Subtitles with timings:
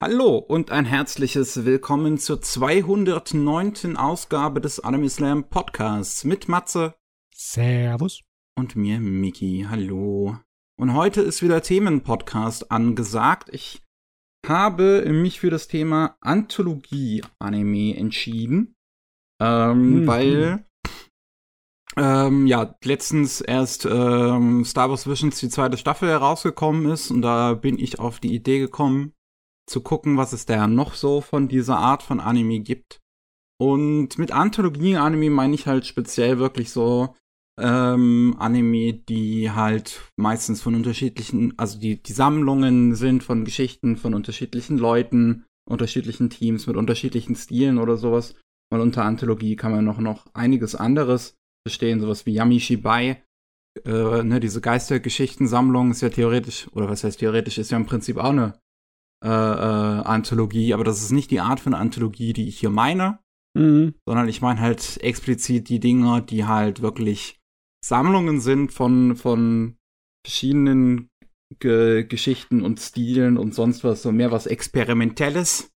[0.00, 3.96] Hallo und ein herzliches Willkommen zur 209.
[3.96, 6.94] Ausgabe des Anime Slam Podcasts mit Matze.
[7.34, 8.22] Servus.
[8.56, 9.66] Und mir, Miki.
[9.68, 10.38] Hallo.
[10.78, 13.48] Und heute ist wieder Themenpodcast angesagt.
[13.50, 13.82] Ich
[14.46, 18.76] habe mich für das Thema Anthologie-Anime entschieden.
[19.42, 20.06] Ähm, mhm.
[20.06, 20.64] Weil
[21.96, 27.54] ähm, ja, letztens erst ähm, Star Wars Visions die zweite Staffel herausgekommen ist und da
[27.54, 29.12] bin ich auf die Idee gekommen,
[29.68, 33.00] zu gucken, was es da noch so von dieser Art von Anime gibt.
[33.60, 37.14] Und mit Anthologie-Anime meine ich halt speziell wirklich so
[37.58, 44.14] ähm, Anime, die halt meistens von unterschiedlichen, also die, die Sammlungen sind von Geschichten von
[44.14, 48.34] unterschiedlichen Leuten, unterschiedlichen Teams mit unterschiedlichen Stilen oder sowas.
[48.70, 51.34] Weil unter Anthologie kann man noch, noch einiges anderes
[51.66, 53.22] verstehen, sowas wie Yami Shibai.
[53.84, 58.18] Äh, ne, diese Geistergeschichtensammlung ist ja theoretisch, oder was heißt theoretisch, ist ja im Prinzip
[58.18, 58.58] auch eine
[59.24, 63.18] äh, äh, Anthologie, aber das ist nicht die Art von Anthologie, die ich hier meine,
[63.54, 63.94] mhm.
[64.06, 67.40] sondern ich meine halt explizit die Dinge, die halt wirklich
[67.84, 69.76] Sammlungen sind von, von
[70.24, 71.08] verschiedenen
[71.60, 75.72] Ge Geschichten und Stilen und sonst was, so mehr was Experimentelles.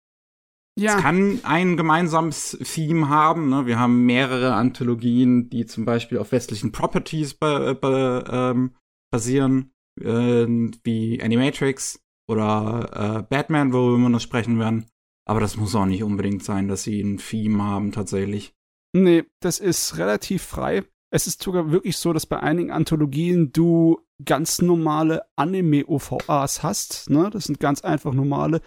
[0.79, 0.97] Ja.
[0.97, 3.51] Es kann ein gemeinsames Theme haben.
[3.51, 3.67] Ne?
[3.67, 8.75] Wir haben mehrere Anthologien, die zum Beispiel auf westlichen Properties ba ba ähm,
[9.13, 10.47] basieren, äh,
[10.85, 14.87] wie Animatrix oder äh, Batman, worüber wir noch sprechen werden.
[15.27, 18.55] Aber das muss auch nicht unbedingt sein, dass sie ein Theme haben tatsächlich.
[18.95, 20.85] Nee, das ist relativ frei.
[21.11, 27.11] Es ist sogar wirklich so, dass bei einigen Anthologien du ganz normale Anime-OVAs hast.
[27.11, 27.31] Ne?
[27.31, 28.61] Das sind ganz einfach normale,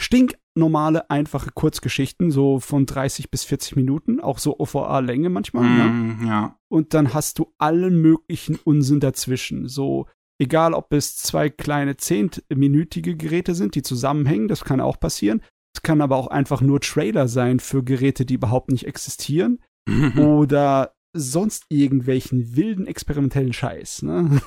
[0.00, 5.64] stinknormale, einfache Kurzgeschichten, so von 30 bis 40 Minuten, auch so OVA-Länge manchmal.
[5.64, 6.28] Mm, ne?
[6.28, 6.58] ja.
[6.68, 9.68] Und dann hast du allen möglichen Unsinn dazwischen.
[9.68, 10.06] So
[10.40, 15.42] Egal, ob es zwei kleine zehnminütige Geräte sind, die zusammenhängen, das kann auch passieren.
[15.74, 19.60] Es kann aber auch einfach nur Trailer sein für Geräte, die überhaupt nicht existieren.
[20.16, 24.02] oder sonst irgendwelchen wilden experimentellen Scheiß.
[24.02, 24.40] Ne?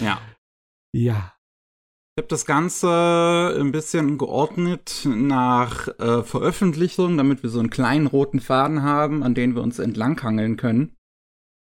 [0.00, 0.20] ja.
[0.94, 1.34] Ja.
[2.16, 8.06] Ich habe das Ganze ein bisschen geordnet nach äh, Veröffentlichung, damit wir so einen kleinen
[8.06, 10.96] roten Faden haben, an den wir uns entlanghangeln können.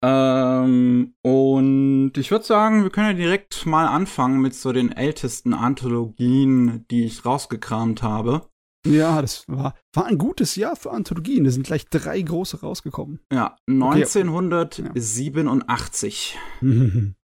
[0.04, 5.54] Ähm, und ich würde sagen, wir können ja direkt mal anfangen mit so den ältesten
[5.54, 8.47] Anthologien, die ich rausgekramt habe.
[8.87, 11.44] Ja, das war, war ein gutes Jahr für Anthologien.
[11.44, 13.20] Da sind gleich drei große rausgekommen.
[13.32, 17.14] Ja, 1987 okay.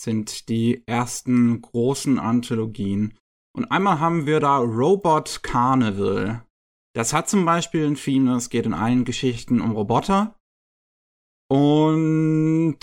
[0.00, 3.18] sind die ersten großen Anthologien.
[3.56, 6.44] Und einmal haben wir da Robot Carnival.
[6.94, 10.36] Das hat zum Beispiel ein Theme, es geht in allen Geschichten um Roboter.
[11.52, 12.78] Und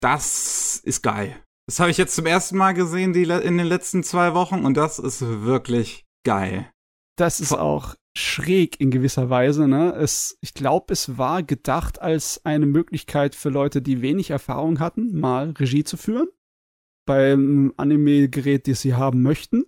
[0.00, 1.36] das ist geil.
[1.68, 4.78] Das habe ich jetzt zum ersten Mal gesehen die in den letzten zwei Wochen und
[4.78, 6.70] das ist wirklich geil.
[7.18, 9.68] Das ist auch schräg in gewisser Weise.
[9.68, 9.92] Ne?
[9.92, 15.18] Es, ich glaube, es war gedacht als eine Möglichkeit für Leute, die wenig Erfahrung hatten,
[15.18, 16.28] mal Regie zu führen
[17.06, 19.66] beim Anime-Gerät, das sie haben möchten.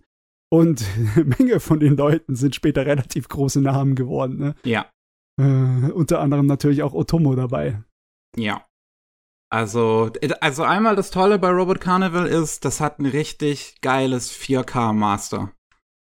[0.51, 0.83] Und
[1.15, 4.39] eine Menge von den Leuten sind später relativ große Namen geworden.
[4.39, 4.55] Ne?
[4.65, 4.87] Ja.
[5.39, 7.83] Äh, unter anderem natürlich auch Otomo dabei.
[8.39, 8.65] Ja.
[9.51, 10.11] Also,
[10.41, 15.53] also einmal das Tolle bei Robot Carnival ist, das hat ein richtig geiles 4K Master.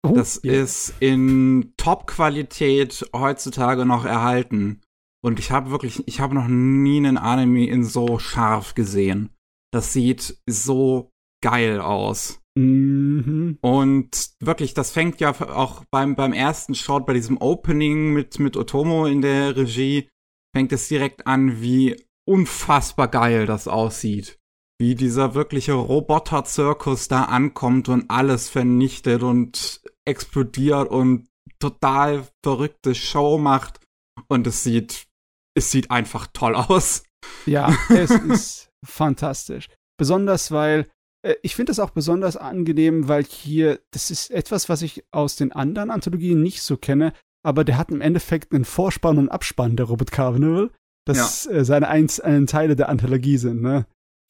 [0.03, 0.63] Oh, das yeah.
[0.63, 4.81] ist in Top-Qualität heutzutage noch erhalten.
[5.23, 9.31] Und ich habe wirklich, ich habe noch nie einen Anime in so scharf gesehen.
[9.73, 11.11] Das sieht so
[11.43, 12.41] geil aus.
[12.59, 13.59] Mhm.
[13.61, 18.57] Und wirklich, das fängt ja auch beim, beim ersten Shot, bei diesem Opening mit, mit
[18.57, 20.09] Otomo in der Regie,
[20.57, 21.97] fängt es direkt an, wie
[22.31, 24.39] unfassbar geil das aussieht.
[24.79, 33.37] Wie dieser wirkliche Roboter-Zirkus da ankommt und alles vernichtet und explodiert und total verrückte Show
[33.37, 33.81] macht.
[34.29, 35.09] Und es sieht,
[35.55, 37.03] es sieht einfach toll aus.
[37.47, 39.69] Ja, es ist fantastisch.
[39.99, 40.89] Besonders weil,
[41.23, 45.37] äh, ich finde es auch besonders angenehm, weil hier, das ist etwas, was ich aus
[45.37, 47.13] den anderen Anthologien nicht so kenne,
[47.45, 50.71] aber der hat im Endeffekt einen Vorspann und Abspann, der Robot Carnival,
[51.07, 51.53] das ja.
[51.53, 53.87] äh, seine einzelnen Teile der Anthologie sind, ne?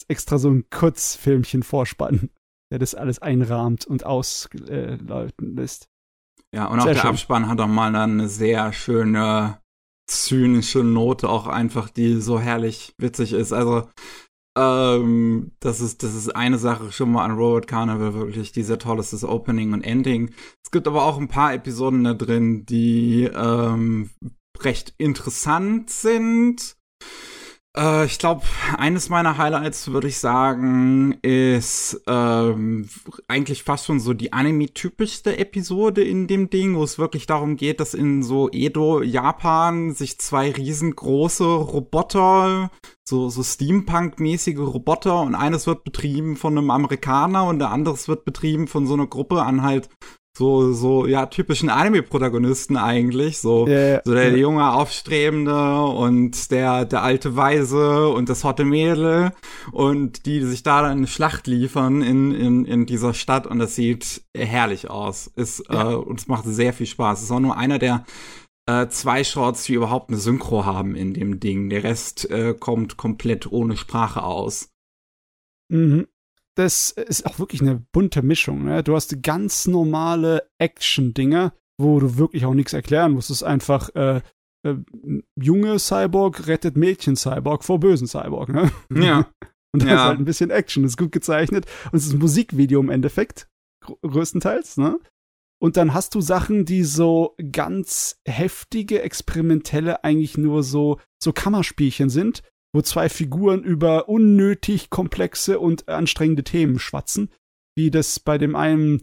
[0.09, 2.31] Extra so ein Kurzfilmchen Vorspann,
[2.73, 5.09] der das alles einrahmt und ausläuten
[5.57, 5.89] äh, lässt.
[6.55, 7.11] Ja, und sehr auch der schön.
[7.11, 9.61] Abspann hat auch mal eine sehr schöne
[10.09, 13.53] zynische Note, auch einfach, die so herrlich witzig ist.
[13.53, 13.89] Also,
[14.59, 19.23] ähm, das ist, das ist eine Sache schon mal an Robot Carnival, wirklich dieser tolles
[19.23, 20.35] Opening und Ending.
[20.65, 24.11] Es gibt aber auch ein paar Episoden da drin, die ähm,
[24.65, 26.77] recht interessant sind.
[27.77, 28.43] Äh, ich glaube,
[28.77, 32.89] eines meiner Highlights, würde ich sagen, ist ähm,
[33.29, 37.81] eigentlich fast schon so die Anime-typischste Episode in dem Ding, wo es wirklich darum geht,
[37.81, 42.71] dass in so Edo, Japan, sich zwei riesengroße Roboter,
[43.09, 48.25] so, so Steampunk-mäßige Roboter und eines wird betrieben von einem Amerikaner und der andere wird
[48.25, 49.89] betrieben von so einer Gruppe an halt
[50.37, 53.39] so, so, ja, typischen Anime-Protagonisten eigentlich.
[53.39, 59.33] So, ja, so der junge Aufstrebende und der, der alte Weise und das hotte Mädel
[59.73, 63.75] und die sich da dann eine Schlacht liefern in, in, in dieser Stadt und das
[63.75, 65.27] sieht herrlich aus.
[65.27, 65.93] Ist, Ja.
[65.93, 67.23] äh, und es macht sehr viel Spaß.
[67.23, 68.05] ist auch nur einer der
[68.67, 71.71] äh, zwei Shorts, die überhaupt eine Synchro haben in dem Ding.
[71.71, 74.71] Der Rest äh, kommt komplett ohne Sprache aus.
[75.69, 76.07] Mhm.
[76.57, 78.65] Das ist auch wirklich eine bunte Mischung.
[78.65, 78.83] Ne?
[78.83, 83.31] Du hast ganz normale Action-Dinger, wo du wirklich auch nichts erklären musst.
[83.31, 84.21] Es ist einfach äh,
[84.67, 84.75] äh,
[85.41, 88.49] junge Cyborg rettet Mädchen Cyborg vor bösen Cyborg.
[88.51, 88.71] Ne?
[88.93, 89.31] Ja.
[89.73, 89.95] Und da Ja.
[89.95, 91.67] ist halt ein bisschen Action, ist gut gezeichnet.
[91.93, 93.49] Und es ist ein Musikvideo im Endeffekt,
[93.85, 94.99] gr größtenteils, ne?
[95.63, 102.09] Und dann hast du Sachen, die so ganz heftige, experimentelle, eigentlich nur so, so Kammerspielchen
[102.11, 107.31] sind, wo zwei Figuren über unnötig komplexe und anstrengende Themen schwatzen,
[107.77, 109.03] wie das bei dem einen,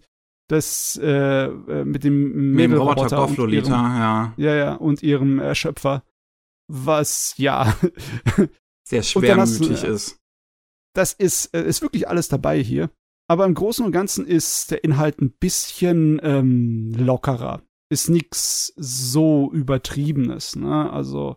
[0.49, 4.33] das äh, äh, mit dem dem Roboter und ihrem, ja.
[4.37, 6.03] ja, ja, und ihrem Erschöpfer,
[6.69, 7.75] was, ja,
[8.87, 10.17] Sehr du- schwermütig ist.
[10.93, 12.89] das ist, äh, ist wirklich alles dabei hier.
[13.29, 17.61] Aber im Großen und Ganzen ist der Inhalt ein bisschen ähm, lockerer.
[17.89, 20.89] Ist nix so übertriebenes, ne?
[20.89, 21.35] Also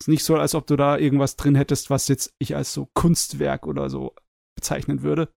[0.00, 2.88] ist nicht so, als ob du da irgendwas drin hättest, was jetzt ich als so
[2.94, 4.14] Kunstwerk oder so
[4.56, 5.28] bezeichnen würde.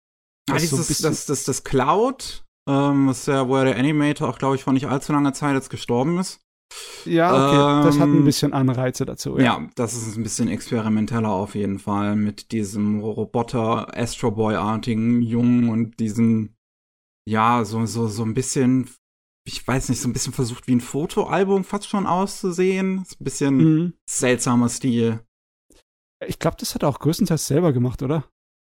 [0.46, 4.28] Das ist so dieses, das, das, das Cloud, ähm, was ja, wo ja der Animator
[4.28, 6.40] auch, glaube ich, vor nicht allzu langer Zeit jetzt gestorben ist.
[7.04, 9.38] Ja, okay, das hat ein Ähm, bisschen Anreize dazu.
[9.38, 9.68] Ja.
[9.74, 16.00] das ist ein bisschen experimenteller auf jeden Fall mit diesem Roboter Astro Boy-artigen Jungen und
[16.00, 16.56] diesen,
[17.28, 18.88] ja, so, so, so ein bisschen,
[19.44, 23.02] ich weiß nicht, so ein bisschen versucht wie ein Fotoalbum fast schon auszusehen.
[23.02, 23.94] Ist ein bisschen Mhm.
[24.08, 25.20] seltsamer Stil.
[26.26, 28.24] Ich glaube, das hat er auch größtenteils selber gemacht, oder?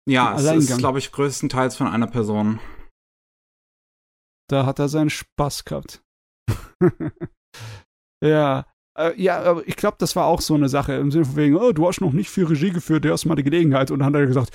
[0.10, 2.60] Ja, es ist, glaube ich, größtenteils von einer Person.
[4.50, 6.04] Da hat er seinen Spaß gehabt.
[8.24, 8.66] ja.
[8.98, 11.56] Äh, ja, aber ich glaube, das war auch so eine Sache im Sinne von wegen,
[11.56, 13.92] oh, du hast noch nicht viel Regie geführt, du hast mal die Gelegenheit.
[13.92, 14.52] Und dann hat er gesagt,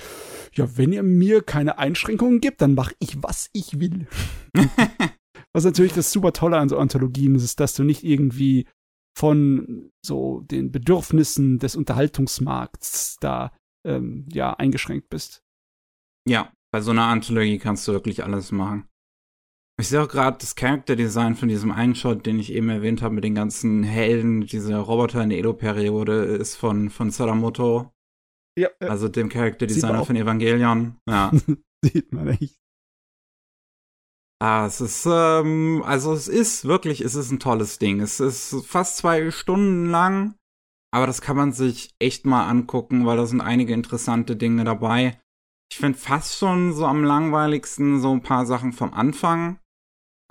[0.53, 4.07] ja, wenn ihr mir keine Einschränkungen gibt, dann mache ich, was ich will.
[5.53, 8.67] was natürlich das super Tolle an so Anthologien ist, ist, dass du nicht irgendwie
[9.17, 13.51] von so den Bedürfnissen des Unterhaltungsmarkts da
[13.85, 15.43] ähm, ja eingeschränkt bist.
[16.27, 18.87] Ja, bei so einer Anthologie kannst du wirklich alles machen.
[19.79, 23.15] Ich sehe auch gerade das Character-Design von diesem einen Shot, den ich eben erwähnt habe,
[23.15, 27.89] mit den ganzen Helden, diese Roboter in der Edo-Periode, ist von, von Sadamoto,
[28.57, 29.29] Ja, also dem
[30.01, 30.07] auch.
[30.07, 30.97] von Evangelion.
[31.07, 31.31] Ja.
[31.85, 32.59] sieht man echt.
[34.41, 37.99] Ah, es ist, ähm, also es ist wirklich, es ist ein tolles Ding.
[38.01, 40.35] Es ist fast zwei Stunden lang,
[40.91, 45.19] aber das kann man sich echt mal angucken, weil da sind einige interessante Dinge dabei.
[45.71, 49.59] Ich finde fast schon so am langweiligsten so ein paar Sachen vom Anfang.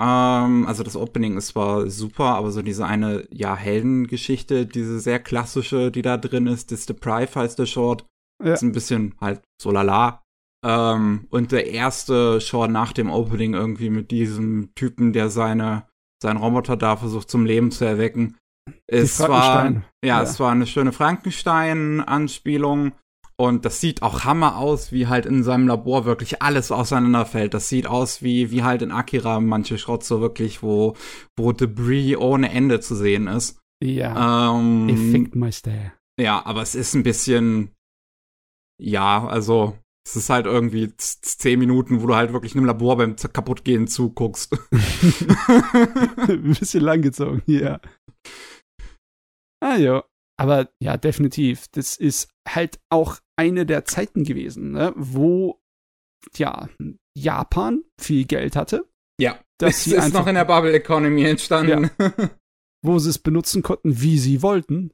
[0.01, 5.21] Ähm, also das Opening ist zwar super, aber so diese eine, ja, Heldengeschichte, diese sehr
[5.21, 8.05] klassische, die da drin ist, das Deprive heißt der Short,
[8.43, 8.55] Ja.
[8.55, 10.23] ist ein bisschen halt so lala.
[10.65, 15.87] Ähm, und der erste Short nach dem Opening irgendwie mit diesem Typen, der seine,
[16.23, 18.37] seinen Roboter da versucht zum Leben zu erwecken.
[18.87, 20.23] Es war, ja, Ja.
[20.23, 22.93] es war eine schöne Frankenstein-Anspielung.
[23.41, 27.55] Und das sieht auch Hammer aus, wie halt in seinem Labor wirklich alles auseinanderfällt.
[27.55, 30.97] Das sieht aus wie, wie halt in Akira manche so wirklich, wo,
[31.39, 33.61] wo Debris ohne Ende zu sehen ist.
[33.81, 34.59] Ja.
[34.59, 35.93] Ähm, Effektmeister.
[36.21, 37.71] ja, aber es ist ein bisschen,
[38.83, 39.79] ja, also,
[40.09, 44.53] es ist halt irgendwie zehn Minuten, wo du halt wirklich einem Labor beim kaputtgehen zuguckst.
[46.29, 47.81] Ein bisschen langgezogen, ja.
[49.61, 50.05] Ah ja.
[50.41, 51.67] Aber ja, definitiv.
[51.73, 55.61] Das ist halt auch eine der Zeiten gewesen, ne, wo
[56.37, 56.69] ja
[57.17, 58.89] Japan viel Geld hatte,
[59.21, 61.91] ja, das ist noch in der Bubble Economy entstanden.
[62.85, 64.93] wo sie es benutzen konnten, wie sie wollten.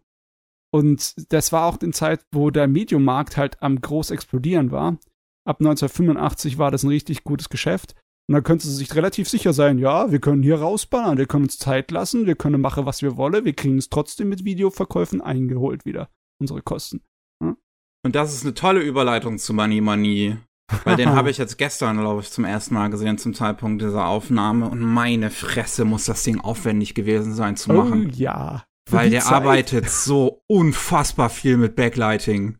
[0.74, 4.98] Und das war auch die Zeit, wo der Mediummarkt halt am groß explodieren war.
[5.46, 7.94] Ab 1985 war das ein richtig gutes Geschäft.
[8.26, 11.44] Und da könnte sie sich relativ sicher sein, ja, wir können hier rausballern, wir können
[11.44, 15.20] uns Zeit lassen, wir können machen, was wir wollen, wir kriegen es trotzdem mit Videoverkäufen
[15.20, 16.08] eingeholt wieder,
[16.40, 17.02] unsere Kosten.
[17.40, 20.38] Und das ist eine tolle Überleitung zu Money Money.
[20.82, 24.08] Weil den habe ich jetzt gestern, glaube ich, zum ersten Mal gesehen, zum Zeitpunkt dieser
[24.08, 24.68] Aufnahme.
[24.68, 28.10] Und meine Fresse muss das Ding aufwendig gewesen sein zu machen.
[28.12, 28.64] Oh ja.
[28.90, 29.32] Weil der Zeit.
[29.32, 32.58] arbeitet so unfassbar viel mit Backlighting.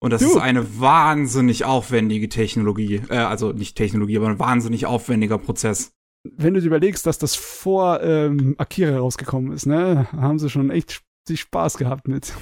[0.00, 0.28] Und das Du.
[0.28, 3.02] ist eine wahnsinnig aufwendige Technologie.
[3.10, 5.92] Äh, also nicht Technologie, aber ein wahnsinnig aufwendiger Prozess.
[6.36, 10.70] Wenn du dir überlegst, dass das vor ähm, Akira rausgekommen ist, ne, haben sie schon
[10.70, 12.32] echt sich Spaß gehabt mit.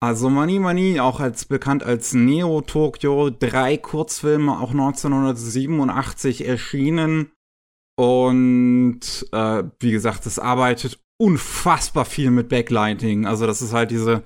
[0.00, 7.32] Also Mani Mani, auch als bekannt als Neo Tokyo, drei Kurzfilme, auch 1987 erschienen.
[7.96, 9.00] Und
[9.32, 13.26] äh, wie gesagt, es arbeitet unfassbar viel mit Backlighting.
[13.26, 14.22] Also das ist halt diese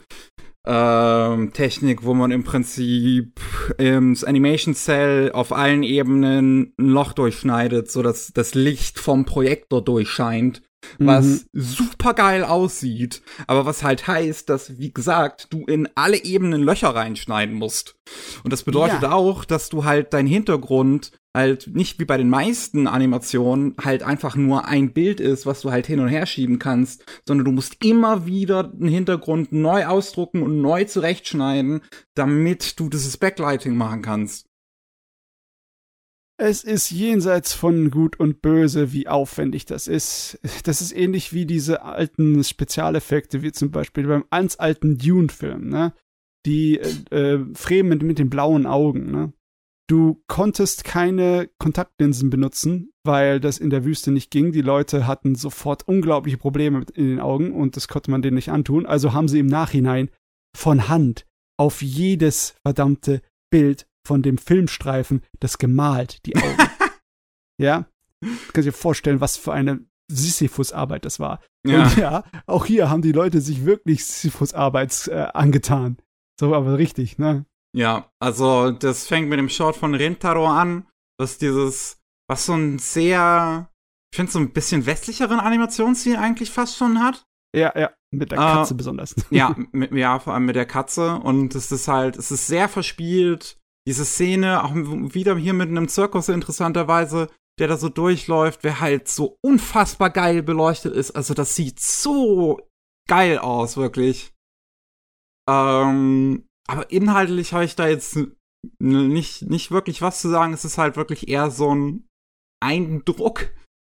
[0.67, 3.41] ähm, Technik, wo man im Prinzip
[3.79, 10.63] im Animation Cell auf allen Ebenen ein Loch durchschneidet, sodass das Licht vom Projektor durchscheint
[10.99, 16.63] was super geil aussieht, aber was halt heißt, dass, wie gesagt, du in alle Ebenen
[16.63, 17.97] Löcher reinschneiden musst.
[18.45, 19.13] Und das bedeutet Ja.
[19.13, 24.37] auch, dass du halt dein Hintergrund halt nicht wie bei den meisten Animationen halt einfach
[24.37, 27.83] nur ein Bild ist, was du halt hin und her schieben kannst, sondern du musst
[27.83, 31.81] immer wieder den Hintergrund neu ausdrucken und neu zurechtschneiden,
[32.15, 34.47] damit du dieses Backlighting machen kannst.
[36.45, 40.41] Es ist jenseits von Gut und Böse, wie aufwendig das ist.
[40.65, 45.93] Das ist ähnlich wie diese alten Spezialeffekte, wie zum Beispiel beim ganz alten Dune-Film, ne?
[46.45, 49.33] Die äh, äh, Fremen mit den blauen Augen, ne?
[49.89, 54.51] Du konntest keine Kontaktlinsen benutzen, weil das in der Wüste nicht ging.
[54.51, 58.35] Die Leute hatten sofort unglaubliche Probleme mit in den Augen und das konnte man denen
[58.35, 58.85] nicht antun.
[58.85, 60.11] Also haben sie im Nachhinein
[60.57, 61.25] von Hand
[61.57, 66.57] auf jedes verdammte Bild von dem Filmstreifen das gemalt, die Augen.
[67.61, 67.87] ja?
[68.21, 69.81] Du kannst dir vorstellen, was für eine
[70.11, 71.41] Sisyphus-Arbeit das war.
[71.65, 75.97] Und ja, auch hier haben die Leute sich wirklich Sisyphus-Arbeit äh, angetan.
[76.39, 77.47] So, aber richtig, ne?
[77.75, 80.87] Ja, also das fängt mit dem Short von Rentaro an,
[81.19, 83.71] was dieses, was so ein sehr,
[84.13, 87.25] ich finde so ein bisschen westlicheren Animationsstil eigentlich fast schon hat.
[87.55, 89.15] Ja, ja, mit der Äh, Katze besonders.
[89.31, 91.17] Ja, mit, ja, vor allem mit der Katze.
[91.17, 93.59] Und es ist halt, es ist sehr verspielt.
[93.87, 99.09] Diese Szene, auch wieder hier mit einem Zirkus interessanterweise, der da so durchläuft, der halt
[99.09, 101.11] so unfassbar geil beleuchtet ist.
[101.13, 102.61] Also das sieht so
[103.09, 104.33] geil aus, wirklich.
[105.51, 108.19] Ähm, aber inhaltlich habe ich da jetzt
[108.81, 110.53] nicht, nicht wirklich was zu sagen.
[110.53, 112.07] Es ist halt wirklich eher so ein
[112.63, 113.51] Eindruck,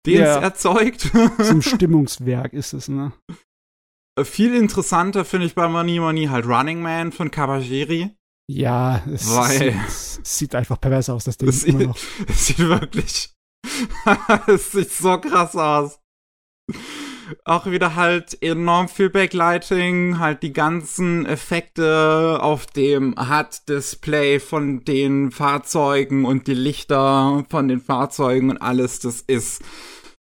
[0.04, 0.36] den Ja.
[0.36, 1.12] es erzeugt.
[1.42, 3.12] Zum Stimmungswerk ist es, ne?
[4.18, 8.16] Äh, Viel interessanter finde ich bei Money Money halt Running Man von Kawajiri.
[8.50, 12.58] Ja, es Weil- sieht, es sieht einfach pervers aus, das Ding immer sieht, es sieht
[12.58, 13.34] wirklich.
[14.46, 15.98] es sieht so krass aus.
[17.44, 25.32] Auch wieder halt enorm viel Backlighting, halt die ganzen Effekte auf dem HUD-Display von den
[25.32, 29.60] Fahrzeugen und die Lichter von den Fahrzeugen und alles, das ist,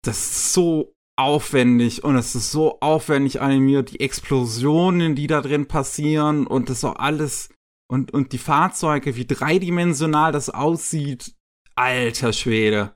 [0.04, 5.66] das ist so aufwendig und es ist so aufwendig animiert, die Explosionen, die da drin
[5.69, 7.49] passieren und das auch alles
[7.92, 11.34] und, und die Fahrzeuge, wie dreidimensional das aussieht,
[11.75, 12.94] alter Schwede.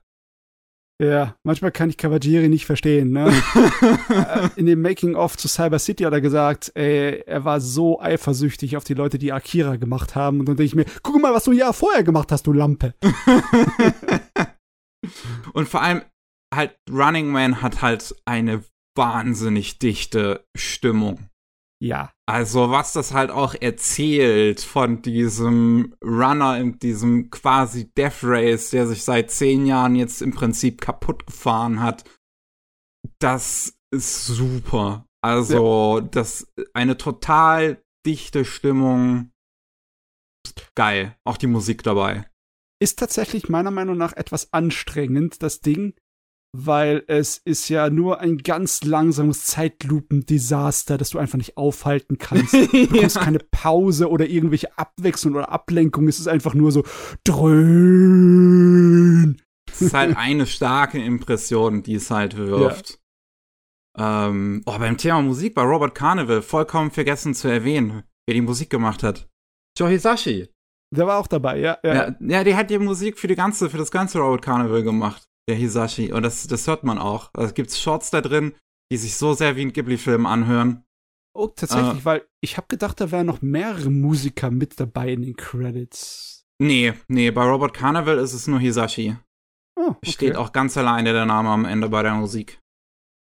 [0.99, 3.27] Ja, manchmal kann ich Kawajiri nicht verstehen, ne?
[4.09, 8.75] Äh, In dem Making-of zu Cyber City hat er gesagt, ey, er war so eifersüchtig
[8.75, 10.39] auf die Leute, die Akira gemacht haben.
[10.39, 12.53] Und dann denke ich mir, guck mal, was du ein Jahr vorher gemacht hast, du
[12.53, 12.95] Lampe.
[15.53, 16.01] und vor allem
[16.51, 18.63] halt Running Man hat halt eine
[18.95, 21.29] wahnsinnig dichte Stimmung.
[21.79, 22.11] Ja.
[22.29, 28.85] Also was das halt auch erzählt von diesem Runner in diesem quasi Death Race, der
[28.85, 32.03] sich seit zehn Jahren jetzt im Prinzip kaputt gefahren hat,
[33.19, 35.05] das ist super.
[35.21, 39.31] Also das eine total dichte Stimmung.
[40.75, 41.15] Geil.
[41.23, 42.29] Auch die Musik dabei.
[42.79, 45.95] Ist tatsächlich meiner Meinung nach etwas anstrengend, das Ding,
[46.59, 52.53] weil es ist ja nur ein ganz langsames Zeitlupen-Desaster, das du einfach nicht aufhalten kannst.
[52.71, 56.07] Du bekommst keine Pause oder irgendwelche Abwechslung oder Ablenkung.
[56.07, 56.83] Es ist einfach nur so
[57.23, 58.57] dröhn.
[59.71, 62.99] Es ist halt eine starke Impression, die es halt wirft.
[63.97, 68.69] Ähm, oh, beim Thema Musik bei Robert Carnival vollkommen vergessen zu erwähnen, wer die Musik
[68.69, 69.29] gemacht hat.
[69.77, 70.47] Joe Hisashi.
[70.95, 71.77] Der war auch dabei, ja.
[71.83, 71.93] ja.
[71.93, 75.27] Ja, ja, der hat die Musik für die ganze, für das ganze Robert Carnival gemacht,
[75.47, 76.11] der Hisashi.
[76.11, 77.31] Und das, das hört man auch.
[77.35, 78.53] Es gibt Shorts da drin,
[78.91, 80.83] die sich so sehr wie ein Ghibli-Film anhören.
[81.35, 85.35] Oh, tatsächlich, weil ich habe gedacht, da wären noch mehrere Musiker mit dabei in den
[85.35, 86.45] Credits.
[86.59, 89.15] Nee, nee, bei Robert Carnival ist es nur Hisashi.
[89.79, 90.11] Oh, okay.
[90.11, 92.59] Steht auch ganz alleine der Name am Ende bei der Musik.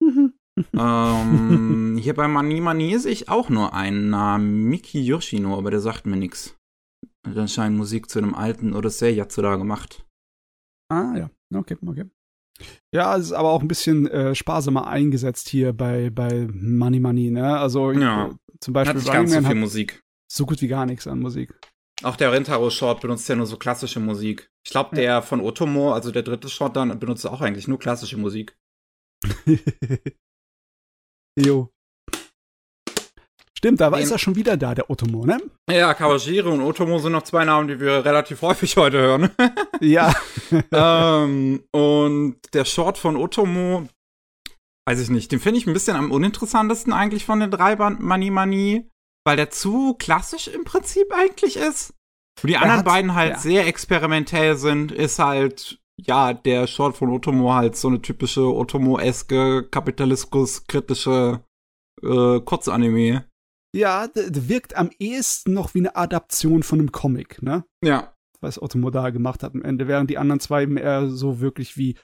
[0.02, 0.34] Mhm.
[0.72, 5.80] ähm, hier bei Mani Mani sehe ich auch nur einen Namen, Miki Yoshino, aber der
[5.80, 6.56] sagt mir nichts.
[7.24, 10.04] Hat anscheinend Musik zu einem alten Odyssey Yatsuda gemacht.
[10.90, 11.30] Ah, ja.
[11.52, 12.04] Okay, okay.
[12.92, 17.30] Ja, es ist aber auch ein bisschen äh, sparsamer eingesetzt hier bei, bei Money Money,
[17.30, 17.58] ne?
[17.58, 18.26] Also Ja.
[18.28, 20.02] äh, zum Hat Beispiel nicht Running ganz so Man viel hat Musik.
[20.30, 21.58] so gut wie gar nichts an Musik.
[22.02, 24.50] Auch der Rentaro-Short benutzt ja nur so klassische Musik.
[24.64, 25.22] Ich glaube, der ja.
[25.22, 28.56] von Otomo, also der dritte Short dann, benutzt auch eigentlich nur klassische Musik.
[31.38, 31.70] jo.
[33.60, 35.38] Stimmt, da ist er schon wieder da, der Otomo, ne?
[35.70, 39.30] Ja, Kawashiri und Otomo sind noch zwei Namen, die wir relativ häufig heute hören.
[39.82, 40.14] ja.
[40.72, 43.86] ähm, und der Short von Otomo,
[44.88, 48.30] weiß ich nicht, den finde ich ein bisschen am uninteressantesten eigentlich von den drei Mani
[48.30, 48.88] Mani,
[49.26, 51.92] weil der zu klassisch im Prinzip eigentlich ist.
[52.40, 53.38] Wo die er anderen hat, beiden halt ja.
[53.40, 59.68] sehr experimentell sind, ist halt, ja, der Short von Otomo halt so eine typische Otomo-eske,
[59.70, 61.44] kapitalismuskritische
[62.02, 63.26] äh, Kurzanime.
[63.74, 67.64] Ja, wirkt am ehesten noch wie eine Adaption von einem Comic, ne?
[67.84, 68.14] Ja.
[68.40, 71.96] Was Otomo da gemacht hat am Ende, während die anderen zwei mehr so wirklich wie,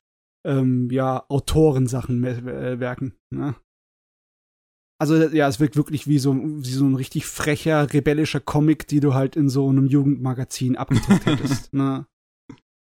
[0.47, 3.57] ähm, ja, Autorensachen äh, werken, ne?
[4.99, 9.01] Also, ja, es wirkt wirklich wie so, wie so ein richtig frecher, rebellischer Comic, die
[9.01, 12.07] du halt in so einem Jugendmagazin abgedruckt hättest, ne?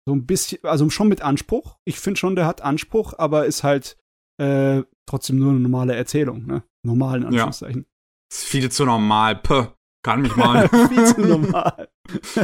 [0.06, 1.78] So ein bisschen, also schon mit Anspruch.
[1.86, 3.98] Ich finde schon, der hat Anspruch, aber ist halt
[4.38, 6.64] äh, trotzdem nur eine normale Erzählung, ne?
[6.86, 7.82] Normal in Anführungszeichen.
[7.84, 7.93] Ja.
[8.34, 9.36] Ist viel zu normal.
[9.36, 9.68] Puh,
[10.04, 10.68] kann mich mal.
[10.90, 11.88] viel zu normal.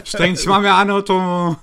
[0.03, 1.57] Streng dich mal mehr an, Otto.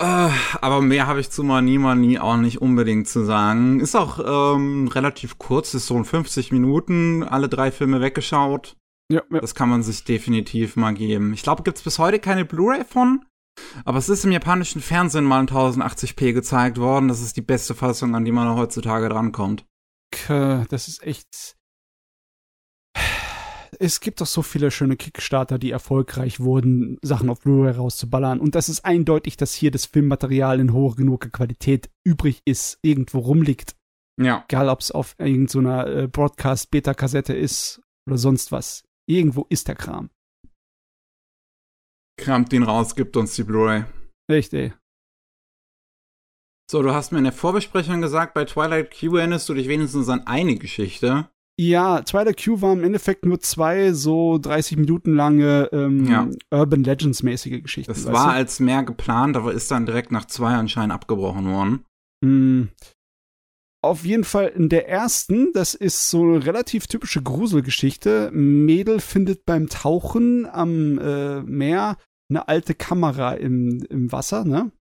[0.00, 3.80] Äh, aber mehr habe ich zu Mani Mani auch nicht unbedingt zu sagen.
[3.80, 8.76] Ist auch ähm, relativ kurz, ist so in 50 Minuten, alle drei Filme weggeschaut.
[9.12, 9.40] Ja, ja.
[9.40, 11.32] Das kann man sich definitiv mal geben.
[11.34, 13.24] Ich glaube, gibt es bis heute keine Blu-ray von.
[13.84, 17.08] Aber es ist im japanischen Fernsehen mal in 1080p gezeigt worden.
[17.08, 19.66] Das ist die beste Fassung, an die man heutzutage drankommt.
[20.28, 21.56] Das ist echt.
[23.78, 28.38] Es gibt doch so viele schöne Kickstarter, die erfolgreich wurden, Sachen auf Blu-ray rauszuballern.
[28.38, 33.20] Und das ist eindeutig, dass hier das Filmmaterial in hoher genug Qualität übrig ist, irgendwo
[33.20, 33.74] rumliegt.
[34.20, 34.44] Ja.
[34.46, 38.84] Egal, ob es auf irgendeiner so äh, Broadcast-Beta-Kassette ist oder sonst was.
[39.08, 40.10] Irgendwo ist der Kram.
[42.18, 43.84] kramt den raus, gibt uns die Blu-ray.
[44.30, 44.74] Richtig.
[46.72, 50.08] So, du hast mir in der Vorbesprechung gesagt, bei Twilight Q erinnerst du dich wenigstens
[50.08, 51.28] an eine Geschichte.
[51.60, 56.30] Ja, Twilight Q war im Endeffekt nur zwei so 30 Minuten lange ähm, ja.
[56.50, 57.92] Urban Legends mäßige Geschichten.
[57.92, 58.38] Das war du?
[58.38, 61.84] als mehr geplant, aber ist dann direkt nach zwei anscheinend abgebrochen worden.
[62.24, 62.68] Mm.
[63.84, 68.30] Auf jeden Fall in der ersten, das ist so eine relativ typische Gruselgeschichte.
[68.32, 71.98] Mädel findet beim Tauchen am äh, Meer
[72.30, 74.72] eine alte Kamera im, im Wasser, ne?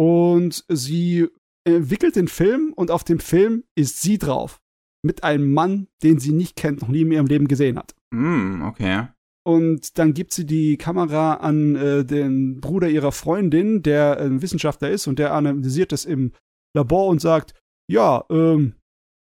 [0.00, 1.28] Und sie
[1.64, 4.58] entwickelt den Film und auf dem Film ist sie drauf.
[5.02, 7.94] Mit einem Mann, den sie nicht kennt, noch nie in ihrem Leben gesehen hat.
[8.10, 9.08] Mm, okay.
[9.44, 14.88] Und dann gibt sie die Kamera an äh, den Bruder ihrer Freundin, der ein Wissenschaftler
[14.88, 16.32] ist und der analysiert das im
[16.74, 17.52] Labor und sagt,
[17.86, 18.76] ja, ähm,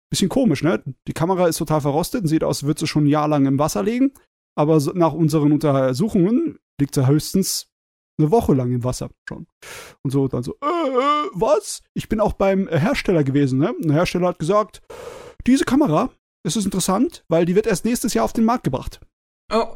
[0.09, 0.81] bisschen komisch, ne?
[1.05, 3.45] Die Kamera ist total verrostet und sieht aus, als würde sie schon ein Jahr lang
[3.45, 4.13] im Wasser liegen.
[4.57, 7.70] Aber so, nach unseren Untersuchungen liegt sie höchstens
[8.19, 9.47] eine Woche lang im Wasser schon.
[10.03, 11.81] Und so dann so, äh, äh, was?
[11.93, 13.73] Ich bin auch beim Hersteller gewesen, ne?
[13.79, 14.81] Der Hersteller hat gesagt,
[15.47, 16.11] diese Kamera,
[16.43, 18.99] das ist interessant, weil die wird erst nächstes Jahr auf den Markt gebracht.
[19.51, 19.75] Oh.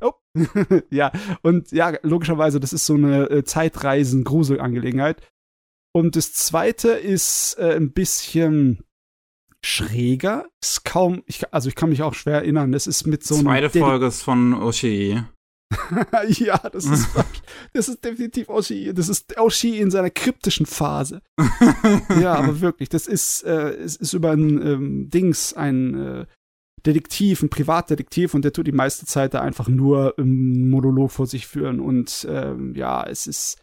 [0.00, 0.12] Oh.
[0.90, 1.10] ja,
[1.42, 5.20] und ja, logischerweise, das ist so eine äh, Zeitreisen-Grusel-Angelegenheit.
[5.92, 8.84] Und das zweite ist äh, ein bisschen
[9.64, 10.46] schräger.
[10.62, 12.72] Ist kaum, ich, also ich kann mich auch schwer erinnern.
[12.72, 13.44] Das ist mit so einer.
[13.44, 15.22] Zweite Folge ist von Oshii.
[16.28, 17.08] ja, das ist,
[17.72, 18.92] das ist definitiv Oshi.
[18.94, 21.22] Das ist Oshi in seiner kryptischen Phase.
[22.20, 26.26] ja, aber wirklich, das ist, äh, es ist über ein ähm, Dings, ein äh,
[26.86, 31.26] Detektiv, ein Privatdetektiv und der tut die meiste Zeit da einfach nur einen Monolog vor
[31.26, 33.60] sich führen und ähm, ja, es ist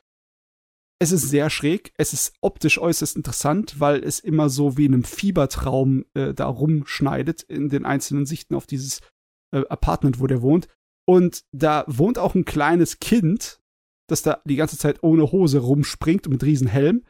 [1.00, 4.94] es ist sehr schräg, es ist optisch äußerst interessant, weil es immer so wie in
[4.94, 9.02] einem Fiebertraum äh, da rumschneidet in den einzelnen Sichten auf dieses
[9.52, 10.68] äh, Apartment, wo der wohnt.
[11.08, 13.60] Und da wohnt auch ein kleines Kind,
[14.08, 17.04] das da die ganze Zeit ohne Hose rumspringt und mit Riesenhelm.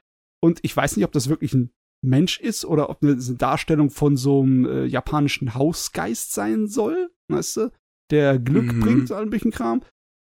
[0.43, 1.71] Und ich weiß nicht, ob das wirklich ein
[2.03, 7.57] Mensch ist oder ob eine Darstellung von so einem äh, japanischen Hausgeist sein soll, weißt
[7.57, 7.71] du,
[8.11, 8.79] der Glück mhm.
[8.81, 9.81] bringt, all ein Kram.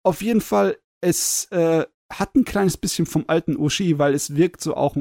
[0.03, 4.61] Auf jeden Fall, es äh, hat ein kleines bisschen vom alten Ushi, weil es wirkt
[4.61, 4.95] so auch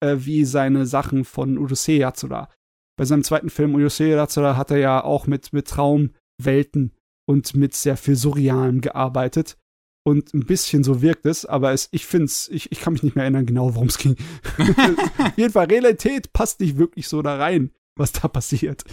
[0.00, 2.48] äh, wie seine Sachen von Urusei Yatsura.
[2.96, 6.92] Bei seinem zweiten Film Urusei Yatsura hat er ja auch mit, mit Traumwelten
[7.28, 9.56] und mit sehr viel Surrealem gearbeitet.
[10.06, 13.02] Und ein bisschen so wirkt es, aber es, ich finde es, ich, ich kann mich
[13.02, 14.16] nicht mehr erinnern, genau worum es ging.
[15.18, 18.84] Auf jeden Fall, Realität passt nicht wirklich so da rein, was da passiert.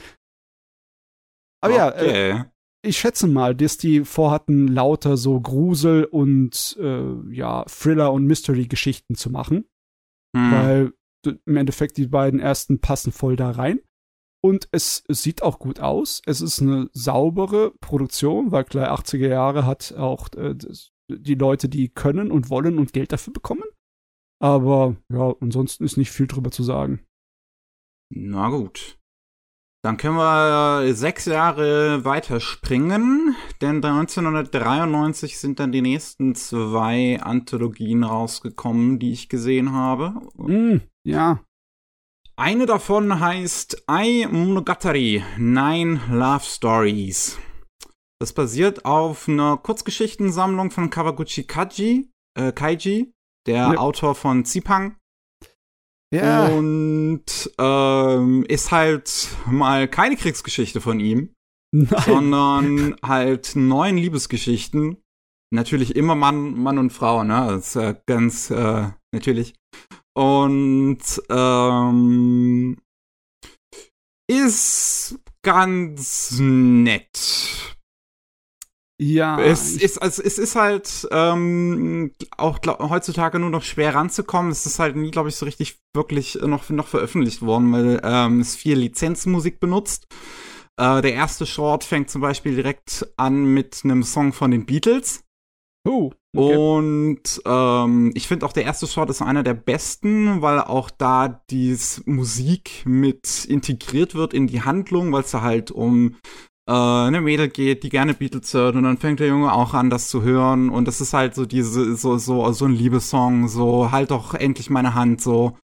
[1.62, 2.30] Aber okay.
[2.30, 2.46] ja, äh,
[2.82, 9.15] ich schätze mal, dass die vorhatten, lauter so Grusel und äh, ja, Thriller- und Mystery-Geschichten
[9.15, 9.65] zu machen.
[10.36, 10.52] Hm.
[10.52, 10.93] Weil
[11.46, 13.80] im Endeffekt die beiden ersten passen voll da rein.
[14.44, 16.22] Und es, es, sieht auch gut aus.
[16.26, 20.56] Es ist eine saubere Produktion, weil klar, 80er Jahre hat auch äh,
[21.10, 23.64] die Leute, die können und wollen und Geld dafür bekommen.
[24.42, 27.06] Aber ja, ansonsten ist nicht viel drüber zu sagen.
[28.14, 29.00] Na gut.
[29.82, 39.00] Dann können wir sechs Jahre weiterspringen, denn 1993 sind dann die nächsten zwei Anthologien rausgekommen,
[39.00, 40.22] die ich gesehen habe.
[40.36, 41.44] Mm, ja.
[42.36, 47.38] Eine davon heißt Ai Monogatari, Nine Love Stories.
[48.19, 53.13] Das basiert auf einer Kurzgeschichtensammlung von Kawaguchi Kaji, äh, Kaiji,
[53.46, 53.78] der ja.
[53.78, 54.98] Autor von Zipang
[56.13, 56.46] ja.
[56.46, 57.26] Und
[57.58, 61.34] ähm, ist halt mal keine Kriegsgeschichte von ihm,
[61.74, 62.04] Nein.
[62.06, 64.98] sondern halt neun Liebesgeschichten.
[65.52, 67.48] Natürlich immer Mann, Mann und Frau, ne?
[67.50, 69.56] Das ist äh, ganz äh, natürlich.
[70.15, 72.78] Und ähm,
[74.28, 77.73] ist ganz nett.
[79.02, 79.39] Ja.
[79.39, 84.52] Es ist, also es ist halt ähm, auch glaub, heutzutage nur noch schwer ranzukommen.
[84.52, 88.39] Es ist halt nie, glaube ich, so richtig wirklich noch, noch veröffentlicht worden, weil ähm,
[88.39, 90.08] es viel Lizenzmusik benutzt.
[90.78, 95.23] Äh, der erste Short fängt zum Beispiel direkt an mit einem Song von den Beatles.
[95.86, 96.12] Oh.
[96.36, 96.56] Okay.
[96.56, 101.43] Und ähm, ich finde auch der erste Short ist einer der besten, weil auch da
[101.52, 106.15] die Musik mit integriert wird in die Handlung, weil es da halt um
[106.67, 109.91] äh, eine Mädel geht, die gerne Beatles hört und dann fängt der Junge auch an,
[109.91, 113.91] das zu hören und das ist halt so diese, so, so, so ein Liebessong, so
[113.91, 115.58] halt doch endlich meine Hand, so.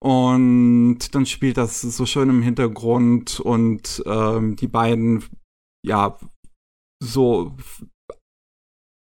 [0.00, 5.24] Und dann spielt das so schön im Hintergrund und ähm, die beiden,
[5.84, 6.18] ja,
[7.02, 7.56] so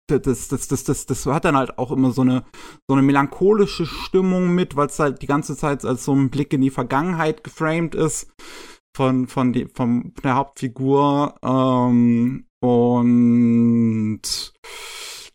[0.09, 2.45] das, das, das, das, das hat dann halt auch immer so eine,
[2.89, 6.53] so eine melancholische Stimmung mit, weil es halt die ganze Zeit als so ein Blick
[6.53, 8.31] in die Vergangenheit geframed ist
[8.97, 11.37] von, von, die, von der Hauptfigur.
[11.43, 14.23] Ähm, und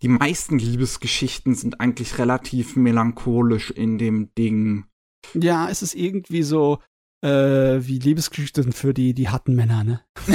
[0.01, 4.85] die meisten Liebesgeschichten sind eigentlich relativ melancholisch in dem Ding.
[5.33, 6.79] Ja, es ist irgendwie so
[7.23, 10.01] äh, wie Liebesgeschichten für die, die harten Männer, ne?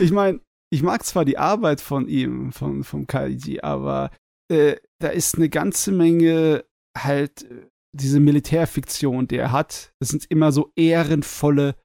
[0.00, 4.10] ich meine, ich mag zwar die Arbeit von ihm, von, vom Kaiji, aber
[4.50, 6.64] äh, da ist eine ganze Menge
[6.96, 7.46] halt
[7.94, 11.76] diese Militärfiktion, die er hat, das sind immer so ehrenvolle,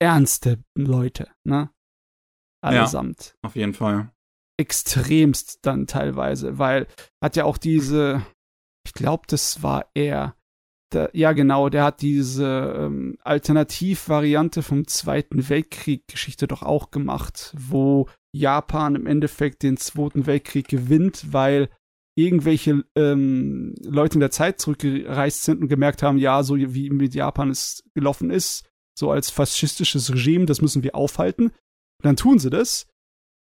[0.00, 1.70] ernste Leute, ne?
[2.62, 3.34] Allesamt.
[3.42, 4.12] Ja, auf jeden Fall.
[4.58, 6.86] Extremst dann teilweise, weil
[7.22, 8.24] hat ja auch diese,
[8.86, 10.36] ich glaube, das war er.
[10.92, 17.54] Der, ja, genau, der hat diese ähm, Alternativvariante vom Zweiten Weltkrieg Geschichte doch auch gemacht,
[17.56, 21.68] wo Japan im Endeffekt den Zweiten Weltkrieg gewinnt, weil
[22.14, 27.14] irgendwelche ähm, Leute in der Zeit zurückgereist sind und gemerkt haben, ja, so wie mit
[27.14, 31.46] Japan es gelaufen ist, so als faschistisches Regime, das müssen wir aufhalten.
[31.46, 32.86] Und dann tun sie das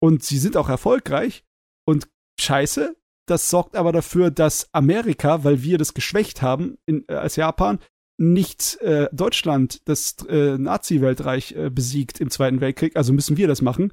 [0.01, 1.43] und sie sind auch erfolgreich
[1.87, 2.07] und
[2.39, 7.35] scheiße, das sorgt aber dafür, dass Amerika, weil wir das geschwächt haben in, äh, als
[7.35, 7.79] Japan,
[8.17, 13.61] nicht äh, Deutschland, das äh, Nazi-Weltreich äh, besiegt im Zweiten Weltkrieg, also müssen wir das
[13.61, 13.91] machen.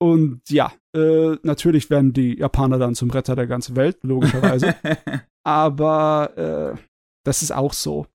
[0.00, 4.76] Und ja, äh, natürlich werden die Japaner dann zum Retter der ganzen Welt, logischerweise.
[5.44, 6.80] Aber äh,
[7.24, 8.06] das ist auch so.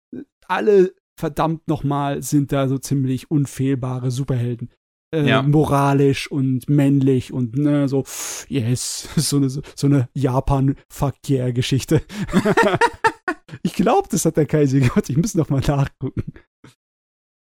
[0.48, 4.70] Alle verdammt nochmal sind da so ziemlich unfehlbare Superhelden.
[5.14, 5.44] Äh, ja.
[5.44, 8.04] Moralisch und männlich und ne, so,
[8.48, 12.02] yes, so eine, so eine Japan-Verkehr-Geschichte.
[13.62, 15.10] ich glaube, das hat der Kaiser gemacht.
[15.10, 16.34] Ich muss noch mal nachgucken.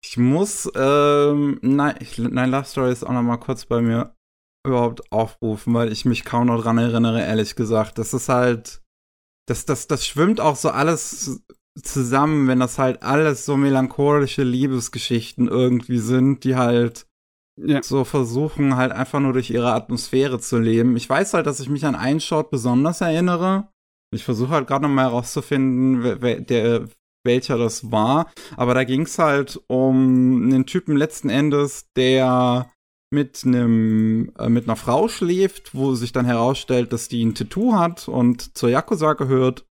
[0.03, 4.15] Ich muss, ähm, nein, ich, nein, Love Story ist auch noch mal kurz bei mir
[4.65, 7.99] überhaupt aufrufen, weil ich mich kaum noch dran erinnere, ehrlich gesagt.
[7.99, 8.81] Das ist halt,
[9.47, 11.43] das, das, das schwimmt auch so alles
[11.83, 17.08] zusammen, wenn das halt alles so melancholische Liebesgeschichten irgendwie sind, die halt
[17.65, 17.83] ja.
[17.83, 20.95] so versuchen, halt einfach nur durch ihre Atmosphäre zu leben.
[20.95, 23.69] Ich weiß halt, dass ich mich an einen Shot besonders erinnere.
[24.11, 26.87] Ich versuche halt gerade noch mal herauszufinden, wer, wer, der,
[27.23, 28.31] welcher das war.
[28.57, 32.71] Aber da ging es halt um einen Typen letzten Endes, der
[33.11, 37.73] mit einem äh, mit einer Frau schläft, wo sich dann herausstellt, dass die ein Tattoo
[37.73, 39.65] hat und zur Yakuza gehört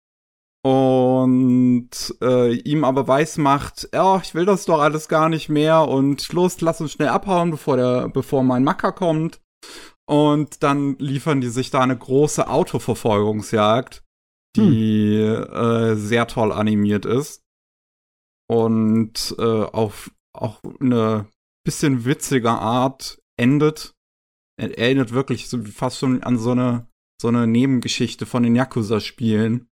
[0.67, 5.87] und äh, ihm aber weiß macht, ja, ich will das doch alles gar nicht mehr
[5.87, 9.41] und los, lass uns schnell abhauen, bevor der bevor mein Macker kommt.
[10.09, 14.03] Und dann liefern die sich da eine große Autoverfolgungsjagd,
[14.57, 15.53] die hm.
[15.53, 17.45] äh, sehr toll animiert ist
[18.51, 21.29] und äh, auf auch eine
[21.65, 23.95] bisschen witzige Art endet.
[24.61, 26.89] Er erinnert wirklich so fast schon an so eine,
[27.23, 29.69] so eine Nebengeschichte von den Yakuza-Spielen.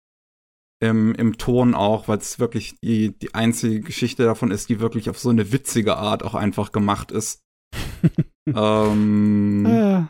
[0.81, 5.09] Im, im Ton auch, weil es wirklich die, die einzige Geschichte davon ist, die wirklich
[5.09, 7.43] auf so eine witzige Art auch einfach gemacht ist.
[8.47, 10.03] ähm, äh,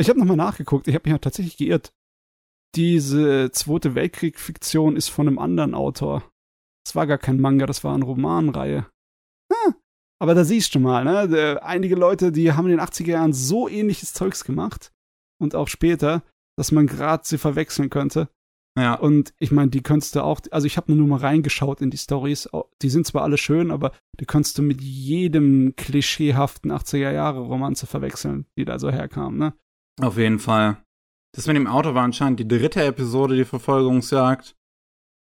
[0.00, 1.92] ich habe nochmal nachgeguckt, ich habe mich ja tatsächlich geirrt.
[2.74, 6.24] Diese Zweite Weltkrieg-Fiktion ist von einem anderen Autor.
[6.84, 8.86] Das war gar kein Manga, das war eine Romanreihe.
[9.52, 9.72] Ah,
[10.20, 11.60] aber da siehst du mal, ne?
[11.62, 14.92] Einige Leute, die haben in den 80er Jahren so ähnliches Zeugs gemacht
[15.40, 16.22] und auch später,
[16.56, 18.28] dass man gerade sie verwechseln könnte.
[18.78, 18.94] Ja.
[18.94, 21.98] Und ich meine, die könntest du auch, also ich habe nur mal reingeschaut in die
[21.98, 22.48] Stories.
[22.82, 27.86] Die sind zwar alle schön, aber die könntest du mit jedem klischeehaften 80er Jahre Romanze
[27.86, 29.54] verwechseln, die da so herkamen, ne?
[30.00, 30.82] Auf jeden Fall.
[31.34, 34.56] Das mit dem Auto war anscheinend die dritte Episode, die Verfolgungsjagd.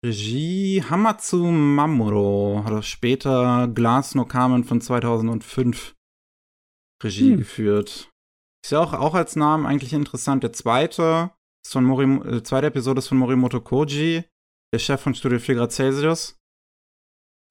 [0.04, 5.94] Regie Hamatsu Mamuro hat später Glass No Kamen von 2005
[7.02, 7.38] Regie hm.
[7.38, 8.11] geführt.
[8.62, 10.42] Ist ja auch, auch als Namen eigentlich interessant.
[10.42, 11.30] Der zweite
[11.66, 14.24] von Morim äh, zweite Episode ist von Morimoto Koji,
[14.72, 16.38] der Chef von Studio 4 Grad Celsius.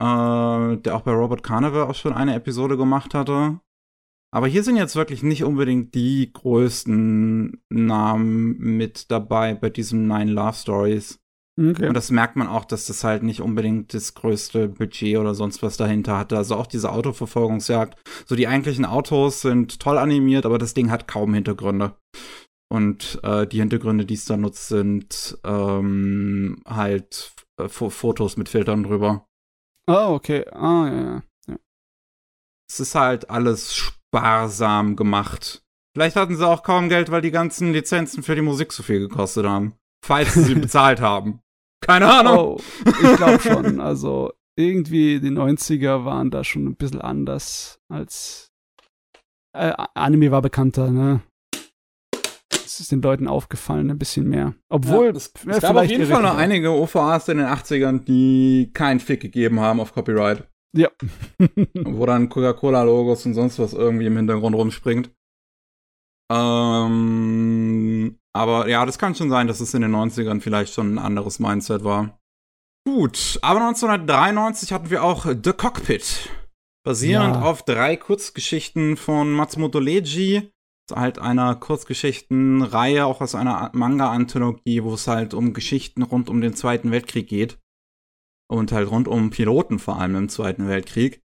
[0.01, 3.59] Äh, der auch bei Robert Carnival auch schon eine Episode gemacht hatte.
[4.33, 10.31] Aber hier sind jetzt wirklich nicht unbedingt die größten Namen mit dabei bei diesem Nine
[10.31, 11.19] Love Stories.
[11.55, 11.87] Okay.
[11.87, 15.61] Und das merkt man auch, dass das halt nicht unbedingt das größte Budget oder sonst
[15.61, 16.35] was dahinter hatte.
[16.35, 17.95] Also auch diese Autoverfolgungsjagd.
[18.25, 21.93] So die eigentlichen Autos sind toll animiert, aber das Ding hat kaum Hintergründe.
[22.73, 28.81] Und äh, die Hintergründe, die es da nutzt, sind ähm, halt äh, Fotos mit Filtern
[28.81, 29.27] drüber.
[29.85, 30.43] Oh, okay.
[30.49, 31.55] Ah, ja, ja.
[32.67, 35.61] Es ist halt alles sparsam gemacht.
[35.95, 39.01] Vielleicht hatten sie auch kaum Geld, weil die ganzen Lizenzen für die Musik so viel
[39.01, 39.75] gekostet haben.
[40.03, 41.41] Falls sie sie bezahlt haben.
[41.79, 42.57] Keine Ahnung.
[42.57, 43.81] Oh, ich glaube schon.
[43.81, 48.47] Also irgendwie die 90er waren da schon ein bisschen anders als
[49.55, 51.21] äh, Anime war bekannter, ne?
[52.73, 54.55] Es ist den Leuten aufgefallen, ein bisschen mehr.
[54.67, 58.71] Obwohl, ja, es, es gab auf jeden Fall noch einige OVAs in den 80ern, die
[58.73, 60.47] keinen Fick gegeben haben auf Copyright.
[60.75, 60.89] Ja.
[61.85, 65.11] wo dann Coca-Cola-Logos und sonst was irgendwie im Hintergrund rumspringt.
[66.31, 70.99] Ähm, aber ja, das kann schon sein, dass es in den 90ern vielleicht schon ein
[70.99, 72.17] anderes Mindset war.
[72.87, 76.29] Gut, aber 1993 hatten wir auch The Cockpit.
[76.83, 77.41] Basierend ja.
[77.43, 80.51] auf drei Kurzgeschichten von Matsumoto Leiji.
[80.95, 86.53] Halt einer Kurzgeschichtenreihe, auch aus einer Manga-Anthologie, wo es halt um Geschichten rund um den
[86.53, 87.59] Zweiten Weltkrieg geht.
[88.49, 91.21] Und halt rund um Piloten vor allem im Zweiten Weltkrieg.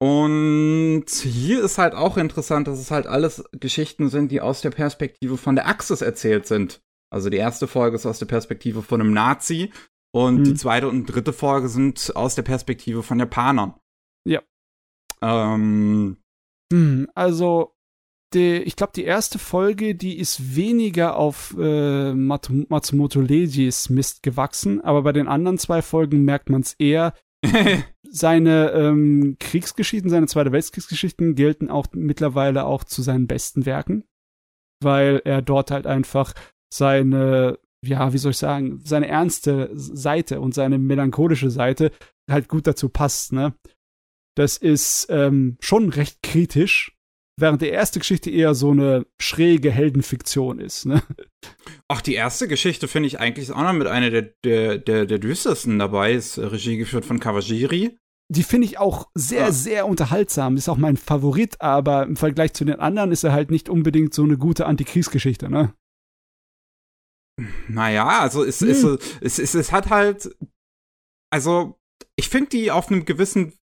[0.00, 4.70] Und hier ist halt auch interessant, dass es halt alles Geschichten sind, die aus der
[4.70, 6.80] Perspektive von der Axis erzählt sind.
[7.10, 9.72] Also die erste Folge ist aus der Perspektive von einem Nazi
[10.14, 10.44] und mhm.
[10.44, 13.74] die zweite und dritte Folge sind aus der Perspektive von Japanern.
[14.26, 14.42] Ja.
[15.20, 16.18] Ähm,
[16.72, 17.74] hm, also
[18.34, 24.80] die, ich glaube, die erste Folge, die ist weniger auf äh, Matsumoto Leijis Mist gewachsen,
[24.82, 27.14] aber bei den anderen zwei Folgen merkt man es eher,
[28.10, 34.04] seine ähm, Kriegsgeschichten, seine Zweite Weltkriegsgeschichten gelten auch mittlerweile auch zu seinen besten Werken,
[34.82, 36.34] weil er dort halt einfach
[36.72, 41.92] seine, ja, wie soll ich sagen, seine ernste Seite und seine melancholische Seite
[42.30, 43.54] halt gut dazu passt, ne?
[44.36, 46.97] Das ist ähm, schon recht kritisch,
[47.40, 50.86] während die erste Geschichte eher so eine schräge Heldenfiktion ist.
[50.86, 51.02] Ne?
[51.88, 55.18] Ach, die erste Geschichte finde ich eigentlich auch noch mit einer der, der, der, der
[55.18, 57.96] düstersten dabei, ist Regie geführt von Kawajiri.
[58.30, 59.52] Die finde ich auch sehr, ja.
[59.52, 60.56] sehr unterhaltsam.
[60.56, 64.12] Ist auch mein Favorit, aber im Vergleich zu den anderen ist er halt nicht unbedingt
[64.12, 65.72] so eine gute Antikriegsgeschichte, ne?
[67.68, 68.68] Naja, also es, hm.
[68.68, 68.84] es,
[69.20, 70.36] es, es, es hat halt,
[71.30, 71.78] also
[72.16, 73.57] ich finde die auf einem gewissen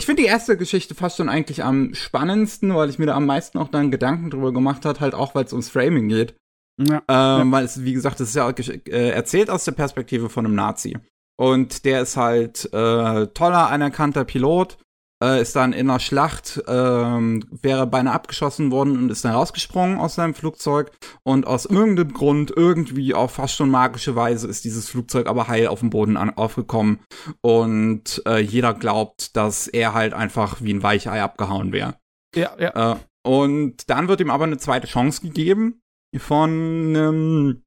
[0.00, 3.26] ich finde die erste Geschichte fast schon eigentlich am spannendsten, weil ich mir da am
[3.26, 6.34] meisten auch dann Gedanken drüber gemacht hat, halt auch, weil es ums Framing geht.
[6.78, 7.50] Ja, ähm, ja.
[7.50, 10.96] Weil es, wie gesagt, es ist ja äh, erzählt aus der Perspektive von einem Nazi.
[11.36, 14.78] Und der ist halt äh, toller, anerkannter Pilot
[15.22, 19.98] äh, ist dann in einer Schlacht, ähm, wäre beinahe abgeschossen worden und ist dann rausgesprungen
[19.98, 20.92] aus seinem Flugzeug.
[21.22, 25.68] Und aus irgendeinem Grund, irgendwie auf fast schon magische Weise, ist dieses Flugzeug aber heil
[25.68, 27.00] auf dem Boden an, aufgekommen.
[27.40, 31.96] Und äh, jeder glaubt, dass er halt einfach wie ein Weichei abgehauen wäre.
[32.34, 32.92] Ja, ja.
[32.92, 35.82] Äh, und dann wird ihm aber eine zweite Chance gegeben
[36.16, 37.62] von einem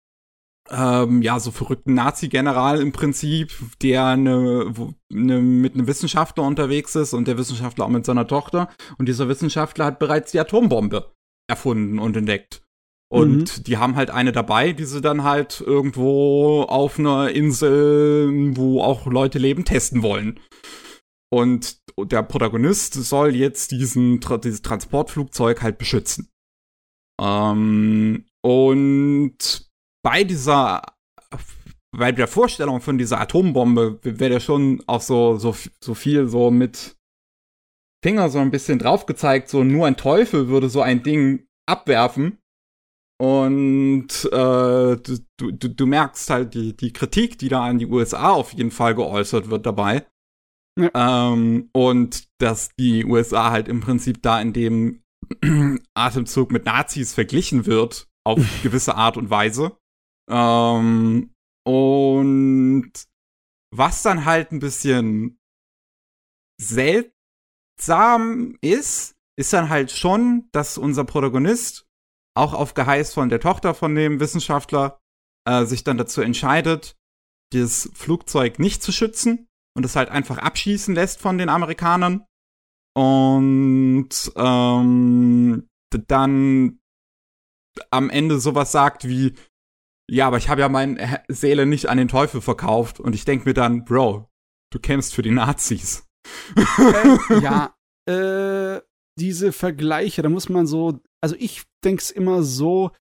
[0.69, 4.73] ähm, ja, so verrückten Nazi-General im Prinzip, der eine,
[5.11, 8.69] eine, mit einem Wissenschaftler unterwegs ist und der Wissenschaftler auch mit seiner Tochter.
[8.97, 11.13] Und dieser Wissenschaftler hat bereits die Atombombe
[11.49, 12.63] erfunden und entdeckt.
[13.11, 13.63] Und mhm.
[13.65, 19.05] die haben halt eine dabei, die sie dann halt irgendwo auf einer Insel, wo auch
[19.05, 20.39] Leute leben, testen wollen.
[21.29, 26.29] Und der Protagonist soll jetzt diesen, dieses Transportflugzeug halt beschützen.
[27.21, 29.72] Ähm, und
[30.03, 30.81] bei dieser
[31.95, 36.49] bei der Vorstellung von dieser Atombombe wäre der schon auch so, so, so viel so
[36.49, 36.97] mit
[38.03, 42.39] Finger so ein bisschen drauf gezeigt, so nur ein Teufel würde so ein Ding abwerfen.
[43.21, 48.31] Und äh, du, du, du merkst halt die, die Kritik, die da an die USA
[48.31, 50.05] auf jeden Fall geäußert wird dabei.
[50.77, 51.31] Ja.
[51.31, 55.03] Ähm, und dass die USA halt im Prinzip da in dem
[55.93, 59.77] Atemzug mit Nazis verglichen wird, auf gewisse Art und Weise.
[60.29, 61.33] Ähm,
[61.65, 62.91] und
[63.75, 65.39] was dann halt ein bisschen
[66.61, 71.87] seltsam ist, ist dann halt schon, dass unser Protagonist
[72.35, 74.99] auch auf Geheiß von der Tochter von dem Wissenschaftler
[75.47, 76.95] äh, sich dann dazu entscheidet,
[77.51, 82.25] das Flugzeug nicht zu schützen und es halt einfach abschießen lässt von den Amerikanern.
[82.95, 86.79] Und ähm, dann
[87.89, 89.35] am Ende sowas sagt wie,
[90.09, 92.99] ja, aber ich habe ja meine Seele nicht an den Teufel verkauft.
[92.99, 94.29] Und ich denke mir dann, Bro,
[94.71, 96.07] du kämpfst für die Nazis.
[96.55, 97.75] Äh, ja,
[98.09, 98.81] äh,
[99.17, 102.91] diese Vergleiche, da muss man so, also ich denke es immer so,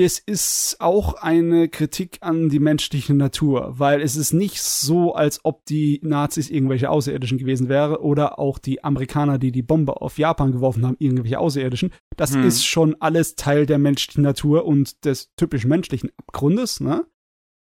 [0.00, 5.44] das ist auch eine Kritik an die menschliche Natur, weil es ist nicht so, als
[5.44, 10.16] ob die Nazis irgendwelche Außerirdischen gewesen wären oder auch die Amerikaner, die die Bombe auf
[10.16, 11.92] Japan geworfen haben, irgendwelche Außerirdischen.
[12.16, 12.44] Das hm.
[12.44, 16.80] ist schon alles Teil der menschlichen Natur und des typisch menschlichen Abgrundes.
[16.80, 17.06] Ne?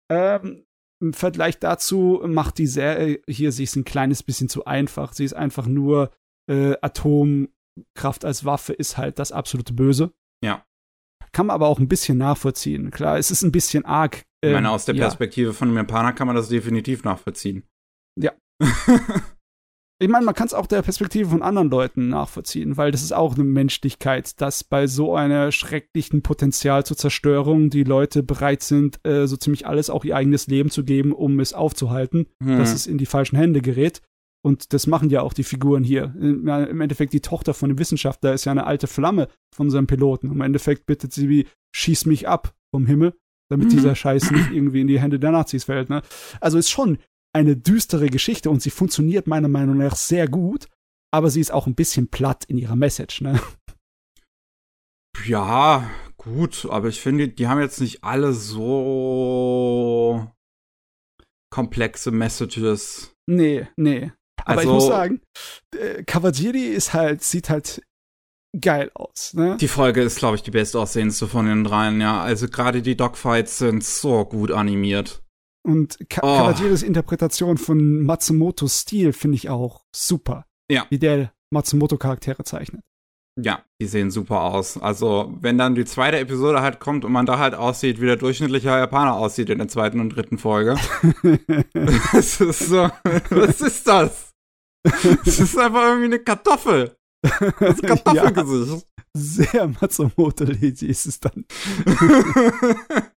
[0.09, 0.63] Ähm,
[1.01, 5.11] Im Vergleich dazu macht die Serie hier sich ein kleines bisschen zu einfach.
[5.11, 6.11] Sie ist einfach nur
[6.49, 10.13] äh, Atomkraft als Waffe ist halt das absolute Böse.
[10.41, 10.65] Ja.
[11.33, 12.91] Kann man aber auch ein bisschen nachvollziehen.
[12.91, 14.23] Klar, es ist ein bisschen arg.
[14.43, 15.53] Ähm, ich meine, ähm, aus der Perspektive ja.
[15.53, 17.63] von einem Japaner kann man das definitiv nachvollziehen.
[18.19, 18.33] Ja.
[19.99, 23.13] ich meine, man kann es auch der Perspektive von anderen Leuten nachvollziehen, weil das ist
[23.13, 28.99] auch eine Menschlichkeit, dass bei so einer schrecklichen Potenzial zur Zerstörung die Leute bereit sind,
[29.05, 32.57] äh, so ziemlich alles, auch ihr eigenes Leben zu geben, um es aufzuhalten, hm.
[32.57, 34.01] dass es in die falschen Hände gerät.
[34.43, 36.15] Und das machen ja auch die Figuren hier.
[36.15, 40.31] Im Endeffekt, die Tochter von dem Wissenschaftler ist ja eine alte Flamme von seinem Piloten.
[40.31, 43.13] Im Endeffekt bittet sie wie, schieß mich ab vom Himmel,
[43.49, 43.71] damit mhm.
[43.71, 45.89] dieser Scheiß nicht irgendwie in die Hände der Nazis fällt.
[45.89, 46.01] Ne?
[46.39, 46.97] Also ist schon
[47.33, 50.67] eine düstere Geschichte und sie funktioniert meiner Meinung nach sehr gut,
[51.13, 53.21] aber sie ist auch ein bisschen platt in ihrer Message.
[53.21, 53.39] Ne?
[55.25, 60.27] Ja, gut, aber ich finde, die haben jetzt nicht alle so
[61.51, 63.13] komplexe Messages.
[63.27, 64.11] Nee, nee.
[64.45, 65.21] Aber also, ich muss sagen,
[65.75, 67.81] äh, Cavalieri ist halt, sieht halt
[68.59, 69.33] geil aus.
[69.33, 69.57] Ne?
[69.59, 72.21] Die Folge ist, glaube ich, die bestaussehendste von den dreien, ja.
[72.21, 75.21] Also gerade die Dogfights sind so gut animiert.
[75.63, 76.37] Und Ka oh.
[76.37, 80.45] Cavallieris Interpretation von Matsumotos Stil finde ich auch super.
[80.71, 80.85] Ja.
[80.89, 82.81] Wie der Matsumoto-Charaktere zeichnet.
[83.39, 84.77] Ja, die sehen super aus.
[84.77, 88.17] Also, wenn dann die zweite Episode halt kommt und man da halt aussieht, wie der
[88.17, 90.75] durchschnittliche Japaner aussieht in der zweiten und dritten Folge.
[91.73, 92.89] das ist so,
[93.29, 94.30] was ist das?
[95.25, 96.95] Das ist einfach irgendwie eine Kartoffel.
[97.59, 98.87] Das Kartoffelgesicht.
[98.87, 101.45] Ja, sehr Matsumoto-Lady ist es dann.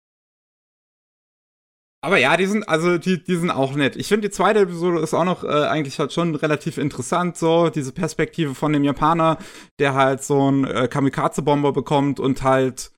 [2.03, 3.95] Aber ja, die sind, also die, die sind auch nett.
[3.95, 7.69] Ich finde, die zweite Episode ist auch noch äh, eigentlich halt schon relativ interessant, so
[7.69, 9.37] diese Perspektive von dem Japaner,
[9.79, 12.91] der halt so ein äh, Kamikaze-Bomber bekommt und halt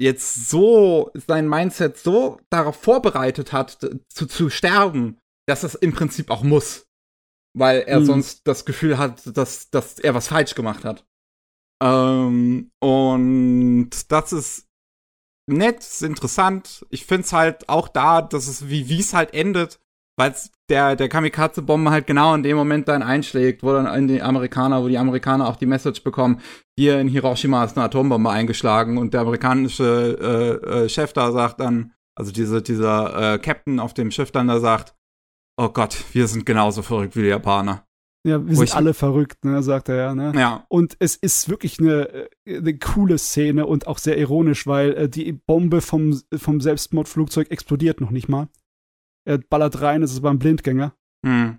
[0.00, 3.78] jetzt so sein Mindset so darauf vorbereitet hat,
[4.08, 6.87] zu, zu sterben, dass es im Prinzip auch muss.
[7.54, 8.04] Weil er mhm.
[8.04, 11.04] sonst das Gefühl hat, dass, dass er was falsch gemacht hat.
[11.82, 14.68] Ähm, und das ist
[15.48, 16.86] nett, ist interessant.
[16.90, 19.80] Ich find's halt auch da, dass es wie wie es halt endet,
[20.16, 20.34] weil
[20.68, 24.22] der der Kamikaze Bombe halt genau in dem Moment dann einschlägt, wo dann in die
[24.22, 26.40] Amerikaner, wo die Amerikaner auch die Message bekommen,
[26.78, 31.60] hier in Hiroshima ist eine Atombombe eingeschlagen und der amerikanische äh, äh, Chef da sagt
[31.60, 34.94] dann, also diese dieser äh, Captain auf dem Schiff dann da sagt,
[35.58, 37.84] oh Gott, wir sind genauso verrückt wie die Japaner.
[38.26, 40.14] Ja, wir sind alle verrückt, ne, sagt er ja.
[40.14, 40.32] Ne?
[40.34, 40.66] Ja.
[40.68, 45.08] Und es ist wirklich eine, äh, eine coole Szene und auch sehr ironisch, weil äh,
[45.08, 48.48] die Bombe vom, vom Selbstmordflugzeug explodiert noch nicht mal.
[49.24, 50.94] Er ballert rein, es ist beim Blindgänger.
[51.24, 51.58] Hm.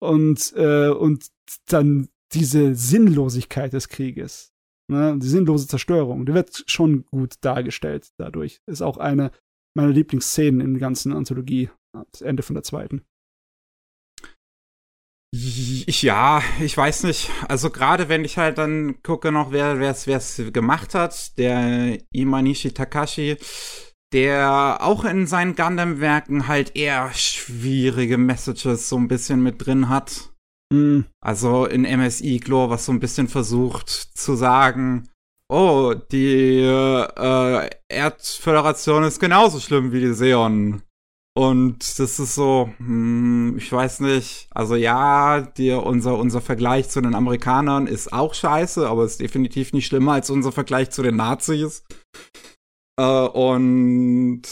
[0.00, 1.26] Und, äh, und
[1.66, 4.52] dann diese Sinnlosigkeit des Krieges,
[4.90, 5.18] ne?
[5.18, 8.60] die sinnlose Zerstörung, die wird schon gut dargestellt dadurch.
[8.66, 9.30] Ist auch eine
[9.74, 11.70] meiner Lieblingsszenen in der ganzen Anthologie,
[12.12, 13.04] das Ende von der zweiten.
[15.34, 17.30] Ja, ich weiß nicht.
[17.48, 23.36] Also gerade wenn ich halt dann gucke noch, wer es gemacht hat, der Imanishi Takashi,
[24.12, 30.30] der auch in seinen Gundam-Werken halt eher schwierige Messages so ein bisschen mit drin hat.
[30.72, 31.06] Mhm.
[31.20, 35.08] Also in MSI Glor, was so ein bisschen versucht zu sagen,
[35.48, 40.82] oh, die äh, Erdföderation ist genauso schlimm wie die Seon.
[41.38, 44.48] Und das ist so, hm, ich weiß nicht.
[44.50, 49.72] Also ja, dir unser, unser Vergleich zu den Amerikanern ist auch scheiße, aber ist definitiv
[49.72, 51.84] nicht schlimmer als unser Vergleich zu den Nazis.
[52.98, 54.42] Äh, und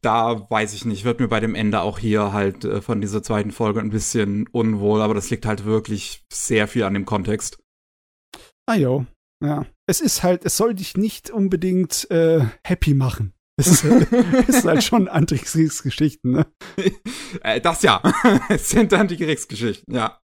[0.00, 3.24] da weiß ich nicht, wird mir bei dem Ende auch hier halt äh, von dieser
[3.24, 7.58] zweiten Folge ein bisschen unwohl, aber das liegt halt wirklich sehr viel an dem Kontext.
[8.66, 9.06] Ah jo,
[9.44, 9.66] ja.
[9.88, 13.32] Es ist halt, es soll dich nicht unbedingt äh, happy machen.
[13.58, 13.84] Es ist,
[14.48, 16.46] es ist halt schon Antikriegsgeschichten, ne?
[17.42, 18.00] Äh, das ja.
[18.48, 20.18] es sind Antikriegsgeschichten, ja.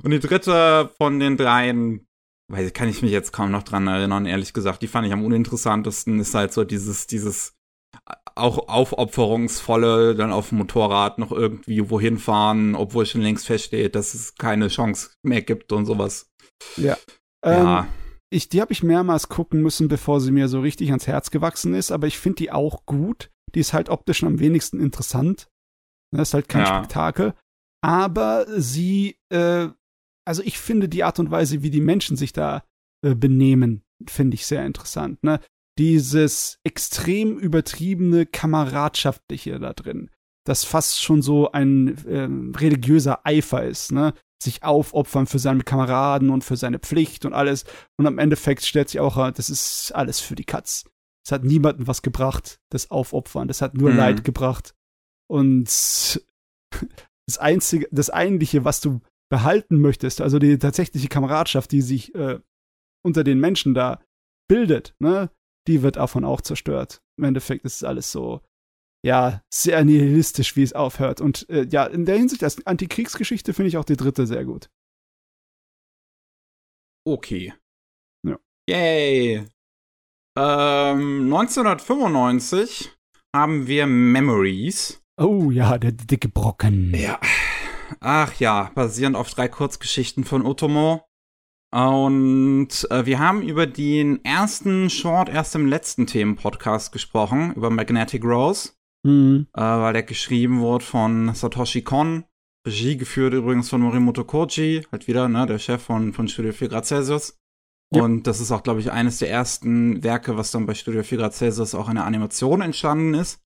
[0.00, 2.06] Und die dritte von den dreien,
[2.52, 4.82] weiß kann ich mich jetzt kaum noch dran erinnern, ehrlich gesagt.
[4.82, 7.54] Die fand ich am uninteressantesten, ist halt so dieses, dieses
[8.36, 14.14] auch aufopferungsvolle, dann auf dem Motorrad noch irgendwie wohin fahren, obwohl schon längst feststeht, dass
[14.14, 16.30] es keine Chance mehr gibt und sowas.
[16.76, 16.96] Ja.
[17.44, 17.80] Ja.
[17.80, 17.88] Ähm,
[18.30, 21.74] ich, die habe ich mehrmals gucken müssen, bevor sie mir so richtig ans Herz gewachsen
[21.74, 23.30] ist, aber ich finde die auch gut.
[23.54, 25.48] Die ist halt optisch am wenigsten interessant.
[26.12, 26.78] Das ist halt kein ja.
[26.78, 27.34] Spektakel.
[27.82, 29.68] Aber sie, äh,
[30.24, 32.64] also ich finde die Art und Weise, wie die Menschen sich da
[33.04, 35.22] äh, benehmen, finde ich sehr interessant.
[35.24, 35.40] Ne?
[35.78, 40.10] Dieses extrem übertriebene Kameradschaftliche da drin,
[40.44, 42.28] das fast schon so ein äh,
[42.58, 43.92] religiöser Eifer ist.
[43.92, 44.14] Ne?
[44.42, 47.64] sich aufopfern für seine Kameraden und für seine Pflicht und alles.
[47.98, 50.84] Und am Endeffekt stellt sich auch, das ist alles für die Katz.
[51.24, 53.48] Es hat niemandem was gebracht, das Aufopfern.
[53.48, 53.98] Das hat nur mhm.
[53.98, 54.74] Leid gebracht.
[55.28, 55.66] Und
[57.26, 62.40] das einzige, das eigentliche, was du behalten möchtest, also die tatsächliche Kameradschaft, die sich äh,
[63.04, 64.00] unter den Menschen da
[64.48, 65.30] bildet, ne,
[65.68, 67.02] die wird davon auch zerstört.
[67.16, 68.40] Im Endeffekt ist es alles so,
[69.02, 71.20] ja, sehr nihilistisch, wie es aufhört.
[71.20, 74.70] Und äh, ja, in der Hinsicht, als Antikriegsgeschichte finde ich auch die dritte sehr gut.
[77.06, 77.54] Okay.
[78.26, 78.38] Ja.
[78.68, 79.46] Yay.
[80.36, 82.92] Ähm, 1995
[83.34, 85.02] haben wir Memories.
[85.16, 86.94] Oh ja, der dicke Brocken.
[86.94, 87.18] Ja.
[88.00, 91.04] Ach ja, basierend auf drei Kurzgeschichten von Otomo.
[91.72, 98.24] Und äh, wir haben über den ersten Short erst im letzten Themenpodcast gesprochen, über Magnetic
[98.24, 98.72] Rose.
[99.02, 99.46] Mhm.
[99.54, 102.24] Äh, weil der geschrieben wurde von Satoshi Kon.
[102.66, 106.68] Regie geführt übrigens von Morimoto Koji, halt wieder, ne, der Chef von, von Studio 4
[106.68, 107.38] Grad Celsius.
[107.92, 108.02] Ja.
[108.02, 111.18] Und das ist auch, glaube ich, eines der ersten Werke, was dann bei Studio 4
[111.18, 113.40] Grad Celsius auch in der Animation entstanden ist.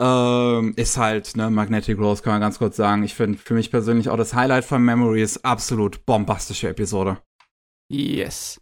[0.00, 3.04] Ähm, ist halt, ne, Magnetic Rose kann man ganz kurz sagen.
[3.04, 7.18] Ich finde für mich persönlich auch das Highlight von Memory ist absolut bombastische Episode.
[7.92, 8.60] Yes.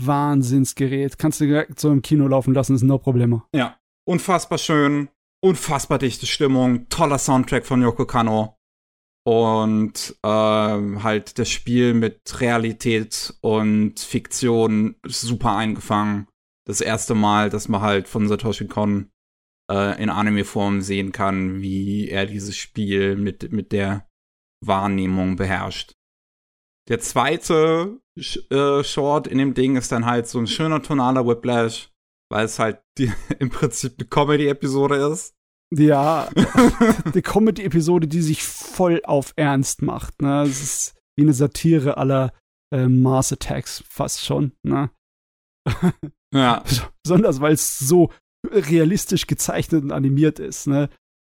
[0.00, 1.18] Wahnsinnsgerät.
[1.18, 3.44] Kannst du direkt so im Kino laufen lassen, ist no Probleme.
[3.54, 3.78] Ja.
[4.04, 5.10] Unfassbar schön
[5.40, 8.56] unfassbar dichte Stimmung, toller Soundtrack von Yoko Kano
[9.26, 16.28] und ähm, halt das Spiel mit Realität und Fiktion super eingefangen.
[16.66, 19.10] Das erste Mal, dass man halt von Satoshi Kon
[19.70, 24.08] äh, in Anime-Form sehen kann, wie er dieses Spiel mit, mit der
[24.64, 25.92] Wahrnehmung beherrscht.
[26.88, 31.90] Der zweite äh, Short in dem Ding ist dann halt so ein schöner tonaler Whiplash,
[32.30, 35.34] weil es halt die, im Prinzip eine Comedy-Episode ist.
[35.74, 36.28] Ja,
[37.14, 40.22] die Comedy-Episode, die sich voll auf Ernst macht.
[40.22, 40.42] Ne?
[40.42, 42.32] Es ist wie eine Satire aller
[42.72, 44.52] äh, Mars Attacks fast schon.
[44.62, 44.90] Ne?
[46.34, 46.62] Ja.
[47.02, 48.12] Besonders, weil es so
[48.44, 50.66] realistisch gezeichnet und animiert ist.
[50.66, 50.90] Ne?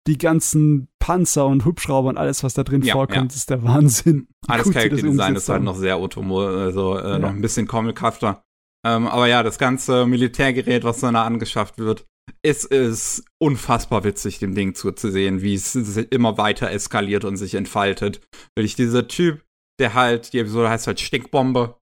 [0.07, 3.35] Die ganzen Panzer und Hubschrauber und alles, was da drin ja, vorkommt, ja.
[3.35, 4.29] ist der Wahnsinn.
[4.47, 7.19] Alles Character Design ist halt noch sehr Otomo, also äh, ja.
[7.19, 8.44] noch ein bisschen comichafter.
[8.85, 12.05] Ähm, aber ja, das ganze Militärgerät, was dann da angeschafft wird,
[12.43, 18.21] es ist unfassbar witzig, dem Ding zuzusehen, wie es immer weiter eskaliert und sich entfaltet.
[18.55, 19.43] Wirklich dieser Typ,
[19.79, 21.77] der halt, die Episode heißt halt Stinkbombe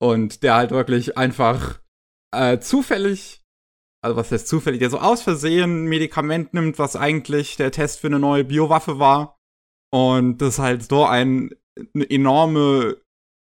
[0.00, 1.80] und der halt wirklich einfach
[2.34, 3.42] äh, zufällig,
[4.02, 8.00] also was heißt zufällig, der so aus Versehen ein Medikament nimmt, was eigentlich der Test
[8.00, 9.38] für eine neue Biowaffe war
[9.92, 11.50] und das halt so ein,
[11.94, 12.96] eine enorme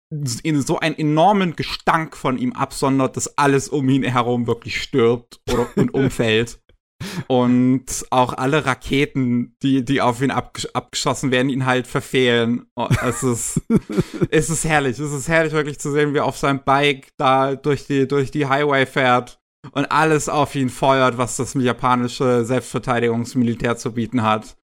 [0.10, 5.68] so einen enormen Gestank von ihm absondert, dass alles um ihn herum wirklich stirbt oder,
[5.76, 6.60] und umfällt.
[7.28, 12.66] und auch alle Raketen, die, die auf ihn abgesch abgeschossen werden, ihn halt verfehlen.
[12.76, 13.62] Oh, es ist,
[14.32, 14.98] es ist herrlich.
[14.98, 18.32] Es ist herrlich wirklich zu sehen, wie er auf seinem Bike da durch die, durch
[18.32, 19.40] die Highway fährt
[19.74, 24.58] und alles auf ihn feuert, was das japanische Selbstverteidigungsmilitär zu bieten hat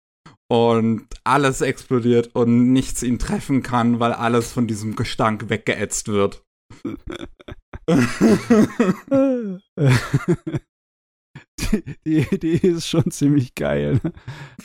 [0.52, 6.44] und alles explodiert und nichts ihn treffen kann, weil alles von diesem Gestank weggeätzt wird.
[12.06, 14.02] die, Idee ist schon ziemlich geil.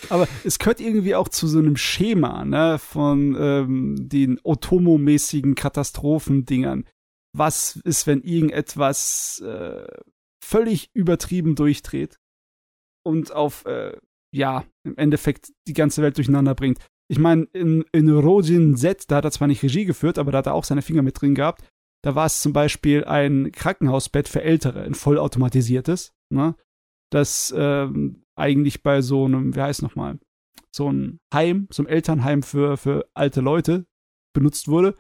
[0.09, 6.85] Aber es gehört irgendwie auch zu so einem Schema, ne, von ähm, den Otomo-mäßigen Katastrophendingern.
[7.33, 9.87] Was ist, wenn irgendetwas äh,
[10.43, 12.19] völlig übertrieben durchdreht
[13.05, 13.97] und auf äh,
[14.37, 16.79] ja, im Endeffekt die ganze Welt durcheinander bringt.
[17.09, 20.39] Ich meine, in, in Rojin Z, da hat er zwar nicht Regie geführt, aber da
[20.39, 21.65] hat er auch seine Finger mit drin gehabt.
[22.05, 26.55] Da war es zum Beispiel ein Krankenhausbett für Ältere, ein vollautomatisiertes, ne?
[27.11, 30.19] Das ähm, eigentlich bei so einem, wie heißt nochmal,
[30.75, 33.87] so ein Heim, so ein Elternheim für, für alte Leute
[34.35, 34.97] benutzt wurde,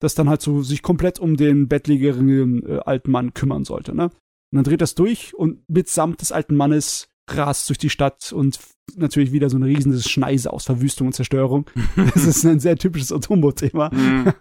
[0.00, 4.04] das dann halt so sich komplett um den bettlägerigen äh, alten Mann kümmern sollte, ne?
[4.04, 8.58] Und dann dreht das durch und mitsamt des alten Mannes rast durch die Stadt und
[8.96, 11.70] natürlich wieder so eine riesige Schneise aus Verwüstung und Zerstörung.
[11.96, 13.90] das ist ein sehr typisches Otombo-Thema.
[13.92, 14.32] Mhm.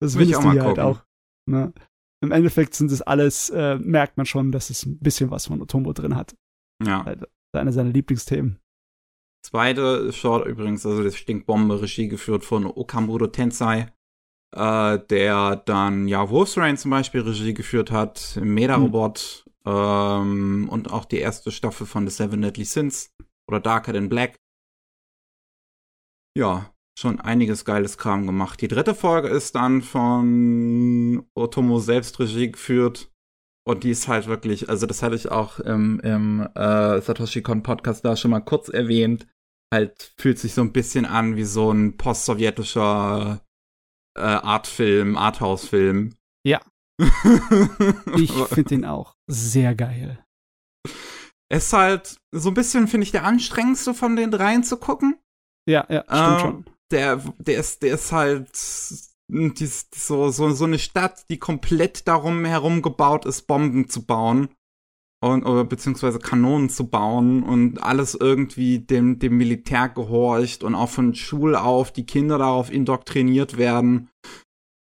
[0.00, 1.02] das will ich auch mal halt auch.
[1.48, 1.72] Ne?
[2.20, 5.62] Im Endeffekt sind es alles, äh, merkt man schon, dass es ein bisschen was von
[5.62, 6.36] Otombo drin hat.
[6.84, 7.04] Ja.
[7.04, 8.58] Halt eine seiner Lieblingsthemen.
[9.44, 13.92] Zweite Short übrigens, also das Stinkbombe, Regie geführt von Okamuro Tensei,
[14.54, 19.47] äh, der dann ja Wolf's Rain zum Beispiel Regie geführt hat, Meda-Robot.
[19.68, 23.14] Ähm, und auch die erste Staffel von The Seven Deadly Sins
[23.48, 24.36] oder Darker Than Black.
[26.36, 28.60] Ja, schon einiges geiles Kram gemacht.
[28.60, 33.12] Die dritte Folge ist dann von Otomo selbst Regie geführt.
[33.66, 37.62] Und die ist halt wirklich, also das hatte ich auch im, im äh, Satoshi Kon
[37.62, 39.26] Podcast da schon mal kurz erwähnt.
[39.72, 43.44] Halt fühlt sich so ein bisschen an wie so ein post-sowjetischer
[44.16, 46.14] äh, Artfilm, Arthouse-Film.
[46.46, 46.62] Ja.
[48.16, 50.24] ich finde den auch sehr geil.
[51.50, 55.18] Es ist halt so ein bisschen, finde ich, der anstrengendste von den dreien zu gucken.
[55.68, 58.48] Ja, ja, stimmt ähm, schon der, der ist, der ist halt
[59.28, 64.48] die, so, so, so eine Stadt, die komplett darum herum gebaut ist, Bomben zu bauen.
[65.20, 70.88] Und, oder beziehungsweise Kanonen zu bauen und alles irgendwie dem, dem Militär gehorcht und auch
[70.88, 74.10] von Schul auf die Kinder darauf indoktriniert werden.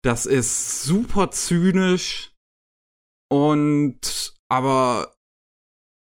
[0.06, 2.32] Das ist super zynisch
[3.32, 5.16] und aber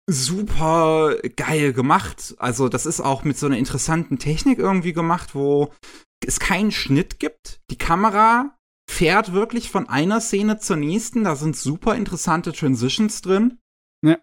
[0.08, 2.36] super geil gemacht.
[2.38, 5.74] Also das ist auch mit so einer interessanten Technik irgendwie gemacht, wo
[6.24, 7.62] es keinen Schnitt gibt.
[7.72, 8.56] Die Kamera
[8.88, 11.24] fährt wirklich von einer Szene zur nächsten.
[11.24, 13.58] Da sind super interessante Transitions drin.
[14.06, 14.20] Ja.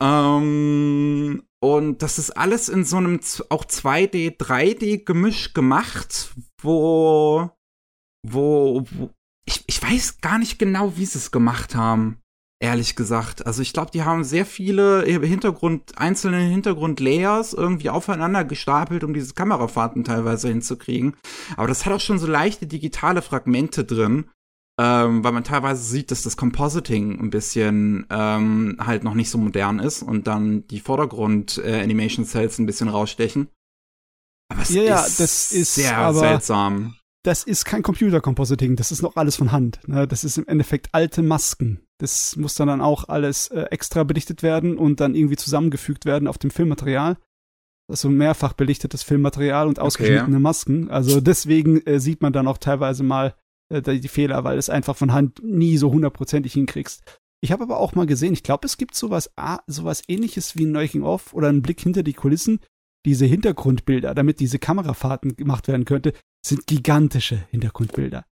[0.00, 7.50] Ähm, und das ist alles in so einem auch 2D, 3D Gemisch gemacht, wo,
[8.22, 9.10] wo, wo
[9.46, 12.20] ich, ich weiß gar nicht genau, wie sie es gemacht haben
[12.60, 13.46] ehrlich gesagt.
[13.46, 19.34] Also ich glaube, die haben sehr viele Hintergrund, einzelne Hintergrundlayers irgendwie aufeinander gestapelt, um diese
[19.34, 21.16] Kamerafahrten teilweise hinzukriegen.
[21.56, 24.28] Aber das hat auch schon so leichte digitale Fragmente drin,
[24.80, 29.38] ähm, weil man teilweise sieht, dass das Compositing ein bisschen ähm, halt noch nicht so
[29.38, 33.48] modern ist und dann die Vordergrund-Animation-Cells äh, ein bisschen rausstechen.
[34.50, 36.97] Aber es ja, ist, das ist sehr seltsam.
[37.24, 39.80] Das ist kein Computer-Compositing, das ist noch alles von Hand.
[39.86, 40.06] Ne?
[40.06, 44.42] Das ist im Endeffekt alte Masken das muss dann, dann auch alles äh, extra belichtet
[44.42, 47.16] werden und dann irgendwie zusammengefügt werden auf dem Filmmaterial.
[47.90, 50.42] Also mehrfach belichtetes Filmmaterial und ausgeschnittene okay.
[50.42, 50.90] Masken.
[50.90, 53.34] Also deswegen äh, sieht man dann auch teilweise mal
[53.70, 57.02] äh, die Fehler, weil es einfach von Hand nie so hundertprozentig hinkriegst.
[57.40, 60.66] Ich habe aber auch mal gesehen, ich glaube, es gibt sowas, ah, sowas ähnliches wie
[60.66, 62.60] ein Making Off oder ein Blick hinter die Kulissen.
[63.06, 66.12] Diese Hintergrundbilder, damit diese Kamerafahrten gemacht werden könnte,
[66.44, 68.24] sind gigantische Hintergrundbilder.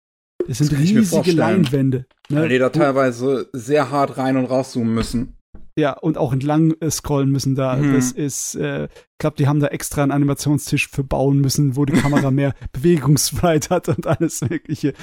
[0.48, 2.06] Das sind das riesige Leinwände.
[2.30, 2.42] Ne?
[2.42, 5.36] Weil die da teilweise sehr hart rein und rauszoomen müssen.
[5.78, 7.76] Ja, und auch entlang äh, scrollen müssen da.
[7.76, 7.94] Mhm.
[7.94, 11.84] Das ist, äh, ich glaube, die haben da extra einen Animationstisch für bauen müssen, wo
[11.84, 14.94] die Kamera mehr Bewegungsfreiheit hat und alles Mögliche.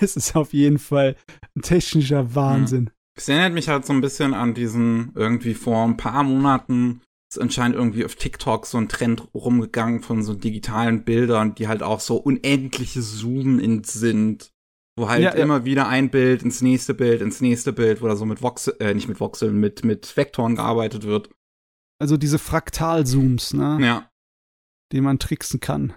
[0.00, 1.16] Es ist auf jeden Fall
[1.54, 2.84] ein technischer Wahnsinn.
[2.84, 2.90] Mhm.
[3.14, 7.02] Es erinnert mich halt so ein bisschen an diesen irgendwie vor ein paar Monaten
[7.32, 11.82] ist anscheinend irgendwie auf TikTok so ein Trend rumgegangen von so digitalen Bildern, die halt
[11.82, 14.52] auch so unendliche Zoomen sind.
[14.96, 15.64] Wo halt ja, immer ja.
[15.64, 18.92] wieder ein Bild ins nächste Bild, ins nächste Bild, wo da so mit Voxel, äh,
[18.92, 21.30] nicht mit Voxeln, mit, mit Vektoren gearbeitet wird.
[21.98, 23.78] Also diese Fraktalzooms, ne?
[23.80, 24.10] Ja.
[24.92, 25.94] Die man tricksen kann.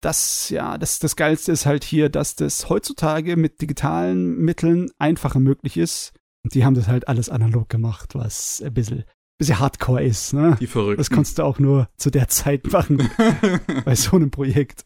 [0.00, 5.40] Das, ja, das, das Geilste ist halt hier, dass das heutzutage mit digitalen Mitteln einfacher
[5.40, 6.14] möglich ist.
[6.44, 9.04] Und die haben das halt alles analog gemacht, was ein bisschen,
[9.38, 10.56] bisschen hardcore ist, ne?
[10.60, 10.98] Die verrückt.
[10.98, 13.08] Das konntest du auch nur zu der Zeit machen.
[13.84, 14.84] bei so einem Projekt.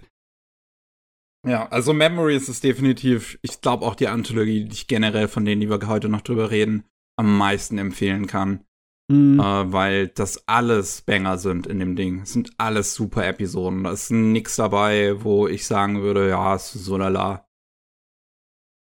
[1.46, 5.60] Ja, also Memories ist definitiv, ich glaube auch die Anthologie, die ich generell von denen,
[5.60, 6.84] die wir heute noch drüber reden,
[7.16, 8.64] am meisten empfehlen kann.
[9.10, 9.40] Mhm.
[9.40, 12.20] Äh, weil das alles Banger sind in dem Ding.
[12.20, 13.84] Es sind alles super Episoden.
[13.84, 17.46] Da ist nichts dabei, wo ich sagen würde, ja, es ist so lala.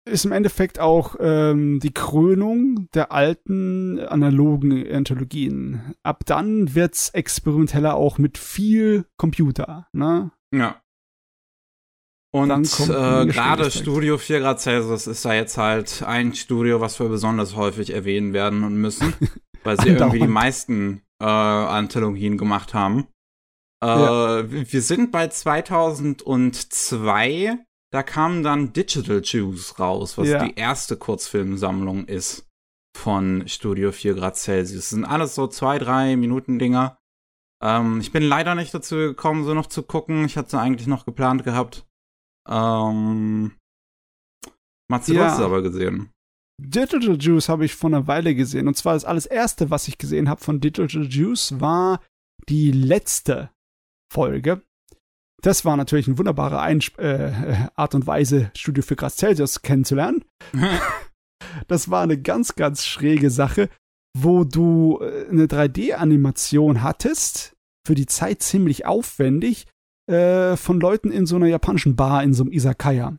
[0.08, 5.94] Ist im Endeffekt auch ähm, die Krönung der alten analogen Anthologien.
[6.04, 10.30] Ab dann wird's experimenteller auch mit viel Computer, ne?
[10.54, 10.80] Ja.
[12.32, 17.08] Und äh, gerade Studio 4 Grad Celsius ist da jetzt halt ein Studio, was wir
[17.08, 19.14] besonders häufig erwähnen werden und müssen,
[19.64, 23.06] weil sie irgendwie die meisten äh, Anthologien gemacht haben.
[23.82, 24.50] Äh, Ja.
[24.50, 27.58] Wir sind bei 2002.
[27.92, 30.44] Da kam dann Digital Juice raus, was Ja.
[30.44, 32.46] die erste Kurzfilmsammlung ist
[32.96, 34.80] von Studio 4 Grad Celsius.
[34.84, 36.98] Das sind alles so zwei, drei Minuten Dinger.
[37.62, 40.24] Ähm, ich bin leider nicht dazu gekommen, so noch zu gucken.
[40.24, 41.86] Ich hatte eigentlich noch geplant gehabt.
[42.48, 43.56] Ähm,
[44.90, 45.26] Matze, du Ja.
[45.30, 46.10] hast es aber gesehen.
[46.60, 48.66] Digital Juice habe ich vor einer Weile gesehen.
[48.66, 52.00] Und zwar das alles erste, was ich gesehen habe von Digital Juice, war
[52.48, 53.50] die letzte
[54.12, 54.62] Folge.
[55.46, 57.30] Das war natürlich eine wunderbare Einsp äh,
[57.76, 60.24] Art und Weise, Studio für Grad Celsius kennenzulernen.
[61.68, 63.68] Das war eine ganz, ganz schräge Sache,
[64.16, 67.54] wo du äh, eine 3D-Animation hattest,
[67.86, 69.66] für die Zeit ziemlich aufwendig,
[70.10, 73.16] äh, von Leuten in so einer japanischen Bar, in so einem Isakaya.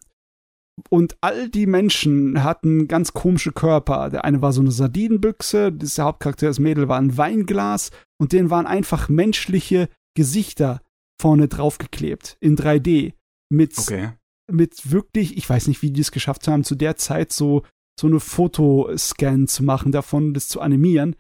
[0.90, 4.10] Und all die Menschen hatten ganz komische Körper.
[4.10, 8.50] Der eine war so eine Sardinenbüchse, der Hauptcharakter, das Mädel, war ein Weinglas und denen
[8.50, 10.82] waren einfach menschliche Gesichter
[11.22, 13.14] vorne draufgeklebt in 3D.
[13.50, 14.10] Mit, Okay.
[14.52, 17.64] mit wirklich, ich weiß nicht, wie die es geschafft haben, zu der Zeit so,
[18.00, 21.16] so eine Fotoscan zu machen, davon das zu animieren.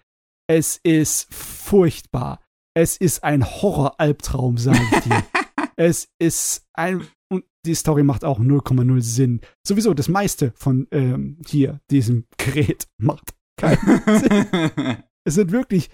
[0.49, 2.41] Es ist furchtbar.
[2.75, 5.23] Es ist ein Horror-Albtraum, sage ich dir.
[5.77, 7.07] es ist ein.
[7.29, 9.41] Und die Story macht auch 0,0 Sinn.
[9.65, 15.03] Sowieso das meiste von ähm, hier, diesem Gerät, macht keinen Sinn.
[15.27, 15.89] Es sind wirklich,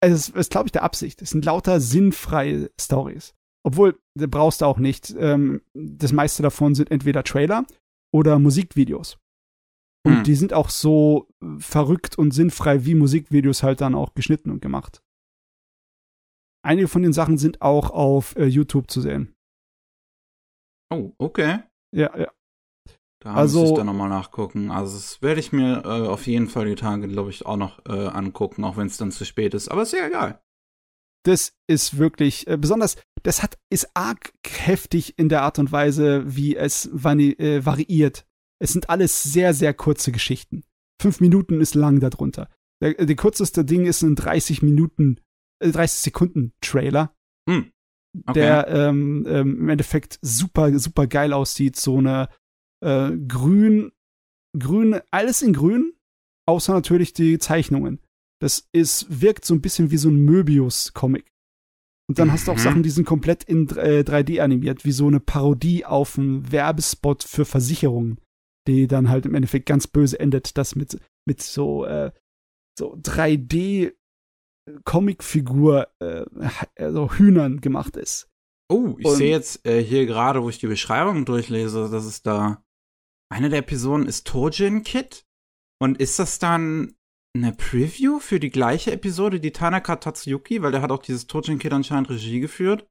[0.00, 1.20] es ist, ist glaube ich, der Absicht.
[1.20, 3.34] Es sind lauter sinnfreie Stories.
[3.66, 5.14] Obwohl, da brauchst du auch nicht.
[5.18, 7.66] Ähm, das meiste davon sind entweder Trailer
[8.14, 9.18] oder Musikvideos.
[10.06, 10.22] Und Hm.
[10.24, 11.26] die sind auch so
[11.58, 15.02] verrückt und sinnfrei, wie Musikvideos halt dann auch geschnitten und gemacht.
[16.64, 19.34] Einige von den Sachen sind auch auf äh, YouTube zu sehen.
[20.92, 21.58] oh, okay.
[21.92, 22.30] Ja, ja.
[23.20, 24.70] Da Also- muss ich dann nochmal nachgucken.
[24.70, 27.84] Also das werde ich mir äh, auf jeden Fall die Tage, glaube ich, auch noch
[27.86, 29.68] äh, angucken, auch wenn es dann zu spät ist.
[29.68, 30.40] Aber ist ja egal.
[31.24, 32.96] Das ist wirklich äh, besonders,
[33.26, 38.24] das hat, ist arg heftig in der Art und Weise, wie es vari äh, variiert.
[38.60, 40.62] Es sind alles sehr, sehr kurze Geschichten.
[41.02, 42.48] Fünf Minuten ist lang darunter.
[42.80, 45.20] Der, der kürzeste Ding ist ein 30 Minuten,
[45.58, 47.14] äh, 30 Sekunden Trailer,
[47.48, 47.72] Hm.
[48.26, 48.40] Okay.
[48.40, 51.74] der ähm, ähm, im Endeffekt super, super geil aussieht.
[51.76, 52.28] So eine
[52.80, 53.90] äh, grün,
[54.56, 55.92] grün, alles in grün,
[56.46, 58.00] außer natürlich die Zeichnungen.
[58.40, 61.26] Das ist, wirkt so ein bisschen wie so ein Möbius-Comic.
[62.08, 62.60] Und dann hast du auch Mhm.
[62.60, 67.24] Sachen, die sind komplett in äh, 3D animiert, wie so eine Parodie auf einen Werbespot
[67.24, 68.20] für Versicherungen,
[68.68, 72.12] die dann halt im Endeffekt ganz böse endet, das mit, mit so, äh,
[72.78, 73.92] so 3D
[74.84, 76.24] Comicfigur, äh,
[76.76, 78.28] also Hühnern gemacht ist.
[78.70, 82.62] oh, ich sehe jetzt äh, hier gerade, wo ich die Beschreibung durchlese, dass es da
[83.32, 85.24] eine der Episoden ist Tojin Kid.
[85.78, 86.94] Und ist das dann
[87.44, 91.58] eine Preview für die gleiche Episode, die Tanaka Tatsuyuki, weil der hat auch dieses Tojin
[91.58, 92.86] Kid anscheinend Regie geführt,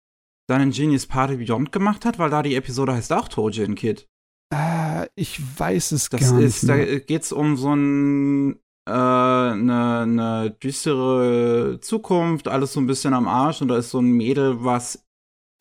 [0.47, 4.07] dann in Genius Party Beyond gemacht hat, weil da die Episode heißt auch Tojin Kid.
[4.53, 6.69] Äh, ich weiß es Das gar ist, nicht.
[6.69, 6.99] da Mehr.
[6.99, 13.61] geht's um so ein äh, eine, eine düstere Zukunft, alles so ein bisschen am Arsch
[13.61, 15.03] und da ist so ein Mädel, was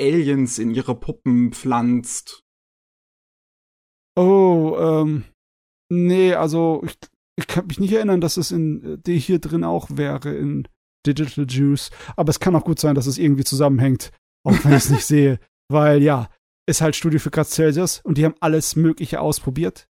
[0.00, 2.42] Aliens in ihre Puppen pflanzt.
[4.16, 5.24] Oh, ähm,
[5.90, 6.98] nee, also ich,
[7.36, 10.68] ich kann mich nicht erinnern, dass es in äh, die hier drin auch wäre in
[11.06, 11.90] Digital Juice.
[12.16, 14.12] Aber es kann auch gut sein, dass es irgendwie zusammenhängt,
[14.44, 15.38] auch wenn ich es nicht sehe.
[15.70, 16.28] Weil ja,
[16.66, 19.88] ist halt Studio für Grad Celsius und die haben alles Mögliche ausprobiert.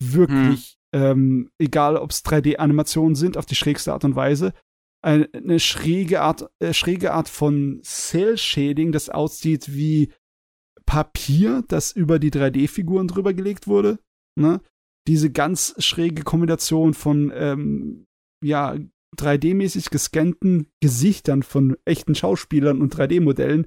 [0.00, 4.52] Wirklich, ähm, egal ob es 3D-Animationen sind, auf die schrägste Art und Weise.
[5.02, 10.12] Eine, eine schräge Art, äh, schräge Art von Cell-Shading, das aussieht wie
[10.86, 13.98] Papier, das über die 3D-Figuren drüber gelegt wurde.
[14.36, 14.60] Ne?
[15.08, 18.06] Diese ganz schräge Kombination von ähm,
[18.44, 18.76] ja,
[19.16, 23.66] 3D-mäßig gescannten Gesichtern von echten Schauspielern und 3D-Modellen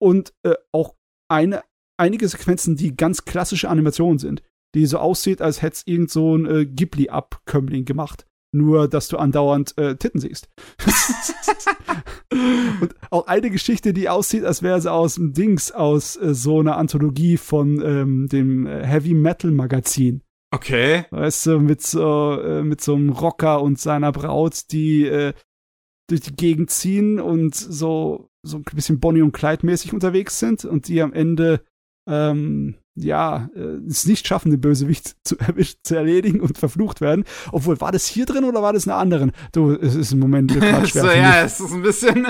[0.00, 0.94] und äh, auch
[1.28, 1.62] eine,
[1.98, 4.42] einige Sequenzen, die ganz klassische Animationen sind,
[4.74, 8.26] die so aussieht, als hätte es irgend so ein äh, Ghibli-Abkömmling gemacht.
[8.54, 10.50] Nur, dass du andauernd äh, Titten siehst.
[12.82, 16.60] und auch eine Geschichte, die aussieht, als wäre sie aus dem Dings, aus äh, so
[16.60, 20.22] einer Anthologie von ähm, dem äh, Heavy Metal Magazin.
[20.52, 21.04] Okay.
[21.10, 25.32] Weißt du, mit so, äh, mit so einem Rocker und seiner Braut, die äh,
[26.08, 30.64] durch die Gegend ziehen und so, so ein bisschen Bonnie und Clyde mäßig unterwegs sind
[30.64, 31.62] und die am Ende
[32.08, 35.36] ähm, ja, äh, es nicht schaffen, den Bösewicht zu,
[35.82, 37.24] zu erledigen und verflucht werden.
[37.50, 39.32] Obwohl, war das hier drin oder war das in einer anderen?
[39.52, 40.52] Du, es ist im Moment
[40.86, 40.86] schwer.
[40.86, 42.26] so, ja, es ist ein bisschen.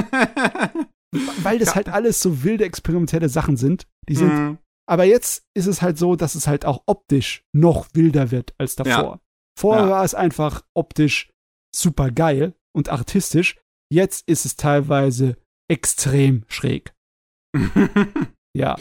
[1.43, 3.87] Weil das halt alles so wilde experimentelle Sachen sind.
[4.09, 4.59] Die sind Mhm.
[4.89, 8.77] Aber jetzt ist es halt so, dass es halt auch optisch noch wilder wird als
[8.77, 9.21] davor.
[9.59, 9.91] Vorher Ja.
[9.91, 11.31] war es einfach optisch
[11.75, 13.59] super geil und artistisch.
[13.93, 15.37] Jetzt ist es teilweise
[15.71, 16.95] extrem schräg.
[18.57, 18.77] ja.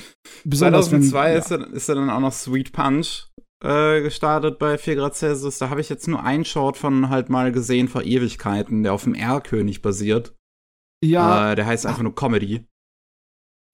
[0.49, 1.57] 2002 wenn, ist, ja.
[1.57, 3.27] Er, ist er dann auch noch Sweet Punch
[3.63, 5.59] äh, gestartet bei 4 Grad Celsius.
[5.59, 9.03] Da habe ich jetzt nur einen Short von halt mal gesehen vor Ewigkeiten, der auf
[9.03, 10.35] dem R-König basiert.
[11.03, 11.51] Ja.
[11.51, 12.65] Äh, der heißt einfach nur Comedy.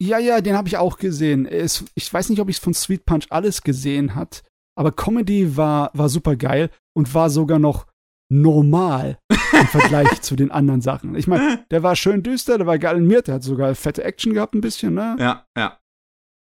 [0.01, 1.45] Ja, ja, den habe ich auch gesehen.
[1.45, 4.43] Es, ich weiß nicht, ob ich es von Sweet Punch alles gesehen hat,
[4.77, 7.87] aber Comedy war, war super geil und war sogar noch
[8.29, 11.15] normal im Vergleich zu den anderen Sachen.
[11.15, 14.33] Ich meine, der war schön düster, der war geil animiert, der hat sogar fette Action
[14.33, 15.15] gehabt ein bisschen, ne?
[15.19, 15.79] Ja, ja.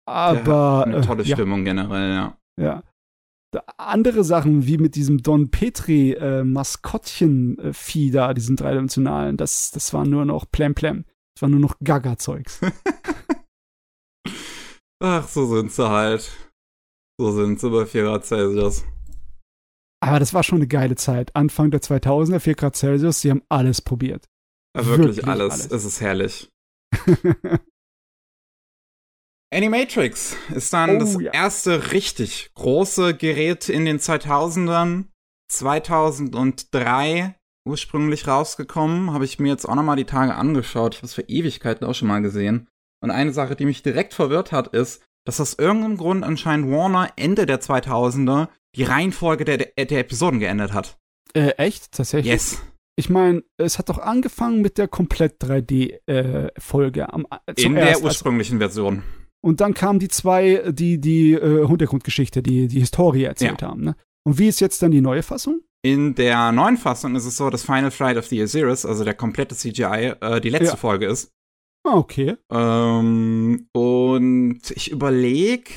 [0.06, 1.72] Aber eine tolle äh, Stimmung ja.
[1.72, 2.38] generell, ja.
[2.60, 2.82] Ja.
[3.76, 6.42] Andere Sachen wie mit diesem Don Petri äh,
[8.10, 11.04] da, diesen dreidimensionalen, das, das war nur noch Plem Plem.
[11.34, 12.60] Das war nur noch Gaga-Zeugs.
[15.02, 16.30] Ach, so sind sie halt.
[17.18, 18.84] So sind sie bei 4 Grad Celsius.
[20.00, 21.34] Aber das war schon eine geile Zeit.
[21.36, 24.28] Anfang der 2000er, 4 Grad Celsius, sie haben alles probiert.
[24.76, 25.52] Ja, wirklich, wirklich alles.
[25.52, 25.70] alles.
[25.70, 26.50] Es ist herrlich.
[29.52, 31.30] Animatrix ist dann oh, das ja.
[31.32, 35.08] erste richtig große Gerät in den 2000ern.
[35.48, 37.34] 2003
[37.64, 39.12] ursprünglich rausgekommen.
[39.12, 40.94] Habe ich mir jetzt auch nochmal die Tage angeschaut.
[40.94, 42.68] Ich habe es für Ewigkeiten auch schon mal gesehen.
[43.02, 47.12] Und eine Sache, die mich direkt verwirrt hat, ist, dass aus irgendeinem Grund anscheinend Warner
[47.16, 50.98] Ende der 2000er die Reihenfolge der, der, der Episoden geändert hat.
[51.34, 51.92] Äh, echt?
[51.92, 52.32] Tatsächlich?
[52.32, 52.62] Yes.
[52.96, 57.08] Ich meine, es hat doch angefangen mit der komplett 3D-Folge.
[57.08, 59.02] Äh, In der ursprünglichen Version.
[59.40, 63.68] Und dann kamen die zwei, die die äh, Hintergrundgeschichte, die die Historie erzählt ja.
[63.68, 63.82] haben.
[63.82, 63.96] Ne?
[64.24, 65.62] Und wie ist jetzt dann die neue Fassung?
[65.84, 69.14] In der neuen Fassung ist es so, dass Final Flight of the Osiris, also der
[69.14, 70.76] komplette CGI, äh, die letzte ja.
[70.76, 71.32] Folge ist.
[71.84, 72.36] Ah, okay.
[72.52, 75.72] Ähm, und ich überlege,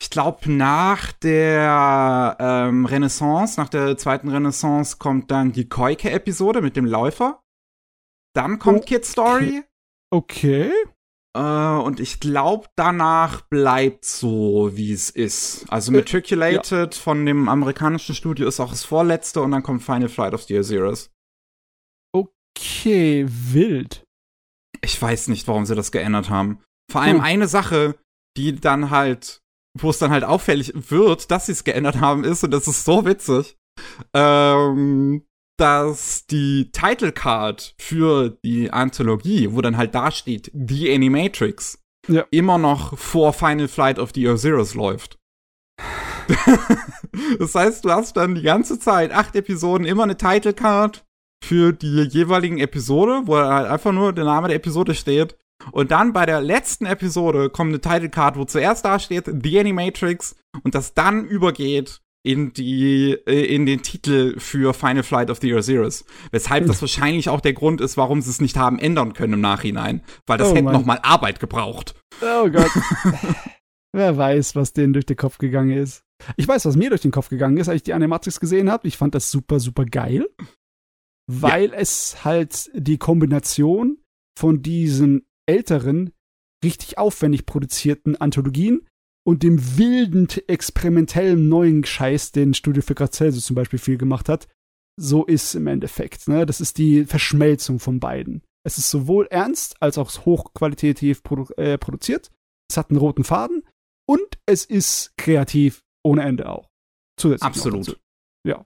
[0.00, 6.76] ich glaube, nach der ähm, Renaissance, nach der zweiten Renaissance, kommt dann die Koike-Episode mit
[6.76, 7.42] dem Läufer.
[8.34, 8.96] Dann kommt okay.
[8.96, 9.62] Kid Story.
[10.12, 10.70] Okay.
[11.36, 15.66] Äh, und ich glaube, danach bleibt so, wie es ist.
[15.68, 16.90] Also Matriculated äh, ja.
[16.90, 20.58] von dem amerikanischen Studio ist auch das vorletzte und dann kommt Final Flight of the
[20.58, 21.10] Osiris.
[22.12, 24.04] Okay, wild.
[24.82, 26.62] Ich weiß nicht, warum sie das geändert haben.
[26.90, 27.24] Vor allem hm.
[27.24, 27.96] eine Sache,
[28.36, 29.42] die dann halt
[29.82, 32.84] wo es dann halt auffällig wird, dass sie es geändert haben, ist, und das ist
[32.84, 33.56] so witzig,
[34.14, 35.26] ähm,
[35.56, 41.78] dass die Title Card für die Anthologie, wo dann halt da steht, The Animatrix,
[42.08, 42.24] ja.
[42.30, 45.18] immer noch vor Final Flight of the Osiris läuft.
[47.38, 51.04] das heißt, du hast dann die ganze Zeit acht Episoden immer eine Title Card
[51.44, 55.36] für die jeweiligen Episode, wo halt einfach nur der Name der Episode steht.
[55.72, 59.60] Und dann bei der letzten Episode kommt eine Title Card, wo zuerst da steht The
[59.60, 65.38] Animatrix und das dann übergeht in die äh, in den Titel für Final Flight of
[65.40, 69.12] the Osiris, weshalb das wahrscheinlich auch der Grund ist, warum sie es nicht haben ändern
[69.12, 71.94] können im Nachhinein, weil das oh, hätte noch mal Arbeit gebraucht.
[72.20, 72.70] Oh Gott.
[73.92, 76.02] Wer weiß, was denen durch den Kopf gegangen ist.
[76.36, 78.88] Ich weiß, was mir durch den Kopf gegangen ist, als ich die Animatrix gesehen habe.
[78.88, 80.26] Ich fand das super, super geil,
[81.30, 81.76] weil ja.
[81.76, 83.98] es halt die Kombination
[84.36, 86.12] von diesen älteren,
[86.64, 88.86] richtig aufwendig produzierten Anthologien
[89.26, 94.46] und dem wilden, experimentellen neuen Scheiß, den Studio für Grazelso zum Beispiel viel gemacht hat,
[94.98, 96.28] so ist im Endeffekt.
[96.28, 96.46] Ne?
[96.46, 98.44] Das ist die Verschmelzung von beiden.
[98.64, 102.30] Es ist sowohl ernst als auch hochqualitativ produ äh, produziert.
[102.70, 103.64] Es hat einen roten Faden
[104.08, 106.68] und es ist kreativ ohne Ende auch.
[107.18, 108.00] Zusätzlich Absolut.
[108.46, 108.64] Ja.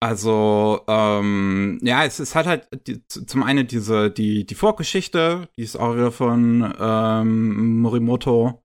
[0.00, 5.62] Also, ähm, ja, es, es hat halt die, zum einen diese, die, die Vorgeschichte, die
[5.62, 8.62] ist auch wieder von ähm, Morimoto,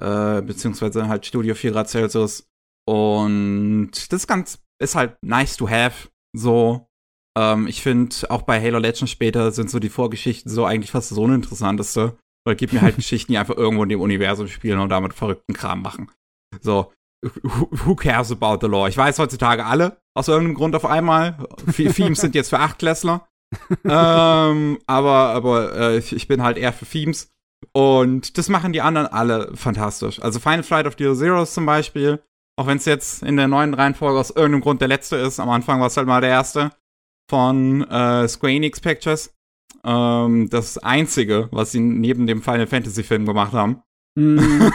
[0.00, 2.46] äh, beziehungsweise halt Studio 4 Grad Celsius.
[2.86, 6.86] Und das ganz, ist halt nice to have, so.
[7.36, 11.10] Ähm, ich finde, auch bei Halo Legends später sind so die Vorgeschichten so eigentlich fast
[11.10, 12.16] das Uninteressanteste.
[12.46, 15.54] Weil gibt mir halt Geschichten, die einfach irgendwo in dem Universum spielen und damit verrückten
[15.54, 16.10] Kram machen.
[16.60, 16.92] So,
[17.42, 18.86] who cares about the law?
[18.86, 21.38] Ich weiß heutzutage alle, aus irgendeinem Grund auf einmal.
[21.74, 23.26] Themes sind jetzt für Achtklässler.
[23.84, 27.30] ähm, aber aber äh, ich bin halt eher für Themes.
[27.72, 30.20] Und das machen die anderen alle fantastisch.
[30.22, 32.22] Also Final Flight of the Zeros zum Beispiel,
[32.56, 35.50] auch wenn es jetzt in der neuen Reihenfolge aus irgendeinem Grund der letzte ist, am
[35.50, 36.70] Anfang war es halt mal der erste
[37.30, 39.34] von äh, Square Enix Pictures.
[39.84, 43.82] Ähm, das einzige, was sie neben dem Final Fantasy Film gemacht haben.
[44.16, 44.38] Mm.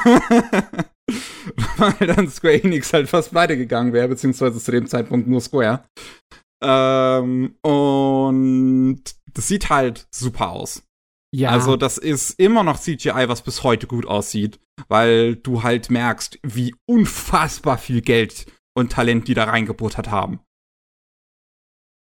[1.78, 5.84] weil dann Square Enix halt fast pleite gegangen wäre, beziehungsweise zu dem Zeitpunkt nur Square.
[6.62, 10.84] Ähm, und das sieht halt super aus.
[11.32, 11.52] Ja.
[11.52, 16.40] Also, das ist immer noch CGI, was bis heute gut aussieht, weil du halt merkst,
[16.44, 20.40] wie unfassbar viel Geld und Talent die da reingebuttert haben.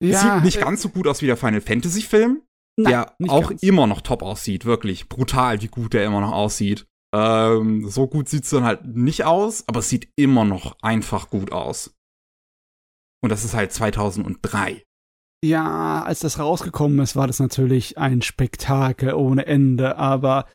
[0.03, 2.43] Ja, sieht nicht äh, ganz so gut aus wie der Final Fantasy Film,
[2.79, 3.63] Nein, der auch ganz.
[3.63, 6.87] immer noch top aussieht, wirklich brutal, wie gut der immer noch aussieht.
[7.15, 11.51] Ähm, so gut sieht's dann halt nicht aus, aber es sieht immer noch einfach gut
[11.51, 11.97] aus.
[13.23, 14.86] Und das ist halt 2003.
[15.47, 19.97] Ja, als das rausgekommen ist, war das natürlich ein Spektakel ohne Ende.
[19.97, 20.47] Aber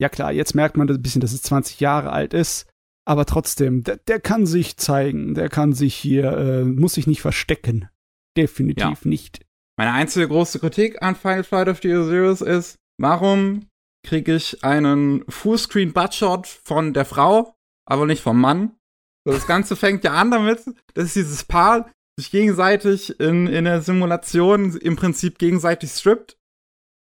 [0.00, 2.66] ja klar, jetzt merkt man ein bisschen, dass es 20 Jahre alt ist.
[3.06, 7.22] Aber trotzdem, der, der kann sich zeigen, der kann sich hier, äh, muss sich nicht
[7.22, 7.88] verstecken.
[8.36, 9.08] Definitiv ja.
[9.08, 9.46] nicht.
[9.78, 13.66] Meine einzige große Kritik an Final Flight of the Osiris ist, warum
[14.06, 17.54] kriege ich einen Fullscreen-Buttshot von der Frau,
[17.86, 18.76] aber nicht vom Mann?
[19.24, 21.90] Das Ganze fängt ja an damit, dass dieses Paar
[22.20, 26.36] sich gegenseitig in, in der Simulation im Prinzip gegenseitig strippt.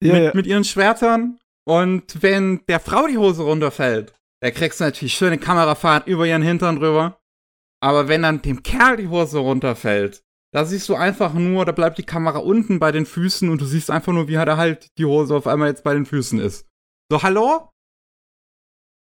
[0.02, 0.30] Ja, mit, ja.
[0.34, 1.38] mit ihren Schwertern.
[1.66, 6.42] Und wenn der Frau die Hose runterfällt, da kriegst du natürlich schöne Kamerafahrt über ihren
[6.42, 7.20] Hintern drüber.
[7.80, 11.98] Aber wenn dann dem Kerl die Hose runterfällt, da siehst du einfach nur, da bleibt
[11.98, 15.04] die Kamera unten bei den Füßen und du siehst einfach nur, wie er halt die
[15.04, 16.66] Hose auf einmal jetzt bei den Füßen ist.
[17.10, 17.70] So, hallo?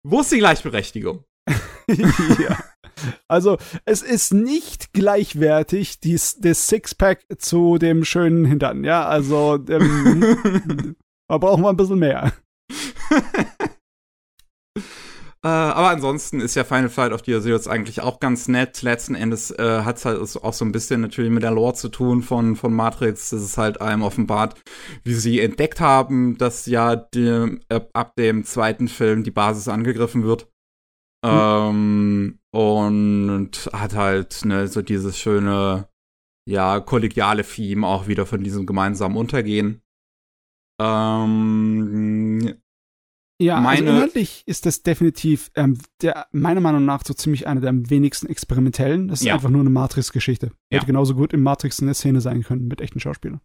[0.04, 1.24] Wo ist die Gleichberechtigung?
[1.88, 2.64] ja.
[3.28, 9.06] Also, es ist nicht gleichwertig, dies, das Sixpack zu dem schönen Hintern, ja?
[9.06, 10.96] Also, ähm,
[11.28, 12.34] da brauchen wir ein bisschen mehr.
[15.46, 18.82] Äh, aber ansonsten ist ja Final Flight of the Osiris eigentlich auch ganz nett.
[18.82, 21.90] Letzten Endes äh, hat es halt auch so ein bisschen natürlich mit der Lore zu
[21.90, 23.30] tun von, von Matrix.
[23.30, 24.60] Das ist halt einem offenbart,
[25.04, 27.60] wie sie entdeckt haben, dass ja die,
[27.94, 30.48] ab dem zweiten Film die Basis angegriffen wird.
[31.26, 32.40] Mhm.
[32.40, 35.90] Ähm, und hat halt ne, so dieses schöne,
[36.48, 39.82] ja, kollegiale Theme auch wieder von diesem gemeinsamen Untergehen.
[40.80, 42.56] Ähm,
[43.42, 47.48] ja, also meine, also inhaltlich ist das definitiv ähm, der meiner Meinung nach so ziemlich
[47.48, 49.08] einer der am wenigsten experimentellen.
[49.08, 49.34] Das ist ja.
[49.34, 50.52] einfach nur eine Matrix-Geschichte.
[50.72, 50.78] Ja.
[50.78, 53.42] Hätte genauso gut im Matrix eine Szene sein können mit echten Schauspielern.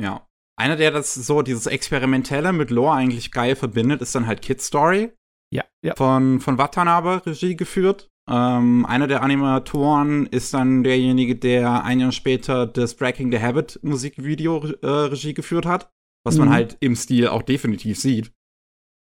[0.00, 0.26] Ja.
[0.56, 4.62] Einer, der das so, dieses Experimentelle mit Lore eigentlich geil verbindet, ist dann halt Kid
[4.62, 5.12] Story.
[5.54, 5.94] Ja, ja.
[5.96, 8.10] Von, von Watanabe Regie geführt.
[8.28, 13.78] Ähm, einer der Animatoren ist dann derjenige, der ein Jahr später das Breaking the Habit
[13.82, 15.90] Musikvideo äh, Regie geführt hat.
[16.24, 16.46] Was mhm.
[16.46, 18.32] man halt im Stil auch definitiv sieht.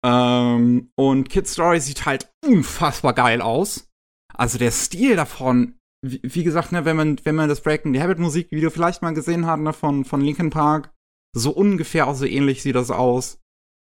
[0.04, 3.88] Ähm, und Kid Story sieht halt unfassbar geil aus.
[4.34, 8.00] Also der Stil davon, wie, wie, gesagt, ne, wenn man, wenn man das Breaking the
[8.00, 10.92] Habit Musikvideo vielleicht mal gesehen hat, ne, von, von Linkin Park,
[11.36, 13.40] so ungefähr auch so ähnlich sieht das aus.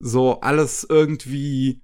[0.02, 1.84] So alles irgendwie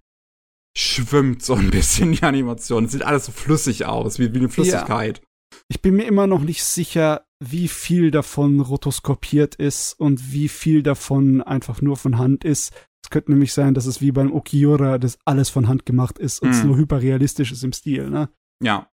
[0.77, 2.85] schwimmt so ein bisschen die Animation.
[2.85, 5.19] Es sieht alles so flüssig aus, wie, wie eine Flüssigkeit.
[5.19, 5.23] Ja.
[5.69, 10.83] Ich bin mir immer noch nicht sicher, wie viel davon rotoskopiert ist und wie viel
[10.83, 12.73] davon einfach nur von Hand ist.
[13.03, 16.41] Es könnte nämlich sein, dass es wie beim Okiura, das alles von Hand gemacht ist
[16.41, 16.69] und es mhm.
[16.69, 18.29] nur hyperrealistisch ist im Stil, ne?
[18.61, 18.89] Ja.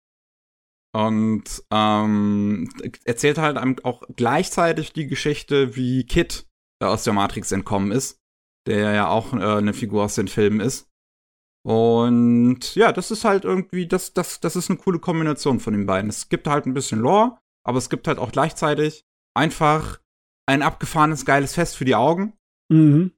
[0.91, 2.69] Und ähm,
[3.05, 6.47] erzählt halt auch gleichzeitig die Geschichte, wie Kid
[6.81, 8.19] aus der Matrix entkommen ist,
[8.65, 10.88] der ja auch äh, eine Figur aus den Filmen ist.
[11.69, 15.85] Und ja, das ist halt irgendwie, das, das, das ist eine coole Kombination von den
[15.85, 16.09] beiden.
[16.09, 19.05] Es gibt halt ein bisschen Lore, aber es gibt halt auch gleichzeitig
[19.37, 20.01] einfach
[20.47, 22.33] ein abgefahrenes, geiles Fest für die Augen.
[22.71, 23.11] Mhm.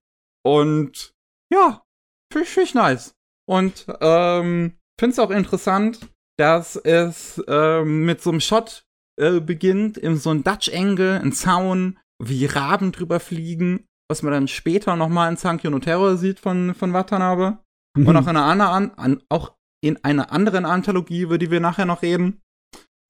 [0.46, 1.14] Und
[1.50, 1.86] ja,
[2.34, 3.16] finde find ich nice.
[3.48, 8.84] Und ähm, finde es auch interessant, dass es ähm, mit so einem Shot
[9.18, 14.34] äh, beginnt, in so einem Dutch Angle, ein Zaun, wie Raben drüber fliegen, was man
[14.34, 17.60] dann später nochmal in Sankyo no Terror sieht von, von Watanabe.
[17.98, 18.08] Mhm.
[18.08, 21.86] Und auch in, einer anderen, an, auch in einer anderen Anthologie, über die wir nachher
[21.86, 22.42] noch reden.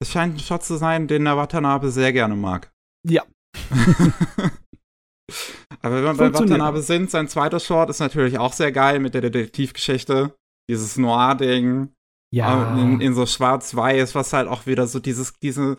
[0.00, 2.72] Es scheint ein Shot zu sein, den der Watanabe sehr gerne mag.
[3.06, 3.22] Ja.
[5.82, 9.14] Aber wenn wir bei Watanabe sind, sein zweiter Short ist natürlich auch sehr geil mit
[9.14, 10.34] der Detektivgeschichte.
[10.68, 11.92] Dieses Noir-Ding.
[12.32, 12.76] Ja.
[12.78, 15.76] In, in so schwarz-weiß, was halt auch wieder so dieses, diese,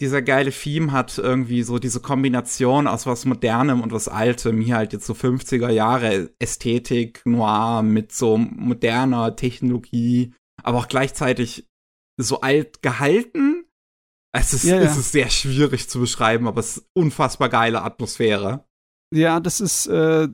[0.00, 4.60] dieser geile Theme hat irgendwie so diese Kombination aus was Modernem und was Altem.
[4.60, 11.68] Hier halt jetzt so 50er Jahre Ästhetik, Noir mit so moderner Technologie, aber auch gleichzeitig
[12.16, 13.64] so alt gehalten.
[14.32, 14.82] Es ist, ja, ja.
[14.82, 18.64] es ist sehr schwierig zu beschreiben, aber es ist unfassbar geile Atmosphäre.
[19.12, 20.28] Ja, das ist, äh,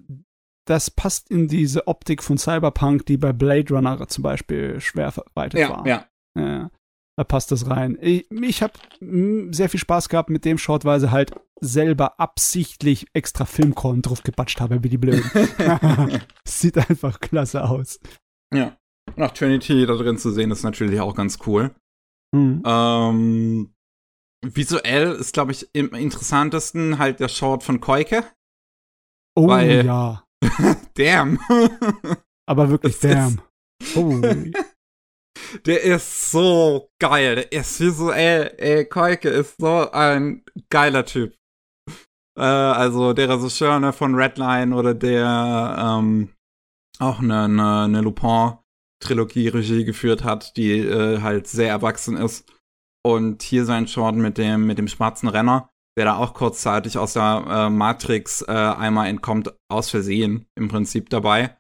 [0.65, 5.61] das passt in diese Optik von Cyberpunk, die bei Blade Runner zum Beispiel schwer verbreitet
[5.61, 5.87] ja, war.
[5.87, 6.07] Ja.
[6.37, 6.71] ja.
[7.17, 7.97] Da passt das rein.
[8.01, 8.73] Ich, ich habe
[9.53, 14.23] sehr viel Spaß gehabt mit dem Short, weil sie halt selber absichtlich extra Filmkorn drauf
[14.23, 15.23] gebatscht haben, wie die Blöden.
[16.45, 18.01] Sieht einfach klasse aus.
[18.53, 18.77] Ja.
[19.15, 21.75] Und auch Trinity da drin zu sehen, ist natürlich auch ganz cool.
[22.35, 22.63] Mhm.
[22.65, 23.75] Ähm,
[24.43, 28.25] visuell ist, glaube ich, im interessantesten halt der Short von Koike.
[29.37, 30.24] Oh Weil, ja.
[30.95, 31.39] damn.
[32.47, 33.41] Aber wirklich das damn.
[33.97, 34.21] Oh.
[35.67, 37.35] Der ist so geil.
[37.37, 41.35] Der ist visuell, ey, Koike ist so ein geiler Typ.
[42.37, 46.31] Äh, also der Regisseur ne, von Redline oder der ähm,
[46.99, 52.51] auch eine, eine, eine Lupin-Trilogie Regie geführt hat, die äh, halt sehr erwachsen ist.
[53.07, 57.13] Und hier sein Short mit dem, mit dem schwarzen Renner, der da auch kurzzeitig aus
[57.13, 61.57] der äh, Matrix äh, einmal entkommt, aus Versehen im Prinzip dabei,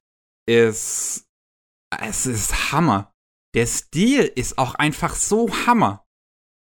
[0.48, 1.26] ist,
[2.00, 3.12] es ist Hammer.
[3.54, 6.04] Der Stil ist auch einfach so Hammer.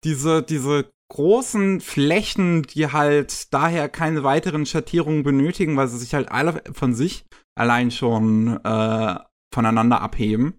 [0.04, 6.30] Diese, diese großen Flächen, die halt daher keine weiteren Schattierungen benötigen, weil sie sich halt
[6.30, 9.18] alle von sich allein schon äh,
[9.54, 10.58] voneinander abheben.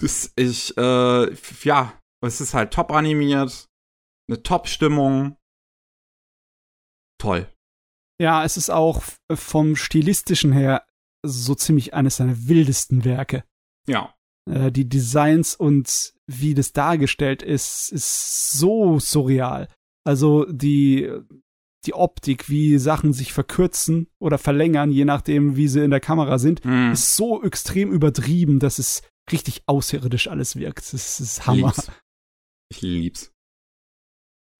[0.00, 3.68] Das ist, äh, ja, es ist halt top animiert,
[4.28, 5.36] eine Top-Stimmung.
[7.20, 7.46] Toll.
[8.20, 9.02] Ja, es ist auch
[9.32, 10.84] vom stilistischen her
[11.24, 13.44] so ziemlich eines seiner wildesten Werke.
[13.86, 14.14] Ja.
[14.50, 19.68] Äh, die Designs und wie das dargestellt ist, ist so surreal.
[20.04, 21.10] Also die,
[21.86, 26.38] die Optik, wie Sachen sich verkürzen oder verlängern, je nachdem, wie sie in der Kamera
[26.38, 26.92] sind, Hm.
[26.92, 30.92] ist so extrem übertrieben, dass es richtig außerirdisch alles wirkt.
[30.92, 31.68] Das ist Hammer.
[31.68, 31.90] Lieb's.
[32.70, 33.32] Ich lieb's.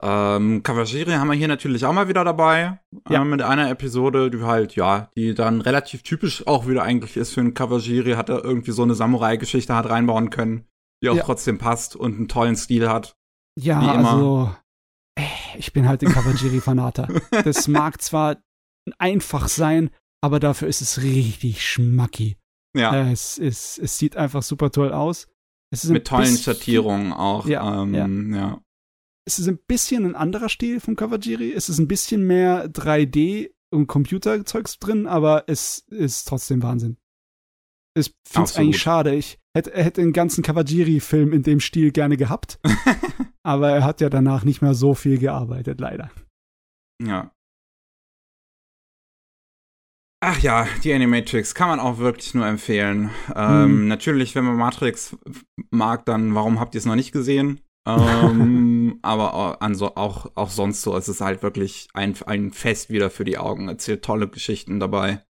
[0.03, 2.81] Ähm, Kawajiri haben wir hier natürlich auch mal wieder dabei.
[3.09, 3.23] Ja.
[3.23, 7.35] Äh, mit einer Episode, die halt, ja, die dann relativ typisch auch wieder eigentlich ist
[7.35, 10.67] für einen Kawajiri, hat er irgendwie so eine Samurai-Geschichte hat reinbauen können,
[11.03, 11.23] die auch Ja.
[11.23, 13.15] trotzdem passt und einen tollen Stil hat.
[13.59, 14.55] Ja, also
[15.19, 15.23] äh,
[15.59, 17.09] ich bin halt ein Kawajiri-Fanater.
[17.45, 18.37] das mag zwar
[18.99, 19.91] einfach sein,
[20.23, 22.39] aber dafür ist es richtig schmacki.
[22.77, 25.27] Ja, Äh, es, ist, es sieht einfach super toll aus.
[25.73, 27.47] Es mit tollen Schattierungen auch.
[27.47, 28.55] Ja, ähm, ja.
[28.55, 28.61] Es
[29.27, 31.53] ist ein bisschen ein anderer Stil vom Kawajiri.
[31.53, 36.97] Es ist ein bisschen mehr 3D und Computerzeugs drin, aber es ist trotzdem Wahnsinn.
[37.95, 39.15] Ich finde es eigentlich schade.
[39.15, 42.61] Ich hätte, hätte einen ganzen Kawajiri-Film in dem Stil gerne gehabt.
[43.43, 46.11] aber er hat ja danach nicht mehr so viel gearbeitet, leider.
[47.03, 47.33] Ja.
[50.23, 53.11] Ach ja, die Animatrix kann man auch wirklich nur empfehlen.
[53.35, 53.89] Ähm, Hm.
[53.89, 55.17] Natürlich, wenn man Matrix
[55.71, 57.61] mag, dann warum habt ihr es noch nicht gesehen?
[57.87, 63.11] Ähm, aber anso auch, auch sonst so, es ist halt wirklich ein, ein Fest wieder
[63.11, 63.69] für die Augen.
[63.69, 65.25] Erzählt tolle Geschichten dabei.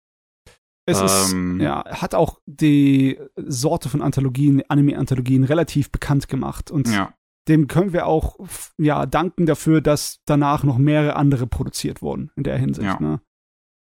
[0.86, 1.60] Es ist, Ähm.
[1.60, 6.70] ja, hat auch die Sorte von Anthologien, Anime-Anthologien relativ bekannt gemacht.
[6.70, 7.14] Und Ja,
[7.48, 8.38] dem können wir auch
[8.78, 12.86] ja danken dafür, dass danach noch mehrere andere produziert wurden in der Hinsicht.
[12.86, 13.00] Ja.
[13.00, 13.20] Ne?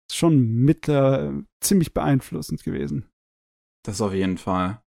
[0.09, 3.09] Ist schon mit äh, ziemlich beeinflussend gewesen.
[3.85, 4.81] das auf jeden Fall.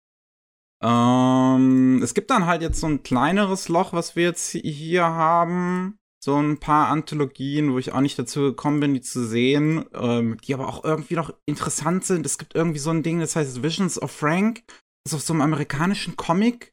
[0.83, 5.97] Ähm, es gibt dann halt jetzt so ein kleineres Loch, was wir jetzt hier haben.
[6.23, 10.37] So ein paar Anthologien, wo ich auch nicht dazu gekommen bin, die zu sehen, ähm,
[10.41, 12.25] die aber auch irgendwie noch interessant sind.
[12.25, 14.63] Es gibt irgendwie so ein Ding, das heißt Visions of Frank,
[15.03, 16.71] das auf so einem amerikanischen Comic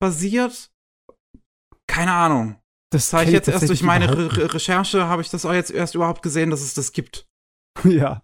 [0.00, 0.70] basiert.
[1.88, 2.60] Keine Ahnung.
[2.92, 5.52] Das Das habe ich jetzt erst durch meine Re Re Recherche, habe ich das auch
[5.52, 7.26] jetzt erst überhaupt gesehen, dass es das gibt.
[7.84, 8.22] Ja,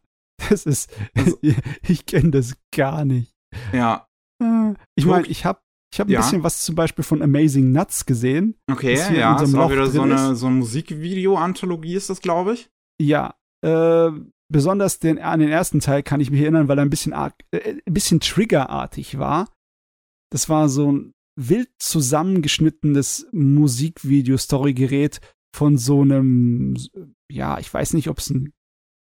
[0.49, 1.39] das ist, Also-
[1.83, 3.35] ich kenne das gar nicht.
[3.73, 4.07] Ja,
[4.43, 5.61] Äh, Ich meine, ich habe
[5.93, 6.21] ich hab ein Ja.
[6.21, 8.57] bisschen was zum Beispiel von Amazing Nuts gesehen.
[8.71, 12.71] okay, ja, das war Loch wieder so eine, so eine Musikvideo-Anthologie ist das, glaube ich.
[13.01, 13.35] Ja,
[13.65, 14.11] äh,
[14.51, 17.35] besonders den, an den ersten Teil kann ich mich erinnern, weil er ein bisschen, arg,
[17.51, 19.49] äh, ein bisschen triggerartig war.
[20.31, 25.21] Das war so ein wild zusammengeschnittenes Musikvideo-Story-Gerät
[25.55, 26.77] von so einem,
[27.31, 28.53] ja, ich weiß nicht, ob es ein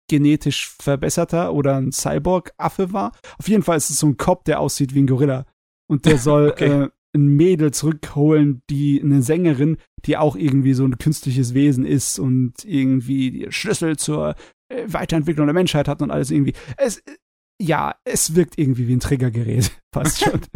[0.09, 3.11] genetisch verbesserter oder ein Cyborg-Affe war.
[3.39, 5.45] Auf jeden Fall ist es so ein Kopf, der aussieht wie ein Gorilla.
[5.89, 6.83] Und der soll Okay.
[6.83, 12.17] äh, ein Mädel zurückholen, die eine Sängerin, die auch irgendwie so ein künstliches Wesen ist
[12.17, 14.35] und irgendwie die Schlüssel zur
[14.69, 16.53] äh, Weiterentwicklung der Menschheit hat und alles irgendwie.
[16.75, 17.17] Es, äh,
[17.61, 20.41] ja, es wirkt irgendwie wie ein Triggergerät, fast schon.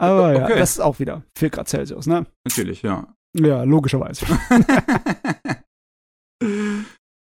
[0.00, 0.58] Aber ja, Okay.
[0.58, 2.26] das ist auch wieder 4 Grad Celsius, ne?
[2.44, 3.14] Natürlich, ja.
[3.36, 4.26] Ja, logischerweise.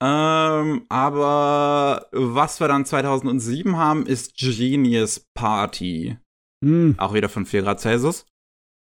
[0.02, 6.16] Ähm, aber was wir dann 2007 haben, ist Genius Party.
[6.64, 8.26] Hm, Auch wieder von 4 Grad Celsius.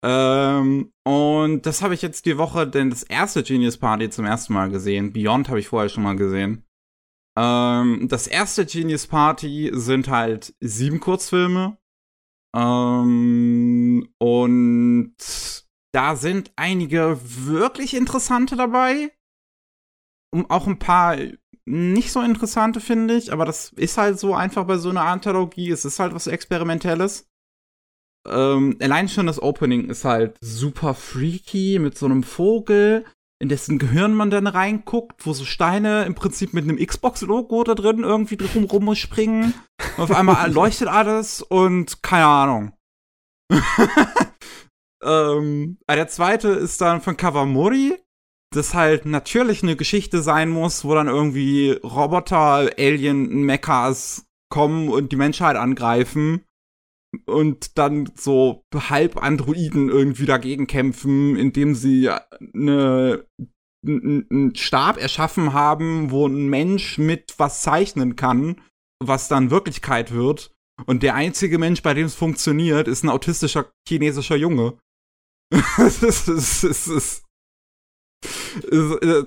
[0.04, 4.52] Ähm, und das habe ich jetzt die Woche, denn das erste Genius Party zum ersten
[4.52, 5.12] Mal gesehen.
[5.12, 6.64] Beyond habe ich vorher schon mal gesehen.
[7.36, 11.78] Ähm, das erste Genius Party sind halt sieben Kurzfilme.
[12.56, 15.14] Ähm, und
[15.92, 19.10] da sind einige wirklich interessante dabei.
[20.30, 21.16] Um, auch ein paar
[21.64, 23.32] nicht so interessante, finde ich.
[23.32, 25.70] Aber das ist halt so einfach bei so einer Anthologie.
[25.70, 27.26] Es ist halt was Experimentelles.
[28.26, 33.04] Ähm, allein schon das Opening ist halt super freaky mit so einem Vogel,
[33.40, 37.74] in dessen Gehirn man dann reinguckt, wo so Steine im Prinzip mit einem Xbox-Logo da
[37.74, 39.54] drin irgendwie drum rumspringen.
[39.96, 42.72] Und auf einmal leuchtet alles und keine Ahnung.
[45.02, 47.98] ähm, ah, der zweite ist dann von Kawamori.
[48.50, 55.12] Das halt natürlich eine Geschichte sein muss, wo dann irgendwie Roboter, Alien, Mechas kommen und
[55.12, 56.44] die Menschheit angreifen
[57.26, 63.26] und dann so halb Androiden irgendwie dagegen kämpfen, indem sie eine
[63.86, 68.60] einen Stab erschaffen haben, wo ein Mensch mit was zeichnen kann,
[68.98, 70.52] was dann Wirklichkeit wird.
[70.86, 74.78] Und der einzige Mensch, bei dem es funktioniert, ist ein autistischer chinesischer Junge.
[75.50, 77.28] das ist, das ist, das ist, ist, äh,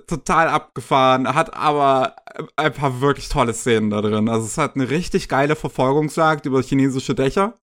[0.08, 2.16] total abgefahren, hat aber
[2.56, 4.30] ein paar wirklich tolle Szenen da drin.
[4.30, 7.58] Also es hat eine richtig geile Verfolgungsjagd über chinesische Dächer.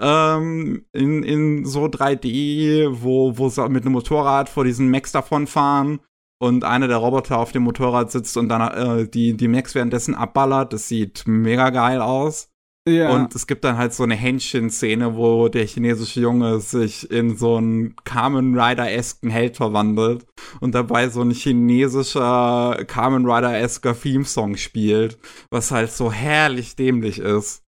[0.00, 6.00] Ähm, in, in so 3D, wo, wo sie mit einem Motorrad vor diesen Mechs davonfahren
[6.40, 8.62] und einer der Roboter auf dem Motorrad sitzt und dann
[9.00, 10.72] äh, die, die Mechs währenddessen abballert.
[10.72, 12.49] Das sieht mega geil aus.
[12.88, 13.14] Ja.
[13.14, 17.56] Und es gibt dann halt so eine Händchen-Szene, wo der chinesische Junge sich in so
[17.56, 20.26] einen Kamen Rider-esken Held verwandelt
[20.60, 25.18] und dabei so ein chinesischer Kamen Rider-esker Theme-Song spielt,
[25.50, 27.64] was halt so herrlich dämlich ist.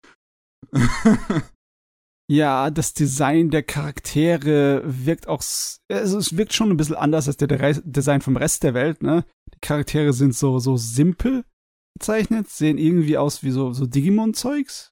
[2.29, 5.41] ja, das Design der Charaktere wirkt auch,
[5.89, 7.47] also es wirkt schon ein bisschen anders als der
[7.85, 9.23] Design vom Rest der Welt, ne?
[9.53, 11.45] Die Charaktere sind so, so simpel
[11.97, 14.91] gezeichnet, sehen irgendwie aus wie so, so Digimon-Zeugs.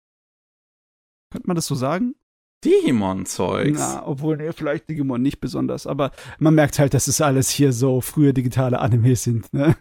[1.35, 2.15] Könnte man das so sagen?
[2.63, 3.77] Digimon-Zeugs.
[3.77, 7.73] Na, obwohl, ne, vielleicht Digimon nicht besonders, aber man merkt halt, dass es alles hier
[7.73, 9.75] so frühe digitale Animes sind, ne?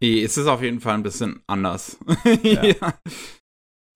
[0.00, 1.98] Es ist auf jeden Fall ein bisschen anders.
[2.42, 2.64] ja.
[2.64, 2.94] ja.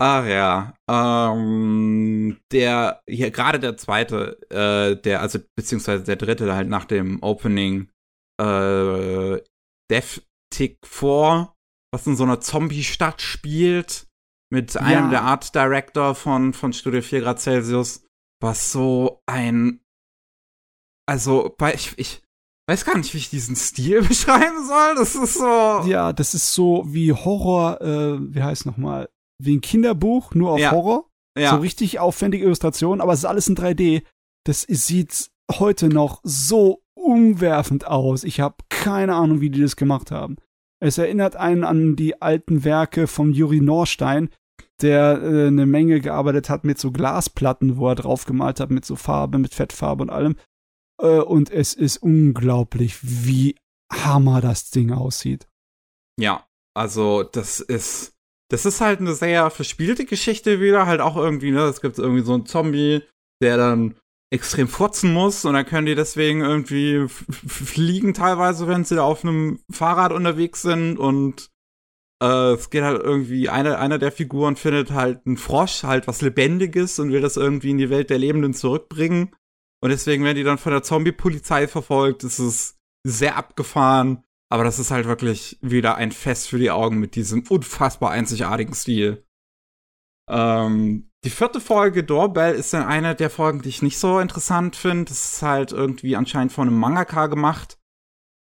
[0.00, 0.74] Ach ja.
[0.88, 7.22] Ähm, der, hier gerade der zweite, äh, der, also beziehungsweise der dritte halt nach dem
[7.22, 7.88] Opening,
[8.40, 9.40] äh,
[9.90, 11.53] Death Tick 4,
[11.92, 14.07] was in so einer Zombie-Stadt spielt
[14.53, 18.05] mit einem der Art Director von, von Studio 4 Grad Celsius,
[18.38, 19.80] was so ein,
[21.09, 22.22] also, ich, ich
[22.68, 24.94] weiß gar nicht, wie ich diesen Stil beschreiben soll.
[24.96, 25.82] Das ist so.
[25.86, 29.09] Ja, das ist so wie Horror, äh, wie heißt nochmal,
[29.42, 30.70] wie ein Kinderbuch, nur auf ja.
[30.70, 31.09] Horror.
[31.38, 31.53] Ja.
[31.53, 34.03] So richtig aufwendige Illustrationen, aber es ist alles in 3D.
[34.44, 38.22] Das sieht heute noch so umwerfend aus.
[38.22, 40.36] Ich habe keine Ahnung, wie die das gemacht haben.
[40.78, 44.28] Es erinnert einen an die alten Werke von Juri Norstein,
[44.83, 48.97] der äh, eine Menge gearbeitet hat mit so Glasplatten, wo er draufgemalt hat mit so
[48.97, 50.37] Farbe, mit Fettfarbe und allem.
[51.01, 53.57] Äh, und es ist unglaublich, wie
[53.93, 55.49] hammer das Ding aussieht.
[56.18, 58.12] Ja, also das ist,
[58.51, 62.22] das ist halt eine sehr verspielte Geschichte wieder, halt auch irgendwie, ne, es gibt irgendwie
[62.22, 63.03] so einen Zombie,
[63.43, 63.97] der dann
[64.33, 69.24] extrem furzen muss und dann können die deswegen irgendwie fliegen teilweise, wenn sie da auf
[69.24, 71.51] einem Fahrrad unterwegs sind und
[72.22, 76.22] äh, es geht halt irgendwie, einer, einer der Figuren findet halt einen Frosch, halt was
[76.22, 79.34] Lebendiges und will das irgendwie in die Welt der Lebenden zurückbringen.
[79.82, 82.22] Und deswegen werden die dann von der Zombie-Polizei verfolgt.
[82.22, 84.22] Das ist sehr abgefahren.
[84.48, 88.74] Aber das ist halt wirklich wieder ein Fest für die Augen mit diesem unfassbar einzigartigen
[88.74, 89.26] Stil.
[90.30, 94.76] Ähm, die vierte Folge Doorbell ist dann eine der Folgen, die ich nicht so interessant
[94.76, 95.06] finde.
[95.06, 97.78] Das ist halt irgendwie anscheinend von einem Mangaka gemacht,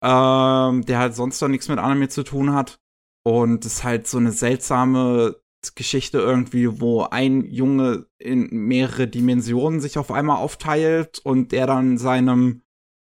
[0.02, 2.80] ähm, der halt sonst doch nichts mit Anime zu tun hat.
[3.28, 5.36] Und es ist halt so eine seltsame
[5.76, 11.98] Geschichte irgendwie, wo ein Junge in mehrere Dimensionen sich auf einmal aufteilt und der dann
[11.98, 12.62] seinem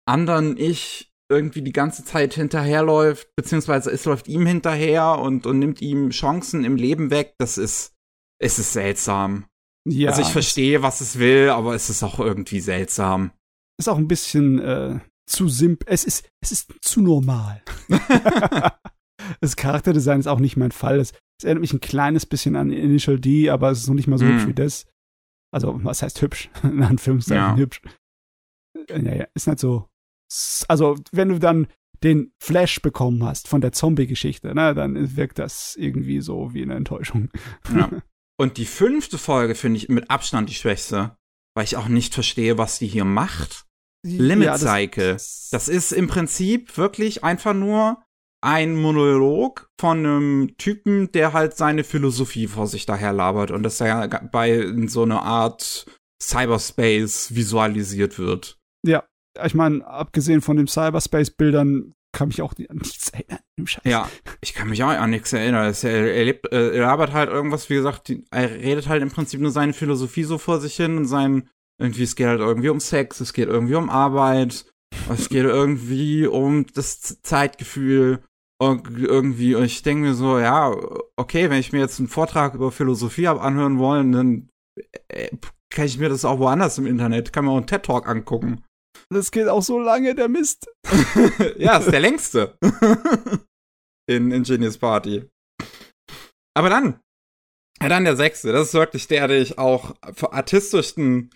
[0.08, 5.80] anderen Ich irgendwie die ganze Zeit hinterherläuft, beziehungsweise es läuft ihm hinterher und, und nimmt
[5.80, 7.36] ihm Chancen im Leben weg.
[7.38, 7.94] Das ist,
[8.40, 9.46] es ist seltsam.
[9.88, 13.30] Ja, also ich verstehe, was es will, aber es ist auch irgendwie seltsam.
[13.78, 15.86] Ist auch ein bisschen äh, zu simpel.
[15.88, 17.62] Es ist, es ist zu normal.
[19.40, 20.98] Das Charakterdesign ist auch nicht mein Fall.
[20.98, 24.18] Es, erinnert mich ein kleines bisschen an Initial D, aber es ist noch nicht mal
[24.18, 24.28] so mm.
[24.28, 24.86] hübsch wie das.
[25.52, 26.50] Also, was heißt hübsch?
[26.62, 27.56] In Anführungszeichen ja.
[27.56, 27.80] hübsch.
[28.88, 29.88] Naja, ist nicht so.
[30.68, 31.66] Also, wenn du dann
[32.02, 36.74] den Flash bekommen hast von der Zombie-Geschichte, ne, dann wirkt das irgendwie so wie eine
[36.74, 37.30] Enttäuschung.
[37.74, 37.90] Ja.
[38.40, 41.16] Und die fünfte Folge finde ich mit Abstand die schwächste,
[41.54, 43.66] weil ich auch nicht verstehe, was die hier macht.
[44.02, 45.12] Limit ja, das, Cycle.
[45.12, 48.02] Das ist im Prinzip wirklich einfach nur
[48.42, 53.80] ein Monolog von einem Typen, der halt seine Philosophie vor sich daher labert und dass
[53.80, 55.86] er bei so einer Art
[56.22, 58.58] Cyberspace visualisiert wird.
[58.86, 59.04] Ja,
[59.44, 63.40] ich meine, abgesehen von den Cyberspace-Bildern kann mich auch an nichts erinnern.
[63.84, 64.08] Ja,
[64.40, 65.72] ich kann mich auch an nichts erinnern.
[65.82, 69.40] Er, er, lebt, äh, er labert halt irgendwas, wie gesagt, er redet halt im Prinzip
[69.40, 71.48] nur seine Philosophie so vor sich hin und sein,
[71.78, 74.66] irgendwie, es geht halt irgendwie um Sex, es geht irgendwie um Arbeit,
[75.08, 78.22] es geht irgendwie um das Zeitgefühl
[78.60, 80.74] und irgendwie, und ich denke mir so, ja,
[81.16, 84.48] okay, wenn ich mir jetzt einen Vortrag über Philosophie habe anhören wollen, dann
[85.08, 85.30] äh,
[85.72, 88.62] kann ich mir das auch woanders im Internet, kann mir auch einen TED-Talk angucken.
[89.08, 90.70] Das geht auch so lange, der Mist.
[91.56, 92.58] ja, ist der längste.
[94.10, 95.26] in Ingenious Party.
[96.54, 97.00] Aber dann,
[97.80, 98.52] ja, dann der sechste.
[98.52, 101.30] Das ist wirklich der, der ich auch für artistischsten,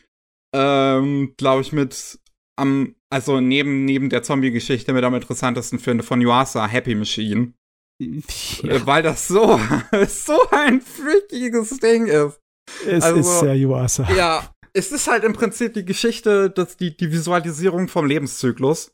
[0.55, 2.21] ähm, glaube ich, mit
[2.57, 7.53] am, also neben, neben der Zombie-Geschichte mit am interessantesten finde von Yuasa, Happy Machine.
[8.01, 8.21] Ja.
[8.87, 9.59] Weil das so,
[10.09, 12.41] so ein freakiges Ding ist.
[12.87, 14.09] Es also, ist sehr Yuasa.
[14.17, 18.93] Ja, es ist halt im Prinzip die Geschichte, dass die, die Visualisierung vom Lebenszyklus.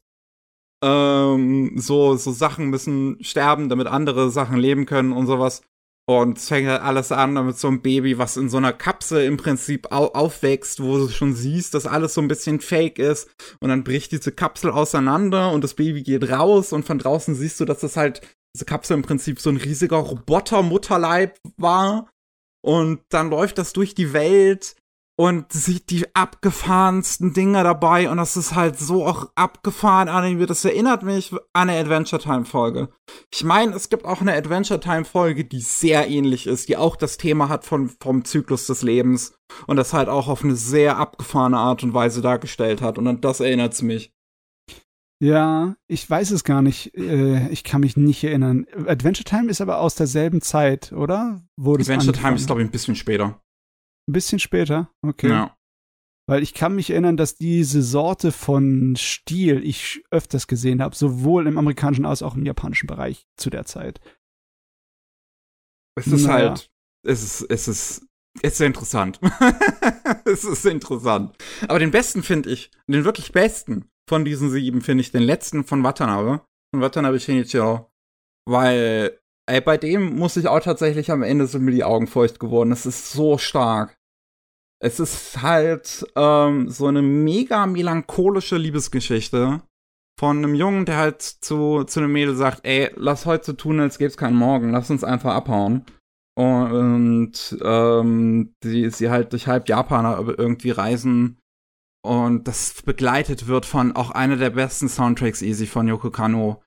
[0.83, 5.63] Ähm, so, so Sachen müssen sterben, damit andere Sachen leben können und sowas.
[6.11, 9.93] Und fängt alles an mit so einem Baby, was in so einer Kapsel im Prinzip
[9.93, 13.31] au aufwächst, wo du schon siehst, dass alles so ein bisschen fake ist.
[13.61, 17.61] Und dann bricht diese Kapsel auseinander und das Baby geht raus und von draußen siehst
[17.61, 18.23] du, dass das halt,
[18.57, 22.11] diese Kapsel im Prinzip so ein riesiger Roboter-Mutterleib war.
[22.61, 24.75] Und dann läuft das durch die Welt
[25.21, 30.49] und sieht die abgefahrensten Dinge dabei und das ist halt so auch abgefahren animiert.
[30.49, 32.89] Das erinnert mich an eine Adventure Time Folge.
[33.31, 36.97] Ich meine, es gibt auch eine Adventure Time Folge, die sehr ähnlich ist, die auch
[36.97, 39.35] das Thema hat von, vom Zyklus des Lebens
[39.67, 43.21] und das halt auch auf eine sehr abgefahrene Art und Weise dargestellt hat und an
[43.21, 44.15] das erinnert es mich.
[45.23, 46.97] Ja, ich weiß es gar nicht.
[46.97, 48.65] Äh, ich kann mich nicht erinnern.
[48.87, 51.43] Adventure Time ist aber aus derselben Zeit, oder?
[51.59, 53.39] Wo Adventure Time ist, glaube ich, ein bisschen später.
[54.09, 54.91] Ein bisschen später?
[55.03, 55.29] Okay.
[55.29, 55.57] Ja.
[56.29, 61.47] Weil ich kann mich erinnern, dass diese Sorte von Stil ich öfters gesehen habe, sowohl
[61.47, 64.01] im amerikanischen als auch im japanischen Bereich zu der Zeit.
[65.99, 66.51] Es ist naja.
[66.51, 66.71] halt,
[67.05, 68.07] es ist, es ist,
[68.43, 69.21] es ist interessant.
[70.25, 71.37] es ist interessant.
[71.67, 75.65] Aber den besten finde ich, den wirklich besten von diesen sieben finde ich den letzten
[75.65, 77.93] von Watanabe, von Watanabe Shinichiro,
[78.49, 79.21] weil
[79.51, 82.73] ey, bei dem muss ich auch tatsächlich am Ende so mir die Augen feucht geworden.
[82.73, 83.97] Es ist so stark
[84.81, 89.61] es ist halt ähm, so eine mega melancholische Liebesgeschichte
[90.19, 93.81] von einem Jungen, der halt zu, zu einem Mädel sagt, ey, lass heute so tun,
[93.81, 95.85] als gäbe es keinen Morgen, lass uns einfach abhauen.
[96.35, 101.39] Und ähm, die, sie halt durch halb Japan irgendwie reisen
[102.03, 106.63] und das begleitet wird von auch einer der besten Soundtracks easy von Yoko Kano.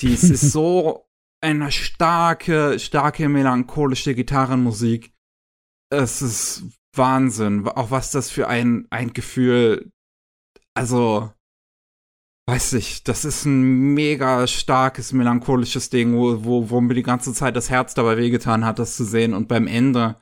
[0.00, 1.07] Dies ist so
[1.40, 5.12] eine starke, starke melancholische Gitarrenmusik.
[5.90, 9.90] Es ist Wahnsinn, auch was das für ein, ein Gefühl,
[10.74, 11.32] also,
[12.48, 17.32] weiß ich, das ist ein mega starkes, melancholisches Ding, wo, wo, wo mir die ganze
[17.32, 20.20] Zeit das Herz dabei wehgetan hat, das zu sehen und beim Ende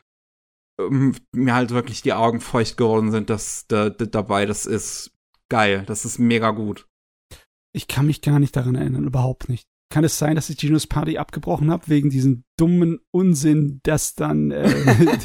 [0.81, 5.13] ähm, mir halt wirklich die Augen feucht geworden sind, dass da, da, dabei, das ist
[5.49, 6.89] geil, das ist mega gut.
[7.73, 9.69] Ich kann mich gar nicht daran erinnern, überhaupt nicht.
[9.89, 14.51] Kann es sein, dass ich Genos Party abgebrochen habe wegen diesem dummen Unsinn, das dann
[14.51, 14.69] äh,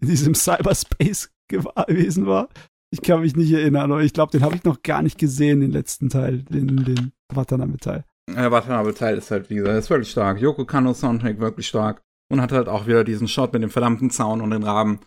[0.00, 2.48] in diesem Cyberspace gewesen war.
[2.90, 5.60] Ich kann mich nicht erinnern, aber ich glaube, den habe ich noch gar nicht gesehen,
[5.60, 8.04] den letzten Teil, den, den Watanabe-Teil.
[8.34, 10.40] Der Watanabe-Teil ist halt, wie gesagt, ist wirklich stark.
[10.40, 12.02] Yoko Kano Soundtrack wirklich stark.
[12.30, 15.00] Und hat halt auch wieder diesen Shot mit dem verdammten Zaun und den Raben.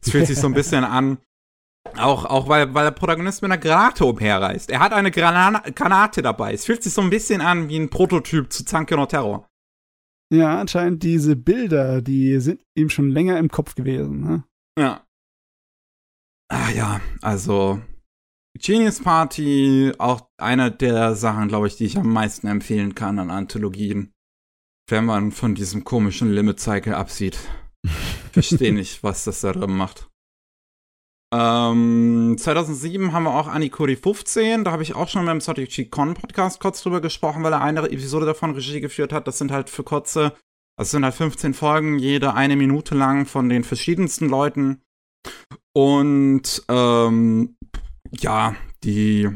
[0.00, 1.18] Es fühlt sich so ein bisschen an,
[1.96, 4.70] auch, auch weil, weil der Protagonist mit einer Granate umherreist.
[4.70, 6.52] Er hat eine Grana Granate dabei.
[6.52, 9.48] Es fühlt sich so ein bisschen an wie ein Prototyp zu Zanke no Terror.
[10.32, 14.20] Ja, anscheinend diese Bilder, die sind ihm schon länger im Kopf gewesen.
[14.20, 14.44] Ne?
[14.78, 15.04] Ja.
[16.48, 17.82] Ah ja, also
[18.58, 23.30] Genius Party, auch eine der Sachen, glaube ich, die ich am meisten empfehlen kann an
[23.30, 24.12] Anthologien.
[24.88, 27.38] Wenn man von diesem komischen Limit Cycle absieht.
[28.32, 30.11] Verstehe nicht, was das da drin macht.
[31.32, 34.64] Ähm, 2007 haben wir auch Anikuri 15.
[34.64, 37.80] Da habe ich auch schon beim Sotichi Con Podcast kurz drüber gesprochen, weil er eine
[37.90, 39.26] Episode davon Regie geführt hat.
[39.26, 40.34] Das sind halt für kurze,
[40.78, 44.82] das sind halt 15 Folgen, jede eine Minute lang von den verschiedensten Leuten.
[45.72, 47.56] Und ähm,
[48.10, 48.54] ja,
[48.84, 49.30] die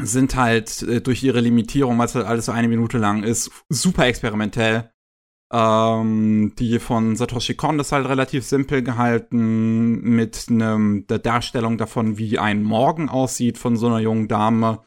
[0.00, 4.06] sind halt äh, durch ihre Limitierung, was halt alles so eine Minute lang ist, super
[4.06, 4.90] experimentell.
[5.50, 12.18] Ähm, die von Satoshi Kon ist halt relativ simpel gehalten mit einem der Darstellung davon,
[12.18, 14.82] wie ein Morgen aussieht von so einer jungen Dame.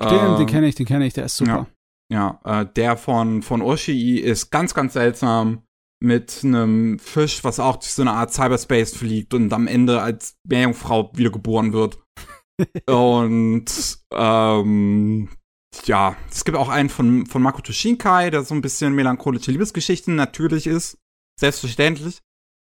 [0.00, 1.68] Den, äh, den kenne ich, den kenne ich, der ist super.
[2.10, 5.62] Ja, ja äh, der von von Oshii ist ganz, ganz seltsam
[6.02, 10.38] mit einem Fisch, was auch durch so eine Art Cyberspace fliegt und am Ende als
[10.44, 11.98] Meerjungfrau wiedergeboren wird.
[12.86, 15.28] und ähm,
[15.84, 20.14] ja, es gibt auch einen von, von Makoto Shinkai, der so ein bisschen melancholische Liebesgeschichten
[20.16, 20.98] natürlich ist.
[21.38, 22.20] Selbstverständlich.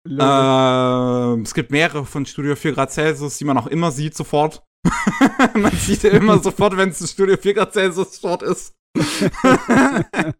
[0.08, 4.64] Äh, es gibt mehrere von Studio 4 Grad Celsius, die man auch immer sieht sofort.
[5.54, 8.74] man sieht ja immer sofort, wenn es ein Studio 4 Grad Celsius Short ist.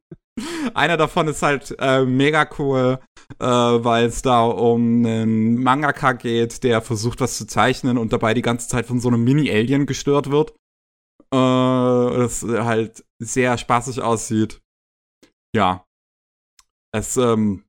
[0.74, 3.00] Einer davon ist halt äh, mega cool.
[3.40, 8.34] äh, weil es da um einen Mangaka geht, der versucht, was zu zeichnen und dabei
[8.34, 10.54] die ganze Zeit von so einem Mini-Alien gestört wird.
[11.34, 14.62] Äh, das halt sehr spaßig aussieht.
[15.56, 15.86] Ja.
[16.94, 17.66] Es, ähm,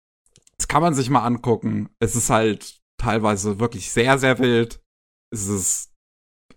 [0.56, 1.90] das kann man sich mal angucken.
[2.01, 4.80] Es ist halt teilweise wirklich sehr, sehr wild.
[5.32, 5.93] Es ist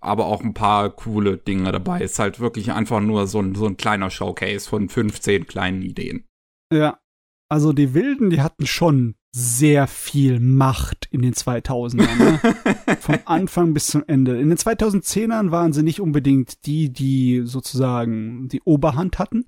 [0.01, 2.01] aber auch ein paar coole Dinge dabei.
[2.01, 5.81] Es ist halt wirklich einfach nur so ein, so ein kleiner Showcase von 15 kleinen
[5.81, 6.27] Ideen.
[6.71, 6.99] Ja.
[7.49, 12.15] Also die Wilden, die hatten schon sehr viel Macht in den 2000ern.
[12.15, 12.97] Ne?
[13.01, 14.39] Vom Anfang bis zum Ende.
[14.39, 19.45] In den 2010ern waren sie nicht unbedingt die, die sozusagen die Oberhand hatten.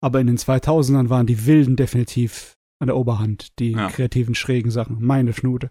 [0.00, 3.90] Aber in den 2000ern waren die Wilden definitiv an der Oberhand, die ja.
[3.90, 5.04] kreativen, schrägen Sachen.
[5.04, 5.70] Meine Schnute.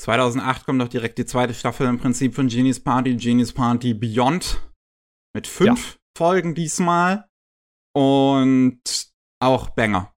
[0.00, 4.68] 2008 kommt doch direkt die zweite Staffel im Prinzip von Genies Party, Genies Party Beyond.
[5.32, 5.98] Mit fünf ja.
[6.18, 7.28] Folgen diesmal.
[7.94, 8.80] Und
[9.40, 10.12] auch Banger.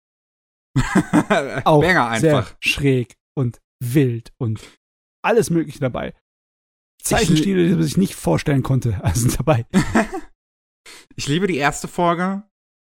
[1.65, 2.47] auch Banger einfach.
[2.47, 4.61] Sehr schräg und wild und
[5.23, 6.13] alles Mögliche dabei.
[7.01, 9.65] Zeichenstile, die man sich nicht vorstellen konnte, also dabei.
[11.15, 12.43] ich liebe die erste Folge.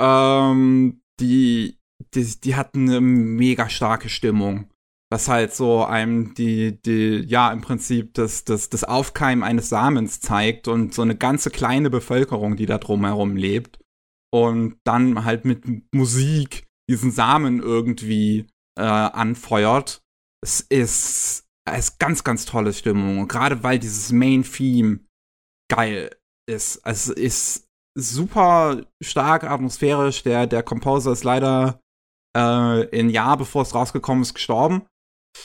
[0.01, 1.77] Ähm, die,
[2.13, 4.71] die, die hat eine mega starke Stimmung
[5.11, 10.21] was halt so einem die, die, ja, im Prinzip das, das, das Aufkeimen eines Samens
[10.21, 13.79] zeigt und so eine ganze kleine Bevölkerung, die da drumherum lebt.
[14.33, 18.47] Und dann halt mit Musik diesen Samen irgendwie
[18.77, 20.01] äh, anfeuert.
[20.43, 23.19] Es ist, es ist ganz, ganz tolle Stimmung.
[23.19, 24.99] Und gerade weil dieses Main-Theme
[25.69, 26.15] geil
[26.49, 26.85] ist.
[26.85, 30.23] Also es ist super stark atmosphärisch.
[30.23, 31.79] Der, der Composer ist leider
[32.35, 34.83] äh, ein Jahr bevor es rausgekommen ist gestorben.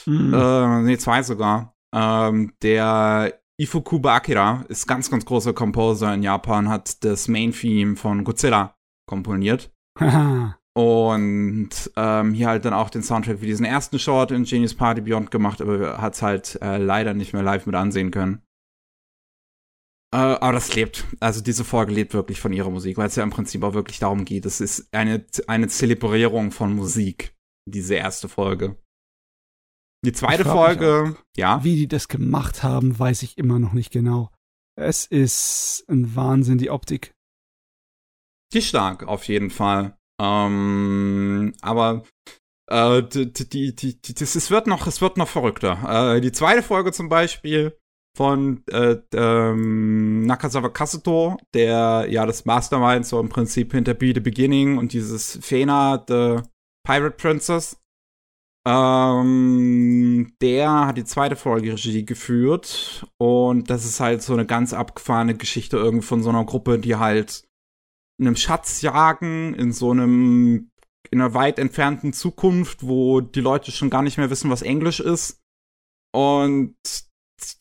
[0.05, 0.33] Mhm.
[0.33, 1.73] Äh, nee, zwei sogar.
[1.95, 8.23] Ähm, der Ifukuba Akira ist ganz, ganz großer Composer in Japan, hat das Main-Theme von
[8.23, 8.75] Godzilla
[9.09, 9.71] komponiert.
[10.77, 15.01] Und ähm, hier halt dann auch den Soundtrack für diesen ersten Short in Genius Party
[15.01, 18.43] Beyond gemacht, aber hat es halt äh, leider nicht mehr live mit ansehen können.
[20.13, 21.05] Äh, aber das lebt.
[21.19, 23.97] Also diese Folge lebt wirklich von ihrer Musik, weil es ja im Prinzip auch wirklich
[23.97, 24.45] darum geht.
[24.45, 27.35] Es ist eine, eine Zelebrierung von Musik,
[27.67, 28.77] diese erste Folge.
[30.05, 31.63] Die zweite Folge, ja.
[31.63, 34.31] Wie die das gemacht haben, weiß ich immer noch nicht genau.
[34.79, 37.15] Es ist ein Wahnsinn, die Optik.
[38.53, 39.97] Die stark, auf jeden Fall.
[40.21, 42.03] Ähm, aber
[42.69, 46.15] äh, die, die, die, die, das, es wird noch, es wird noch verrückter.
[46.15, 47.77] Äh, die zweite Folge zum Beispiel
[48.15, 54.19] von äh, ähm, Nakazawa Kasuto, der ja das Mastermind so im Prinzip hinter Be the
[54.19, 56.41] Beginning und dieses Fena, The
[56.83, 57.77] Pirate Princess
[58.67, 64.73] ähm, der hat die zweite Folge Regie geführt und das ist halt so eine ganz
[64.73, 67.47] abgefahrene Geschichte irgendwie von so einer Gruppe, die halt
[68.19, 70.71] einem Schatz jagen in so einem
[71.09, 74.99] in einer weit entfernten Zukunft, wo die Leute schon gar nicht mehr wissen, was Englisch
[74.99, 75.41] ist.
[76.13, 76.75] Und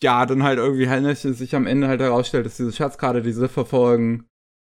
[0.02, 3.48] ja, dann halt irgendwie halt sich am Ende halt herausstellt, dass diese Schatzkarte, die sie
[3.48, 4.28] verfolgen,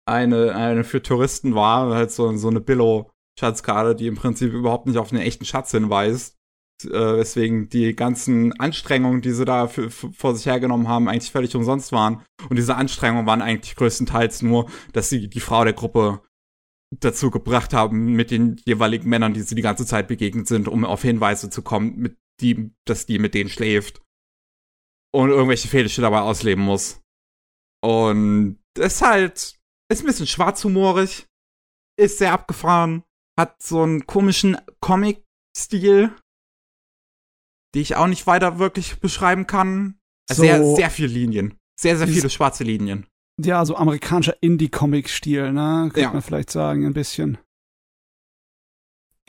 [0.09, 4.87] eine, eine für Touristen war, halt so, so eine Billo Schatzkarte, die im Prinzip überhaupt
[4.87, 6.37] nicht auf einen echten Schatz hinweist.
[6.85, 11.55] Äh, weswegen die ganzen Anstrengungen, die sie da für, vor sich hergenommen haben, eigentlich völlig
[11.55, 12.23] umsonst waren.
[12.49, 16.23] Und diese Anstrengungen waren eigentlich größtenteils nur, dass sie die Frau der Gruppe
[17.01, 20.85] dazu gebracht haben, mit den jeweiligen Männern, die sie die ganze Zeit begegnet sind, um
[20.85, 24.03] auf Hinweise zu kommen, mit die, dass die mit denen schläft.
[25.15, 27.01] Und irgendwelche Fetische dabei ausleben muss.
[27.83, 29.59] Und ist halt,
[29.91, 31.27] ist ein bisschen schwarzhumorig,
[31.99, 33.05] ist sehr abgefahren,
[33.39, 36.15] hat so einen komischen Comic-Stil,
[37.75, 39.99] die ich auch nicht weiter wirklich beschreiben kann.
[40.31, 41.59] So, sehr, sehr viele Linien.
[41.79, 43.07] Sehr, sehr viele schwarze Linien.
[43.41, 45.85] Ja, so amerikanischer Indie-Comic-Stil, ne?
[45.85, 46.13] Könnte ja.
[46.13, 47.39] man vielleicht sagen, ein bisschen.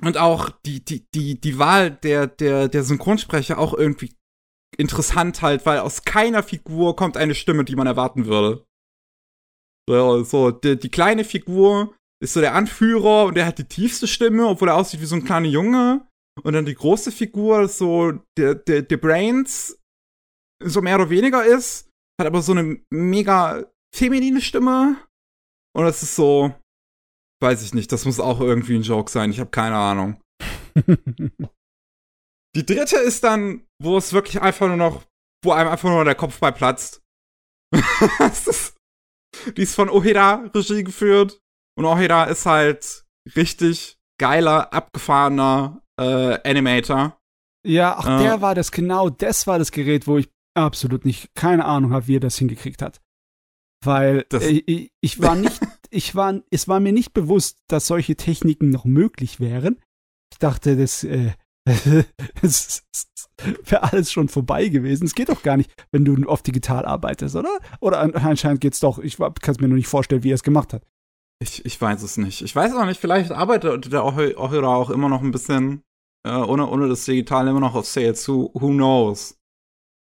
[0.01, 4.13] Und auch die, die, die, die Wahl der, der, der Synchronsprecher auch irgendwie
[4.77, 8.65] interessant halt, weil aus keiner Figur kommt eine Stimme, die man erwarten würde.
[9.87, 14.07] So, so die, die kleine Figur ist so der Anführer und der hat die tiefste
[14.07, 16.07] Stimme, obwohl er aussieht wie so ein kleiner Junge.
[16.41, 19.79] Und dann die große Figur, so der, der, der Brains,
[20.63, 21.89] so mehr oder weniger ist,
[22.19, 24.97] hat aber so eine mega feminine Stimme.
[25.75, 26.55] Und das ist so,
[27.41, 30.19] weiß ich nicht, das muss auch irgendwie ein Joke sein, ich habe keine Ahnung.
[32.55, 35.03] die dritte ist dann, wo es wirklich einfach nur noch,
[35.43, 37.01] wo einem einfach nur der Kopf bei platzt.
[38.47, 38.75] ist,
[39.57, 41.39] die ist von Oheda Regie geführt.
[41.75, 43.03] Und Oheda ist halt
[43.35, 47.19] richtig geiler, abgefahrener äh, Animator.
[47.65, 51.33] Ja, ach, äh, der war das, genau, das war das Gerät, wo ich absolut nicht,
[51.35, 53.01] keine Ahnung habe, wie er das hingekriegt hat.
[53.83, 55.59] Weil das, äh, ich, ich war nicht,
[55.89, 59.79] ich war, es war mir nicht bewusst, dass solche Techniken noch möglich wären.
[60.31, 61.31] Ich dachte, das, äh,
[62.41, 62.83] es
[63.65, 65.05] wäre alles schon vorbei gewesen.
[65.05, 67.57] Es geht doch gar nicht, wenn du auf digital arbeitest, oder?
[67.79, 68.99] Oder anscheinend geht's doch.
[68.99, 70.85] Ich kann es mir nur nicht vorstellen, wie er es gemacht hat.
[71.43, 72.41] Ich, ich weiß es nicht.
[72.41, 75.83] Ich weiß auch nicht, vielleicht arbeitet der Ohira auch immer noch ein bisschen,
[76.25, 78.49] äh, ohne, ohne das Digital immer noch auf Sale zu.
[78.53, 79.37] Who knows?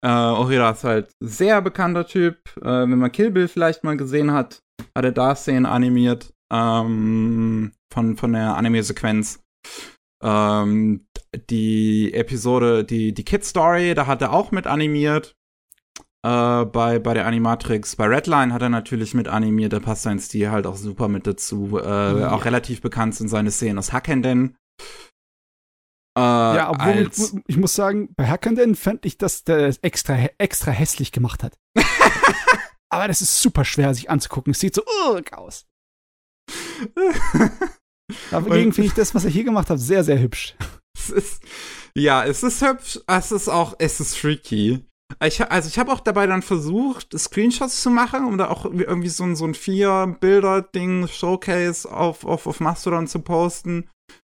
[0.04, 2.40] Äh, Ohira ist halt sehr bekannter Typ.
[2.58, 4.64] Äh, wenn man Kill Bill vielleicht mal gesehen hat,
[4.96, 6.34] hat er da Szenen animiert.
[6.52, 9.44] Ähm, von, von der Anime-Sequenz.
[10.24, 11.06] Ähm,
[11.52, 15.36] die Episode, die, die Kid Story, da hat er auch mit animiert.
[16.26, 17.96] Äh, bei, bei der Animatrix.
[17.96, 21.26] Bei Redline hat er natürlich mit animiert, da passt sein Stil halt auch super mit
[21.26, 21.80] dazu.
[21.82, 22.32] Äh, ja.
[22.32, 24.58] Auch relativ bekannt sind seine Szenen aus Hackenden.
[26.18, 30.72] Äh, ja, obwohl ich, ich, muss sagen, bei Hackenden fand ich, dass der extra, extra
[30.72, 31.58] hässlich gemacht hat.
[32.90, 34.52] Aber das ist super schwer, sich anzugucken.
[34.52, 35.68] Es sieht so uh, aus.
[38.32, 40.56] Dagegen finde ich das, was er hier gemacht hat, sehr, sehr hübsch.
[41.02, 41.44] Es ist,
[41.96, 44.86] ja, es ist hübsch, es ist auch, es ist freaky.
[45.24, 49.10] Ich, also ich habe auch dabei dann versucht, Screenshots zu machen, um da auch irgendwie
[49.10, 53.90] so ein, so ein Vier-Bilder-Ding, Showcase auf, auf, auf Mastodon zu posten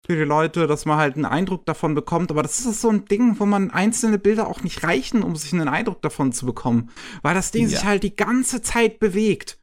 [0.05, 2.31] für die Leute, dass man halt einen Eindruck davon bekommt.
[2.31, 5.53] Aber das ist so ein Ding, wo man einzelne Bilder auch nicht reichen, um sich
[5.53, 6.89] einen Eindruck davon zu bekommen.
[7.21, 7.69] Weil das Ding ja.
[7.69, 9.59] sich halt die ganze Zeit bewegt.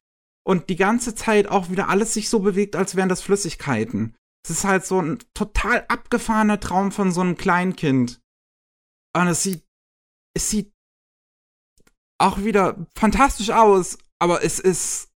[0.46, 4.14] Und die ganze Zeit auch wieder alles sich so bewegt, als wären das Flüssigkeiten.
[4.42, 8.20] Es ist halt so ein total abgefahrener Traum von so einem Kleinkind.
[9.14, 9.64] Und es sieht,
[10.34, 10.72] es sieht
[12.18, 15.08] auch wieder fantastisch aus, aber es ist,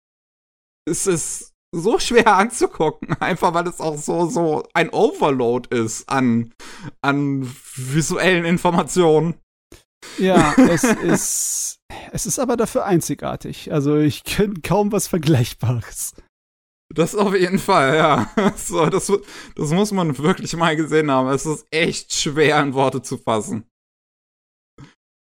[0.85, 6.53] es ist so schwer anzugucken, einfach weil es auch so, so ein Overload ist an,
[7.01, 9.35] an visuellen Informationen.
[10.17, 11.79] Ja, es ist,
[12.11, 13.71] es ist aber dafür einzigartig.
[13.71, 16.13] Also ich kenne kaum was Vergleichbares.
[16.93, 18.31] Das auf jeden Fall, ja.
[18.57, 19.11] So, das,
[19.55, 21.29] das muss man wirklich mal gesehen haben.
[21.29, 23.65] Es ist echt schwer in Worte zu fassen.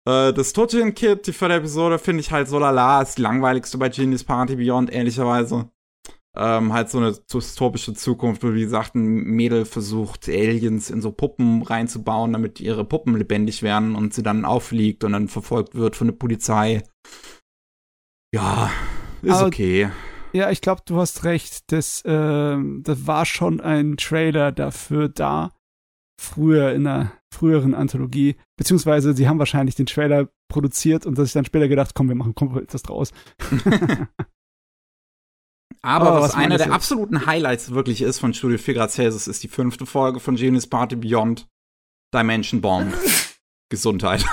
[0.07, 3.89] Äh, das Totian-Kit, die vierte Episode, finde ich halt so lala, ist die langweiligste bei
[3.89, 5.69] Genius Party Beyond, ehrlicherweise.
[6.35, 11.11] Ähm, halt so eine dystopische Zukunft, wo, wie gesagt, ein Mädel versucht, Aliens in so
[11.11, 15.95] Puppen reinzubauen, damit ihre Puppen lebendig werden und sie dann auffliegt und dann verfolgt wird
[15.95, 16.81] von der Polizei.
[18.33, 18.71] Ja,
[19.21, 19.91] ist Aber, okay.
[20.33, 21.71] Ja, ich glaube, du hast recht.
[21.71, 25.51] Das, äh, das war schon ein Trailer dafür da,
[26.19, 31.45] früher in einer früheren Anthologie, beziehungsweise sie haben wahrscheinlich den Trailer produziert und sich dann
[31.45, 33.11] später gedacht, komm, wir machen komplett das draus.
[35.81, 36.75] Aber oh, was, was einer der jetzt?
[36.75, 40.95] absoluten Highlights wirklich ist von Studio Figura Celsius, ist die fünfte Folge von Genius Party
[40.95, 41.49] Beyond
[42.13, 42.93] Dimension Bomb.
[43.73, 44.23] Gesundheit.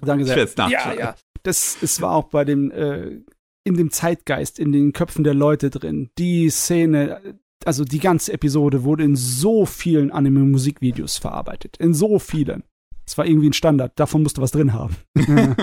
[0.00, 0.48] Danke sehr.
[0.70, 1.16] Ja, ja.
[1.42, 3.20] Das, es war auch bei dem, äh,
[3.64, 6.10] in dem Zeitgeist, in den Köpfen der Leute drin.
[6.18, 11.76] Die Szene, also die ganze Episode wurde in so vielen Anime-Musikvideos verarbeitet.
[11.78, 12.64] In so vielen.
[13.06, 13.92] Es war irgendwie ein Standard.
[13.96, 14.96] Davon musste was drin haben.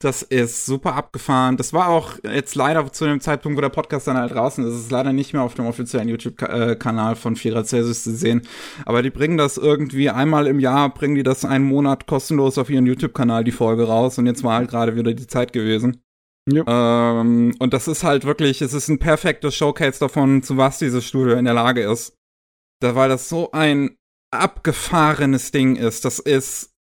[0.00, 1.56] das ist super abgefahren.
[1.56, 4.74] Das war auch jetzt leider zu dem Zeitpunkt, wo der Podcast dann halt draußen ist,
[4.74, 8.42] ist es leider nicht mehr auf dem offiziellen YouTube-Kanal von Vierer Celsius zu sehen.
[8.84, 12.70] Aber die bringen das irgendwie einmal im Jahr, bringen die das einen Monat kostenlos auf
[12.70, 14.18] ihren YouTube-Kanal, die Folge raus.
[14.18, 16.02] Und jetzt war halt gerade wieder die Zeit gewesen.
[16.50, 17.20] Ja.
[17.20, 21.06] Ähm, und das ist halt wirklich, es ist ein perfektes Showcase davon, zu was dieses
[21.06, 22.16] Studio in der Lage ist.
[22.80, 23.96] Da, weil das so ein
[24.32, 26.04] abgefahrenes Ding ist.
[26.04, 26.74] Das ist,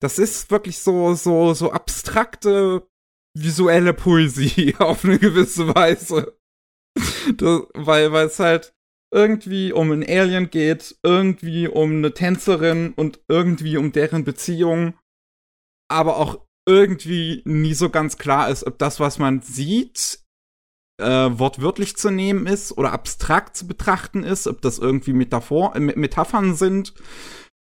[0.00, 2.88] das ist wirklich so, so, so abstrakte
[3.34, 6.38] visuelle Poesie auf eine gewisse Weise.
[7.36, 8.72] Das, weil, weil es halt
[9.12, 14.98] irgendwie um ein Alien geht, irgendwie um eine Tänzerin und irgendwie um deren Beziehung,
[15.88, 20.18] aber auch irgendwie nie so ganz klar ist, ob das, was man sieht,
[21.00, 25.80] äh, wortwörtlich zu nehmen ist oder abstrakt zu betrachten ist, ob das irgendwie Metaphor äh,
[25.80, 26.94] Metaphern sind.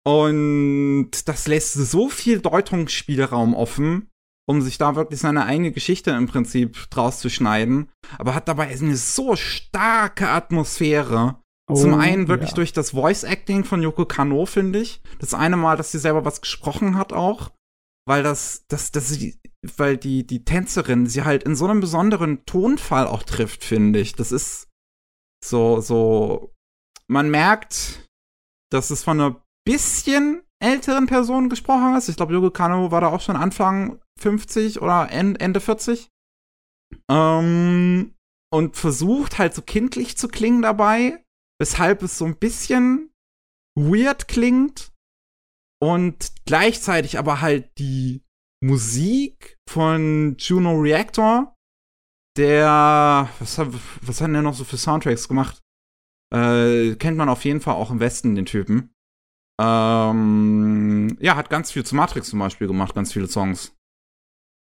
[0.04, 4.08] Und das lässt so viel Deutungsspielraum offen,
[4.46, 8.68] um sich da wirklich seine eigene Geschichte im Prinzip draus zu schneiden, aber hat dabei
[8.68, 11.36] eine so starke Atmosphäre.
[11.70, 12.56] Oh, Zum einen wirklich ja.
[12.56, 15.00] durch das Voice Acting von Yoko Kano, finde ich.
[15.20, 17.52] Das eine Mal, dass sie selber was gesprochen hat auch
[18.10, 19.16] weil das, das, das,
[19.76, 24.16] weil die, die Tänzerin sie halt in so einem besonderen Tonfall auch trifft, finde ich.
[24.16, 24.68] Das ist
[25.44, 26.52] so, so,
[27.06, 28.10] man merkt,
[28.72, 32.08] dass es von einer bisschen älteren Person gesprochen ist.
[32.08, 36.08] Ich glaube, Yogo Kano war da auch schon Anfang 50 oder Ende 40.
[37.08, 38.16] Ähm,
[38.52, 41.24] und versucht halt so kindlich zu klingen dabei,
[41.60, 43.12] weshalb es so ein bisschen
[43.78, 44.90] weird klingt,
[45.82, 48.22] und gleichzeitig aber halt die
[48.62, 51.56] Musik von Juno Reactor,
[52.36, 53.68] der, was hat,
[54.02, 55.60] was hat der noch so für Soundtracks gemacht?
[56.32, 58.94] Äh, kennt man auf jeden Fall auch im Westen, den Typen.
[59.60, 63.76] Ähm, ja, hat ganz viel zu Matrix zum Beispiel gemacht, ganz viele Songs.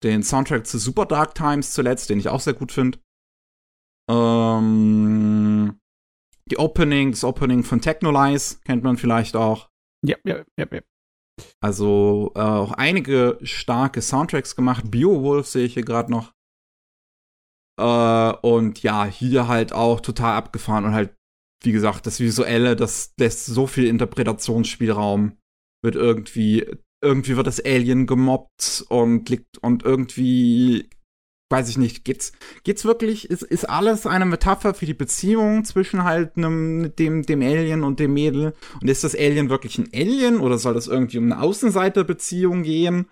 [0.03, 2.99] Den Soundtrack zu Super Dark Times zuletzt, den ich auch sehr gut finde.
[4.11, 5.79] Ähm,
[6.51, 9.71] die Opening, das Opening von Technolize kennt man vielleicht auch.
[10.05, 10.81] Ja, ja, ja, ja.
[11.61, 14.91] Also äh, auch einige starke Soundtracks gemacht.
[14.91, 16.33] Beowulf sehe ich hier gerade noch.
[17.81, 21.15] Äh, und ja, hier halt auch total abgefahren und halt,
[21.65, 25.39] wie gesagt, das Visuelle, das lässt so viel Interpretationsspielraum.
[25.83, 26.67] Wird irgendwie,
[27.03, 30.91] irgendwie wird das Alien gemobbt und liegt und irgendwie
[31.53, 32.33] weiß ich nicht, geht's,
[32.65, 37.43] geht's wirklich, ist, ist alles eine Metapher für die Beziehung zwischen halt einem, dem, dem
[37.43, 38.55] Alien und dem Mädel?
[38.81, 43.09] Und ist das Alien wirklich ein Alien oder soll das irgendwie um eine Außenseiterbeziehung gehen?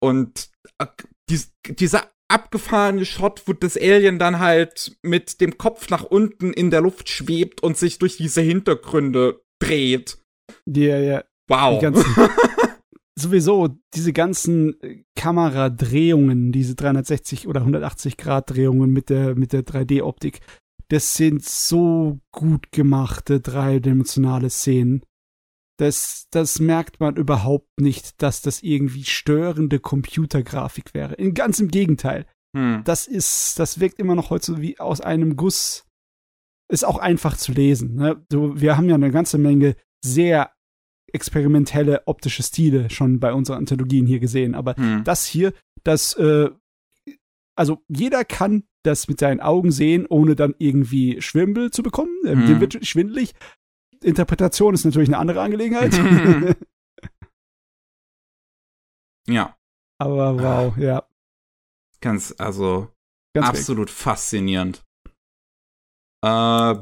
[0.00, 0.48] Und
[0.78, 0.86] äh,
[1.28, 6.70] dies, dieser abgefahrene Shot, wo das Alien dann halt mit dem Kopf nach unten in
[6.70, 10.18] der Luft schwebt und sich durch diese Hintergründe dreht.
[10.66, 11.24] Ja, ja.
[11.48, 11.82] Wow.
[13.14, 19.62] sowieso diese ganzen äh, Kameradrehungen, diese 360 oder 180 Grad Drehungen mit der mit der
[19.62, 20.40] 3D-Optik,
[20.88, 25.02] das sind so gut gemachte dreidimensionale Szenen.
[25.78, 31.14] Das, das merkt man überhaupt nicht, dass das irgendwie störende Computergrafik wäre.
[31.14, 32.26] In ganz im Gegenteil.
[32.54, 32.82] Hm.
[32.84, 35.86] Das ist, das wirkt immer noch heute so wie aus einem Guss.
[36.70, 37.94] Ist auch einfach zu lesen.
[37.94, 38.24] Ne?
[38.30, 40.52] So, wir haben ja eine ganze Menge sehr
[41.12, 44.54] experimentelle optische Stile schon bei unseren Anthologien hier gesehen.
[44.54, 45.04] Aber hm.
[45.04, 45.52] das hier,
[45.84, 46.50] das, äh,
[47.56, 52.14] also jeder kann das mit seinen Augen sehen, ohne dann irgendwie Schwimmel zu bekommen.
[52.26, 52.46] Ähm, hm.
[52.46, 53.34] Dem wird schwindelig.
[54.02, 55.92] Interpretation ist natürlich eine andere Angelegenheit.
[59.28, 59.56] ja.
[59.98, 61.06] Aber wow, ja.
[62.00, 62.88] Ganz, also
[63.34, 63.94] Ganz absolut weg.
[63.94, 64.84] faszinierend.
[66.24, 66.74] Äh,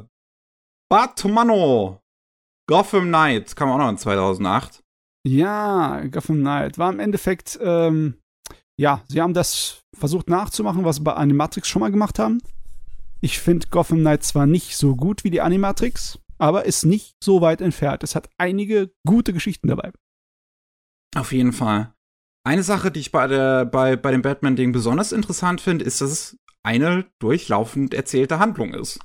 [0.89, 2.00] Bartomano
[2.71, 4.81] Gotham Knight kam auch noch in 2008.
[5.27, 8.15] Ja, Gotham Knight war im Endeffekt, ähm,
[8.79, 12.41] ja, sie haben das versucht nachzumachen, was sie bei Animatrix schon mal gemacht haben.
[13.19, 17.41] Ich finde Gotham Knight zwar nicht so gut wie die Animatrix, aber ist nicht so
[17.41, 18.03] weit entfernt.
[18.03, 19.91] Es hat einige gute Geschichten dabei.
[21.13, 21.93] Auf jeden Fall.
[22.47, 26.09] Eine Sache, die ich bei, der, bei, bei dem Batman-Ding besonders interessant finde, ist, dass
[26.09, 29.01] es eine durchlaufend erzählte Handlung ist.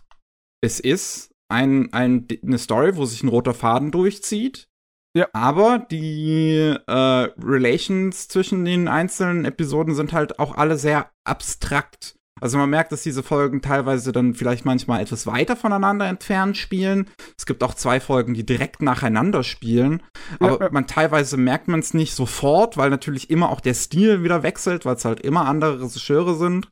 [0.62, 4.68] Es ist ein, ein, eine Story, wo sich ein roter Faden durchzieht.
[5.16, 5.28] Ja.
[5.32, 12.16] Aber die äh, Relations zwischen den einzelnen Episoden sind halt auch alle sehr abstrakt.
[12.38, 17.08] Also man merkt, dass diese Folgen teilweise dann vielleicht manchmal etwas weiter voneinander entfernt spielen.
[17.38, 20.02] Es gibt auch zwei Folgen, die direkt nacheinander spielen.
[20.38, 20.70] Aber ja, ja.
[20.70, 24.84] man teilweise merkt man es nicht sofort, weil natürlich immer auch der Stil wieder wechselt,
[24.84, 26.68] weil es halt immer andere Regisseure sind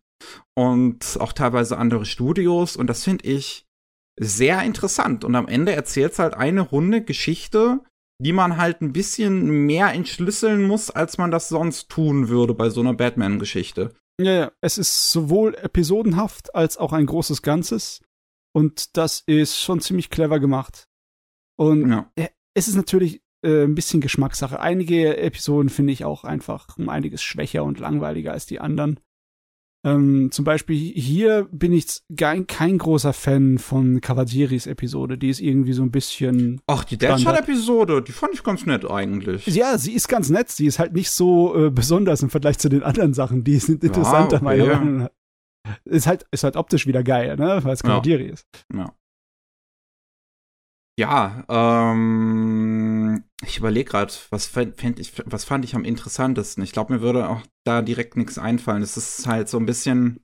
[0.55, 2.77] und auch teilweise andere Studios.
[2.77, 3.67] Und das finde ich
[4.19, 5.25] sehr interessant.
[5.25, 7.81] Und am Ende erzählt es halt eine runde Geschichte,
[8.21, 12.71] die man halt ein bisschen mehr entschlüsseln muss, als man das sonst tun würde bei
[12.71, 13.95] so einer Batman-Geschichte.
[14.21, 18.03] Ja, ja, es ist sowohl episodenhaft als auch ein großes Ganzes.
[18.55, 20.87] Und das ist schon ziemlich clever gemacht.
[21.57, 22.11] Und ja.
[22.55, 24.61] es ist natürlich äh, ein bisschen Geschmackssache.
[24.61, 29.01] Einige Episoden finde ich auch einfach um einiges schwächer und langweiliger als die anderen.
[29.85, 35.19] Ähm, zum Beispiel hier bin ich kein, kein großer Fan von Cavadieris Episode.
[35.19, 36.63] Die ist irgendwie so ein bisschen.
[36.67, 39.47] Ach, die Deadshot-Episode, die fand ich ganz nett eigentlich.
[39.47, 40.51] Ja, sie ist ganz nett.
[40.51, 43.45] Sie ist halt nicht so äh, besonders im Vergleich zu den anderen Sachen.
[43.45, 44.45] Die sind interessanter, ja, okay.
[44.45, 45.11] meiner Meinung nach.
[45.85, 47.61] Ist halt, ist halt optisch wieder geil, ne?
[47.63, 48.33] Weil es Cavadieri ja.
[48.33, 48.47] ist.
[48.75, 48.95] Ja.
[50.97, 56.63] Ja, ähm, ich überlege gerade, was fand ich, was fand ich am interessantesten?
[56.63, 58.83] Ich glaube, mir würde auch da direkt nichts einfallen.
[58.83, 60.21] Es ist halt so ein bisschen.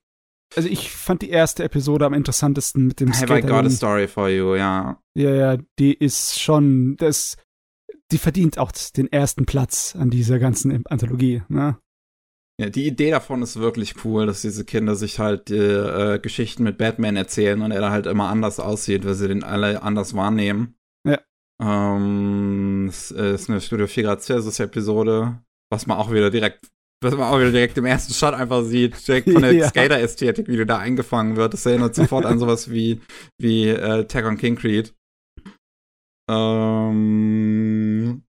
[0.56, 4.08] Also ich fand die erste Episode am interessantesten mit dem Have I got a story
[4.08, 5.00] for you, ja.
[5.16, 7.36] Ja, ja, die ist schon, das,
[8.10, 11.78] die verdient auch den ersten Platz an dieser ganzen Anthologie, ne?
[12.60, 16.62] Ja, die Idee davon ist wirklich cool, dass diese Kinder sich halt die äh, Geschichten
[16.62, 20.14] mit Batman erzählen und er da halt immer anders aussieht, weil sie den alle anders
[20.14, 20.74] wahrnehmen.
[21.08, 21.20] Ja.
[21.58, 25.40] Ähm, es ist eine Studio 4 Grad Celsius Episode,
[25.72, 26.68] was man auch wieder direkt,
[27.02, 29.66] was man auch wieder direkt im ersten Shot einfach sieht, direkt von der ja.
[29.66, 31.54] Skater-Ästhetik, wie du da eingefangen wird.
[31.54, 33.00] Das erinnert sofort an sowas wie,
[33.38, 34.92] wie äh, Tag on King Creed.
[36.30, 38.22] Ähm,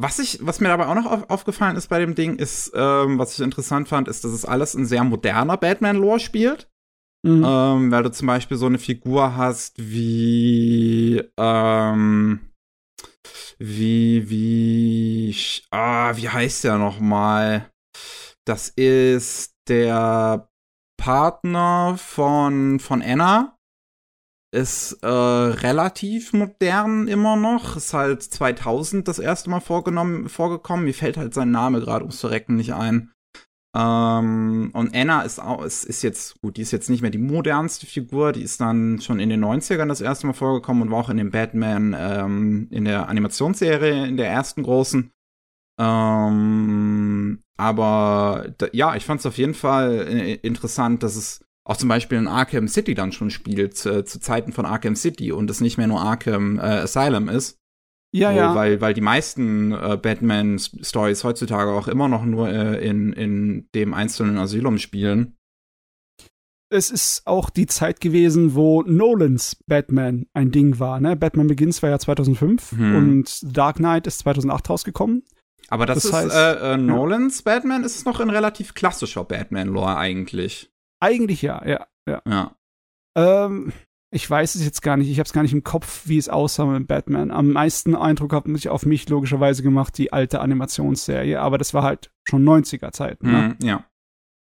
[0.00, 3.18] was ich, was mir dabei auch noch auf, aufgefallen ist bei dem Ding, ist, ähm,
[3.18, 6.70] was ich interessant fand, ist, dass es alles ein sehr moderner Batman-Lore spielt.
[7.24, 7.44] Mhm.
[7.44, 12.52] Ähm, weil du zum Beispiel so eine Figur hast wie, ähm,
[13.58, 15.36] wie, wie,
[15.70, 17.72] ah, wie heißt der nochmal?
[18.44, 20.48] Das ist der
[20.96, 23.57] Partner von, von Anna.
[24.50, 27.76] Ist äh, relativ modern immer noch.
[27.76, 30.84] Ist halt 2000 das erste Mal vorgenommen, vorgekommen.
[30.84, 33.12] Mir fällt halt sein Name gerade ums Verrecken nicht ein.
[33.76, 37.18] Ähm, und Anna ist auch, ist, ist jetzt, gut, die ist jetzt nicht mehr die
[37.18, 40.98] modernste Figur, die ist dann schon in den 90ern das erste Mal vorgekommen und war
[40.98, 45.10] auch in dem Batman, ähm, in der Animationsserie, in der ersten großen.
[45.78, 51.90] Ähm, aber ja, ich fand es auf jeden Fall äh, interessant, dass es auch zum
[51.90, 55.60] Beispiel in Arkham City dann schon spielt, äh, zu Zeiten von Arkham City und es
[55.60, 57.58] nicht mehr nur Arkham äh, Asylum ist.
[58.10, 58.54] Ja, ja.
[58.54, 63.92] Weil, weil die meisten äh, Batman-Stories heutzutage auch immer noch nur äh, in, in dem
[63.92, 65.36] einzelnen Asylum spielen.
[66.70, 71.00] Es ist auch die Zeit gewesen, wo Nolans Batman ein Ding war.
[71.00, 71.16] Ne?
[71.16, 72.96] Batman Begins war ja 2005 hm.
[72.96, 75.22] und Dark Knight ist 2008 rausgekommen.
[75.68, 77.52] Aber das, das ist heißt, äh, äh, Nolans ja.
[77.52, 80.70] Batman ist noch ein relativ klassischer Batman-Lore eigentlich.
[81.00, 82.22] Eigentlich ja, ja, ja.
[82.26, 82.56] Ja.
[83.16, 83.72] Ähm,
[84.10, 86.28] ich weiß es jetzt gar nicht, ich habe es gar nicht im Kopf, wie es
[86.28, 87.30] aussah mit Batman.
[87.30, 91.82] Am meisten Eindruck hat mich auf mich logischerweise gemacht die alte Animationsserie, aber das war
[91.82, 93.22] halt schon 90er Zeit.
[93.22, 93.56] Ne?
[93.60, 93.84] Mm, ja.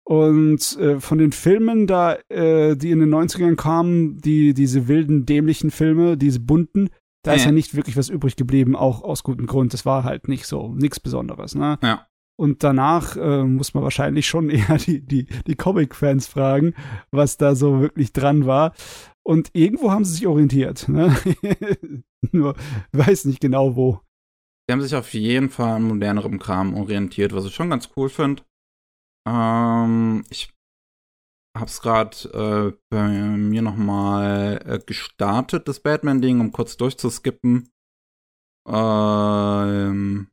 [0.04, 5.26] Und äh, von den Filmen da, äh, die in den 90ern kamen, die diese wilden,
[5.26, 6.90] dämlichen Filme, diese bunten,
[7.24, 7.36] da äh.
[7.36, 9.74] ist ja nicht wirklich was übrig geblieben, auch aus gutem Grund.
[9.74, 11.78] Das war halt nicht so, nichts Besonderes, ne?
[11.82, 12.07] Ja.
[12.38, 16.74] Und danach äh, muss man wahrscheinlich schon eher die, die, die Comic-Fans fragen,
[17.10, 18.74] was da so wirklich dran war.
[19.26, 20.88] Und irgendwo haben sie sich orientiert.
[20.88, 21.14] Ne?
[22.32, 22.54] Nur
[22.92, 24.00] weiß nicht genau wo.
[24.66, 28.08] Sie haben sich auf jeden Fall an modernerem Kram orientiert, was ich schon ganz cool
[28.08, 28.42] finde.
[29.26, 30.50] Ähm, ich
[31.56, 37.70] hab's gerade äh, bei mir nochmal äh, gestartet, das Batman-Ding, um kurz durchzuskippen.
[38.66, 40.28] Ähm,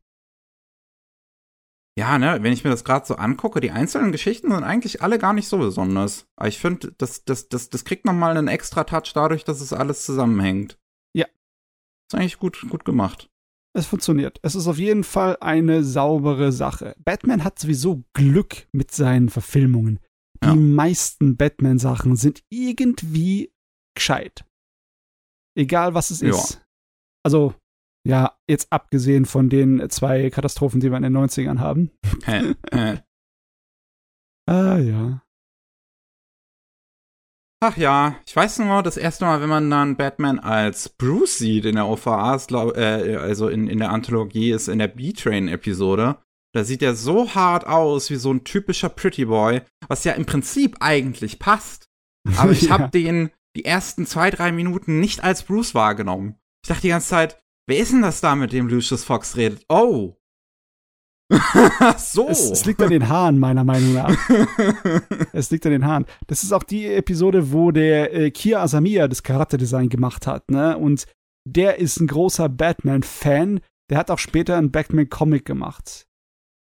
[1.98, 5.18] ja, ne, wenn ich mir das gerade so angucke, die einzelnen Geschichten sind eigentlich alle
[5.18, 6.26] gar nicht so besonders.
[6.36, 9.72] Aber ich finde, das, das, das, das kriegt nochmal einen extra Touch dadurch, dass es
[9.72, 10.78] alles zusammenhängt.
[11.14, 11.24] Ja.
[11.24, 13.30] Ist eigentlich gut, gut gemacht.
[13.72, 14.38] Es funktioniert.
[14.42, 16.94] Es ist auf jeden Fall eine saubere Sache.
[16.98, 20.00] Batman hat sowieso Glück mit seinen Verfilmungen.
[20.42, 20.54] Die ja.
[20.54, 23.52] meisten Batman-Sachen sind irgendwie
[23.94, 24.44] gescheit.
[25.54, 26.54] Egal was es ist.
[26.54, 26.60] Ja.
[27.22, 27.54] Also,
[28.06, 31.90] ja, jetzt abgesehen von den zwei Katastrophen, die wir in den 90ern haben.
[34.48, 35.22] ah, ja.
[37.60, 41.64] Ach ja, ich weiß nur, das erste Mal, wenn man dann Batman als Bruce sieht
[41.64, 42.36] in der OVA,
[42.76, 46.18] äh, also in, in der Anthologie, ist in der B-Train-Episode.
[46.54, 50.26] Da sieht er so hart aus wie so ein typischer Pretty Boy, was ja im
[50.26, 51.88] Prinzip eigentlich passt.
[52.36, 52.70] Aber ich ja.
[52.70, 56.36] habe den die ersten zwei, drei Minuten nicht als Bruce wahrgenommen.
[56.62, 59.64] Ich dachte die ganze Zeit, Wer ist denn das da, mit dem Lucius Fox redet?
[59.68, 60.14] Oh.
[61.98, 62.28] so.
[62.28, 64.16] Es, es, liegt an den Haaren, meiner Meinung nach.
[65.32, 66.06] es liegt an den Haaren.
[66.28, 70.78] Das ist auch die Episode, wo der äh, Kia Asamiya das Charakterdesign gemacht hat, ne?
[70.78, 71.06] Und
[71.44, 73.60] der ist ein großer Batman-Fan.
[73.90, 76.06] Der hat auch später einen Batman-Comic gemacht.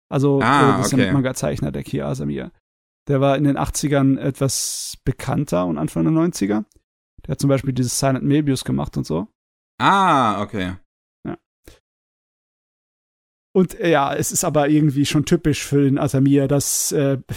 [0.08, 1.02] Also, ah, äh, das okay.
[1.02, 2.52] ist ein Manga-Zeichner, der Kia Asamiya.
[3.08, 6.64] Der war in den 80ern etwas bekannter und Anfang der 90er.
[7.26, 9.26] Der hat zum Beispiel dieses Silent Mebius gemacht und so.
[9.80, 10.76] Ah, okay.
[13.54, 17.18] Und äh, ja, es ist aber irgendwie schon typisch für den Asamir, dass äh,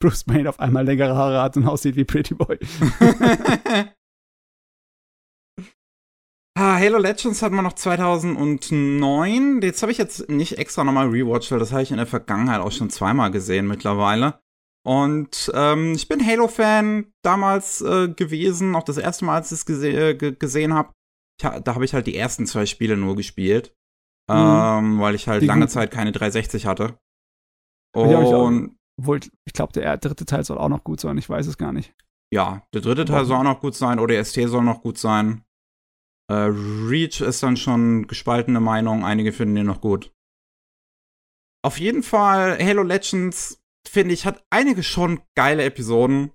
[0.00, 2.58] Bruce Wayne auf einmal längere Haare hat und aussieht wie Pretty Boy.
[6.56, 9.62] ah, Halo Legends hat man noch 2009.
[9.62, 12.60] Jetzt habe ich jetzt nicht extra nochmal rewatcht, weil das habe ich in der Vergangenheit
[12.60, 14.40] auch schon zweimal gesehen mittlerweile.
[14.84, 19.66] Und ähm, ich bin Halo-Fan damals äh, gewesen, auch das erste Mal, als ich es
[19.66, 20.92] gese äh, gesehen habe.
[21.40, 23.77] Da habe ich halt die ersten zwei Spiele nur gespielt.
[24.28, 24.36] Mhm.
[24.36, 25.70] Ähm, weil ich halt die lange gut.
[25.70, 26.98] Zeit keine 360 hatte.
[27.94, 31.56] Und obwohl, ich glaube, der dritte Teil soll auch noch gut sein, ich weiß es
[31.56, 31.94] gar nicht.
[32.32, 35.44] Ja, der dritte Teil soll auch noch gut sein, ODST soll noch gut sein.
[36.30, 40.12] Äh, Reach ist dann schon gespaltene Meinung, einige finden den noch gut.
[41.64, 46.32] Auf jeden Fall, Halo Legends, finde ich, hat einige schon geile Episoden.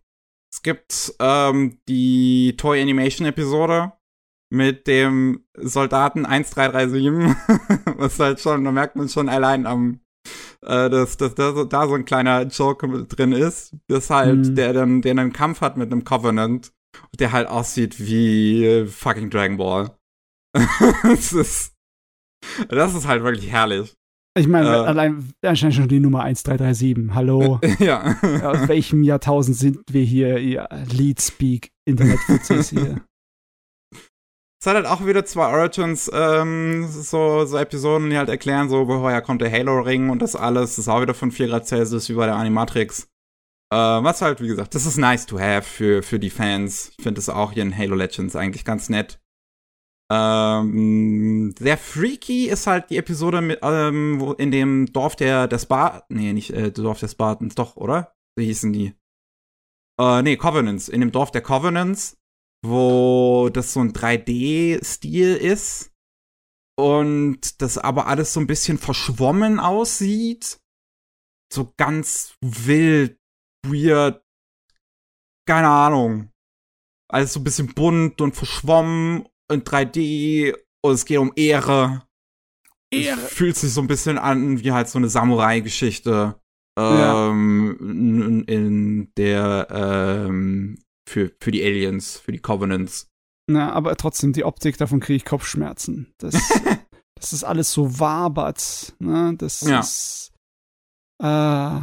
[0.52, 3.94] Es gibt ähm, die Toy Animation Episode,
[4.54, 7.36] mit dem Soldaten 1337,
[7.98, 10.00] was halt schon, da merkt man schon allein am,
[10.62, 14.56] äh, dass, dass da, da so ein kleiner Joke drin ist, dass halt, mhm.
[14.56, 16.72] der dann, der einen Kampf hat mit einem Covenant,
[17.20, 19.98] der halt aussieht wie fucking Dragon Ball.
[21.04, 21.74] das ist,
[22.70, 23.96] das ist halt wirklich herrlich.
[24.38, 27.16] Ich meine, äh, allein anscheinend schon die Nummer 1337.
[27.16, 27.60] Hallo.
[27.80, 28.18] ja.
[28.44, 33.02] Aus welchem Jahrtausend sind wir hier, ihr Lead Speak Internet-Fuzis hier?
[34.64, 38.88] Es hat halt auch wieder zwei Origins, ähm, so, so Episoden, die halt erklären, so,
[38.88, 40.78] woher kommt der Halo-Ring und das alles.
[40.78, 43.10] Das ist auch wieder von 4 Grad Celsius wie bei der Animatrix.
[43.74, 46.94] Äh, was halt, wie gesagt, das ist nice to have für, für die Fans.
[46.98, 49.20] Ich finde es auch hier in Halo Legends eigentlich ganz nett.
[50.10, 55.60] Ähm, sehr freaky ist halt die Episode mit, ähm, wo in dem Dorf der, der
[55.60, 58.16] Spartans, nee, nicht äh, Dorf der Spartans, doch, oder?
[58.38, 58.94] Wie hießen die?
[60.00, 60.88] Äh, nee, Covenants.
[60.88, 62.23] In dem Dorf der Covenants,
[62.64, 65.92] wo das so ein 3D-Stil ist
[66.78, 70.60] und das aber alles so ein bisschen verschwommen aussieht.
[71.54, 73.20] So ganz wild,
[73.68, 74.24] weird,
[75.48, 76.32] keine Ahnung.
[77.12, 82.08] Alles so ein bisschen bunt und verschwommen und 3D und es geht um Ehre.
[82.92, 83.22] Ehre.
[83.22, 86.40] Es fühlt sich so ein bisschen an wie halt so eine Samurai-Geschichte.
[86.76, 87.88] Ähm, ja.
[87.88, 93.10] in, in der ähm, für, für die Aliens, für die Covenants.
[93.48, 96.14] Na, aber trotzdem, die Optik, davon kriege ich Kopfschmerzen.
[96.18, 96.34] Das,
[97.16, 98.96] das ist alles so wabert.
[99.00, 99.36] Ne?
[99.38, 99.80] Das ja.
[99.80, 100.32] ist
[101.22, 101.80] äh,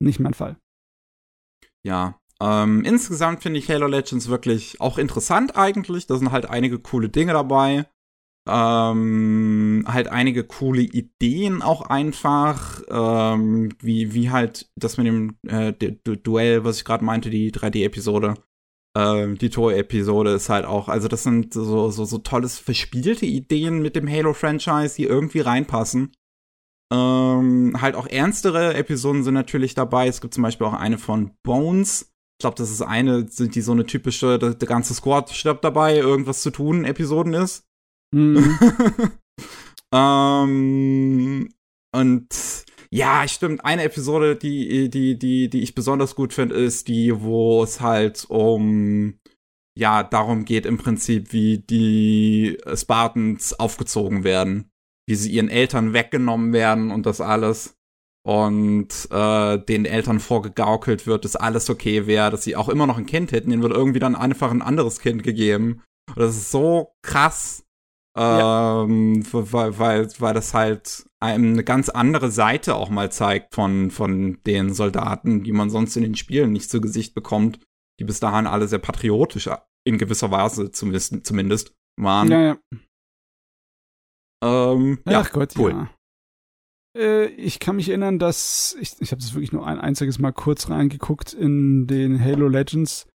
[0.00, 0.56] nicht mein Fall.
[1.84, 2.18] Ja.
[2.40, 6.06] Ähm, insgesamt finde ich Halo Legends wirklich auch interessant eigentlich.
[6.06, 7.88] Da sind halt einige coole Dinge dabei.
[8.48, 15.72] Ähm, halt einige coole Ideen auch einfach, ähm, wie, wie halt das mit dem äh,
[15.72, 18.34] Duell, was ich gerade meinte, die 3D-Episode.
[18.96, 23.80] Ähm, die Tor-Episode ist halt auch, also das sind so, so, so tolles verspielte Ideen
[23.80, 26.12] mit dem Halo-Franchise, die irgendwie reinpassen.
[26.92, 30.08] Ähm, halt auch ernstere Episoden sind natürlich dabei.
[30.08, 32.12] Es gibt zum Beispiel auch eine von Bones.
[32.38, 36.42] Ich glaube, das ist eine, die so eine typische, der, ganze Squad stirbt dabei, irgendwas
[36.42, 37.64] zu tun, Episoden ist.
[38.12, 38.58] Mhm.
[39.92, 41.48] ähm,
[41.94, 43.64] und ja, stimmt.
[43.64, 48.26] Eine Episode, die, die, die, die ich besonders gut finde, ist die, wo es halt
[48.28, 49.18] um
[49.74, 54.70] ja darum geht im Prinzip, wie die Spartans aufgezogen werden,
[55.08, 57.76] wie sie ihren Eltern weggenommen werden und das alles
[58.24, 62.98] und äh, den Eltern vorgegaukelt wird, dass alles okay wäre, dass sie auch immer noch
[62.98, 65.82] ein Kind hätten, ihnen wird irgendwie dann einfach ein anderes Kind gegeben.
[66.08, 67.64] Und das ist so krass,
[68.16, 69.52] ähm, ja.
[69.52, 74.38] weil, weil, weil das halt einem eine ganz andere Seite auch mal zeigt von, von
[74.46, 77.60] den Soldaten, die man sonst in den Spielen nicht zu Gesicht bekommt,
[78.00, 79.48] die bis dahin alle sehr patriotisch
[79.84, 82.30] in gewisser Weise zumindest, zumindest waren.
[82.30, 82.58] Ja, ja.
[84.42, 85.70] Ähm, Ach ja, Gott, cool.
[85.70, 85.90] ja.
[86.98, 90.32] Äh, ich kann mich erinnern, dass ich, ich habe das wirklich nur ein einziges Mal
[90.32, 93.06] kurz reingeguckt in den Halo Legends.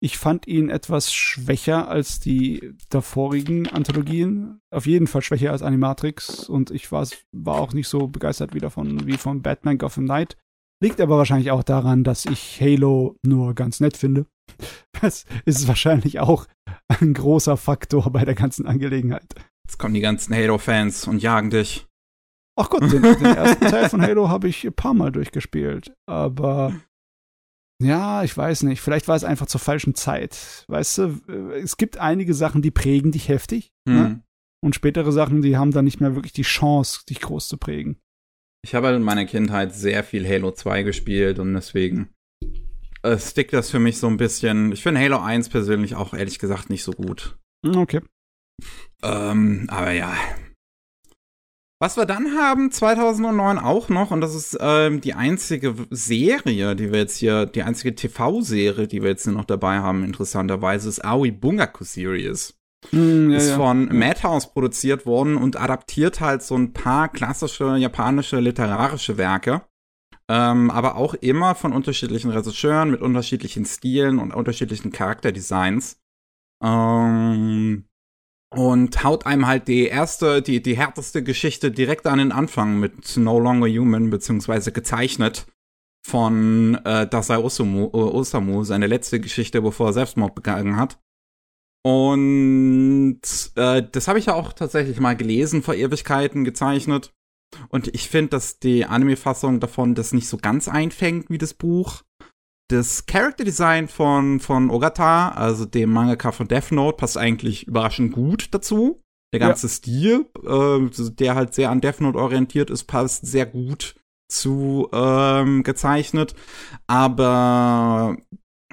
[0.00, 4.60] Ich fand ihn etwas schwächer als die davorigen Anthologien.
[4.70, 6.48] Auf jeden Fall schwächer als Animatrix.
[6.48, 10.36] Und ich war, war auch nicht so begeistert wie davon wie von Batman Gotham Knight.
[10.80, 14.26] Liegt aber wahrscheinlich auch daran, dass ich Halo nur ganz nett finde.
[15.00, 16.48] Das ist wahrscheinlich auch
[16.88, 19.32] ein großer Faktor bei der ganzen Angelegenheit.
[19.64, 21.86] Jetzt kommen die ganzen Halo-Fans und jagen dich.
[22.58, 25.94] Ach Gott, den, den ersten Teil von Halo habe ich ein paar Mal durchgespielt.
[26.06, 26.74] Aber
[27.80, 28.80] ja, ich weiß nicht.
[28.80, 30.64] Vielleicht war es einfach zur falschen Zeit.
[30.68, 33.72] Weißt du, es gibt einige Sachen, die prägen dich heftig.
[33.86, 33.94] Mhm.
[33.94, 34.22] Ne?
[34.60, 37.98] Und spätere Sachen, die haben dann nicht mehr wirklich die Chance, dich groß zu prägen.
[38.64, 42.08] Ich habe halt in meiner Kindheit sehr viel Halo 2 gespielt und deswegen
[43.02, 44.72] äh, stickt das für mich so ein bisschen.
[44.72, 47.38] Ich finde Halo 1 persönlich auch ehrlich gesagt nicht so gut.
[47.64, 48.00] Okay.
[49.04, 50.12] Ähm, aber ja,
[51.80, 56.90] was wir dann haben 2009 auch noch, und das ist ähm, die einzige Serie, die
[56.90, 61.04] wir jetzt hier, die einzige TV-Serie, die wir jetzt hier noch dabei haben, interessanterweise, ist
[61.04, 62.58] Aoi Bungaku Series.
[62.92, 63.92] Mm, ja, ist von ja.
[63.92, 69.62] Madhouse produziert worden und adaptiert halt so ein paar klassische japanische literarische Werke.
[70.30, 76.00] Ähm, aber auch immer von unterschiedlichen Regisseuren mit unterschiedlichen Stilen und unterschiedlichen Charakterdesigns.
[76.62, 77.87] Ähm,
[78.50, 83.16] und haut einem halt die erste, die, die härteste Geschichte direkt an den Anfang mit
[83.16, 85.46] No Longer Human, beziehungsweise gezeichnet
[86.06, 90.98] von äh, Dasai Osamu, äh, Osamu, seine letzte Geschichte, bevor er Selbstmord begangen hat.
[91.84, 93.20] Und
[93.56, 97.12] äh, das habe ich ja auch tatsächlich mal gelesen, vor Ewigkeiten gezeichnet.
[97.68, 102.02] Und ich finde, dass die Anime-Fassung davon das nicht so ganz einfängt wie das Buch
[102.68, 108.12] das Character Design von, von Ogata, also dem Mangaka von Death Note, passt eigentlich überraschend
[108.12, 109.02] gut dazu.
[109.32, 109.72] Der ganze ja.
[109.72, 113.94] Stil, äh, der halt sehr an Death Note orientiert ist, passt sehr gut
[114.30, 116.34] zu ähm, gezeichnet.
[116.86, 118.16] Aber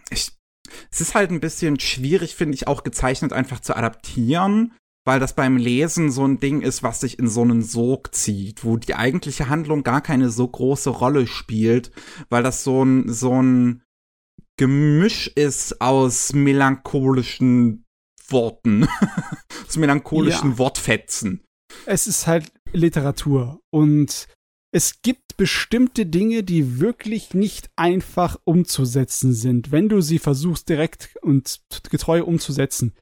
[0.09, 0.31] ich,
[0.91, 4.73] es ist halt ein bisschen schwierig, finde ich, auch gezeichnet einfach zu adaptieren,
[5.05, 8.65] weil das beim Lesen so ein Ding ist, was sich in so einen Sog zieht,
[8.65, 11.91] wo die eigentliche Handlung gar keine so große Rolle spielt,
[12.29, 13.83] weil das so ein, so ein
[14.57, 17.85] Gemisch ist aus melancholischen
[18.29, 18.87] Worten,
[19.67, 20.57] aus melancholischen ja.
[20.57, 21.41] Wortfetzen.
[21.85, 24.27] Es ist halt Literatur und
[24.71, 29.71] es gibt bestimmte Dinge, die wirklich nicht einfach umzusetzen sind.
[29.71, 32.93] Wenn du sie versuchst direkt und getreu umzusetzen,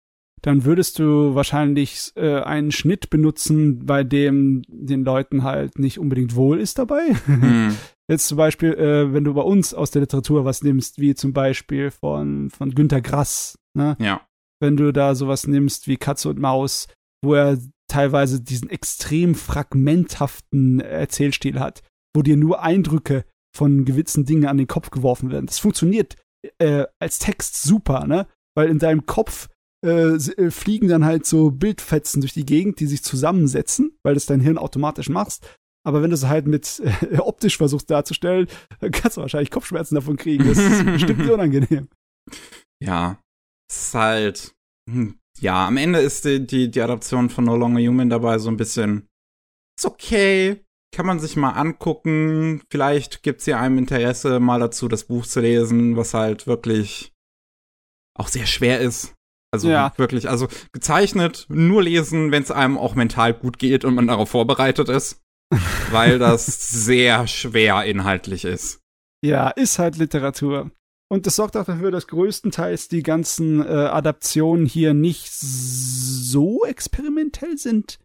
[0.44, 6.36] dann würdest du wahrscheinlich äh, einen Schnitt benutzen, bei dem den Leuten halt nicht unbedingt
[6.36, 7.16] wohl ist dabei.
[7.26, 7.76] Hm.
[8.10, 11.34] Jetzt zum Beispiel, äh, wenn du bei uns aus der Literatur was nimmst, wie zum
[11.34, 13.96] Beispiel von, von Günter Grass, ne?
[14.00, 14.28] Ja.
[14.62, 16.88] Wenn du da sowas nimmst wie Katze und Maus,
[17.24, 17.58] wo er
[17.88, 21.82] teilweise diesen extrem fragmenthaften Erzählstil hat,
[22.16, 23.26] wo dir nur Eindrücke
[23.56, 25.46] von gewissen Dingen an den Kopf geworfen werden.
[25.46, 26.16] Das funktioniert
[26.60, 28.28] äh, als Text super, ne?
[28.56, 29.48] Weil in deinem Kopf
[29.84, 34.26] äh, äh, fliegen dann halt so Bildfetzen durch die Gegend, die sich zusammensetzen, weil das
[34.26, 35.46] dein Hirn automatisch machst.
[35.86, 36.82] Aber wenn du es halt mit
[37.12, 38.48] äh, optisch versuchst darzustellen,
[38.80, 40.48] dann kannst du wahrscheinlich Kopfschmerzen davon kriegen.
[40.48, 41.90] Das ist bestimmt unangenehm.
[42.82, 43.20] Ja,
[43.70, 44.56] es ist halt.
[44.90, 48.50] Hm, ja, am Ende ist die, die, die Adaption von No Longer Human dabei so
[48.50, 49.08] ein bisschen.
[49.78, 50.64] Ist okay.
[50.96, 52.62] Kann man sich mal angucken.
[52.70, 57.14] Vielleicht gibt es ja einem Interesse, mal dazu das Buch zu lesen, was halt wirklich
[58.18, 59.16] auch sehr schwer ist.
[59.52, 59.94] Also ja.
[59.98, 64.30] wirklich, also gezeichnet, nur lesen, wenn es einem auch mental gut geht und man darauf
[64.30, 65.23] vorbereitet ist.
[65.92, 68.80] weil das sehr schwer inhaltlich ist.
[69.24, 70.72] Ja, ist halt Literatur.
[71.10, 77.58] Und das sorgt auch dafür, dass größtenteils die ganzen äh, Adaptionen hier nicht so experimentell
[77.58, 78.00] sind.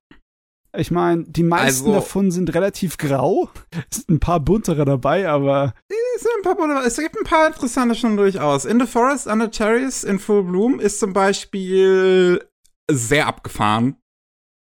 [0.77, 3.49] Ich meine, die meisten also, davon sind relativ grau.
[3.91, 5.75] Es sind ein paar buntere dabei, aber.
[5.89, 8.65] Es, sind ein paar buntere, es gibt ein paar interessante schon durchaus.
[8.65, 12.45] In the Forest Under Cherries in Full Bloom ist zum Beispiel
[12.91, 13.97] sehr abgefahren.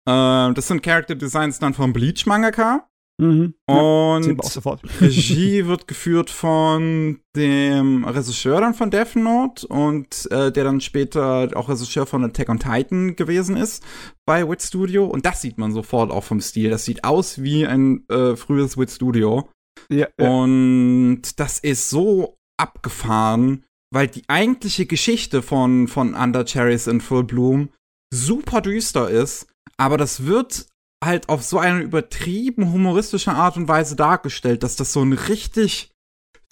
[0.08, 2.88] Äh, das sind Character Designs dann vom Bleach Mangaka.
[3.20, 3.54] Mhm.
[3.66, 10.64] Und ja, Regie wird geführt von dem Regisseur dann von Death Note und äh, der
[10.64, 13.84] dann später auch Regisseur von Attack on Titan gewesen ist
[14.26, 15.06] bei Wit Studio.
[15.06, 16.70] Und das sieht man sofort auch vom Stil.
[16.70, 19.48] Das sieht aus wie ein äh, frühes Wit Studio.
[19.88, 20.28] Ja, ja.
[20.28, 27.24] Und das ist so abgefahren, weil die eigentliche Geschichte von, von Under Cherries in Full
[27.24, 27.68] Bloom
[28.12, 29.46] super düster ist,
[29.82, 30.66] aber das wird
[31.04, 35.90] halt auf so eine übertrieben humoristische Art und Weise dargestellt, dass das so einen richtig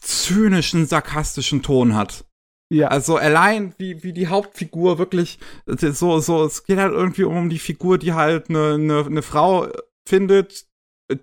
[0.03, 2.25] zynischen, sarkastischen Ton hat.
[2.73, 2.89] Ja.
[2.89, 7.59] Also allein wie, wie die Hauptfigur wirklich so, so, es geht halt irgendwie um die
[7.59, 9.69] Figur, die halt eine, eine, eine Frau
[10.09, 10.67] findet,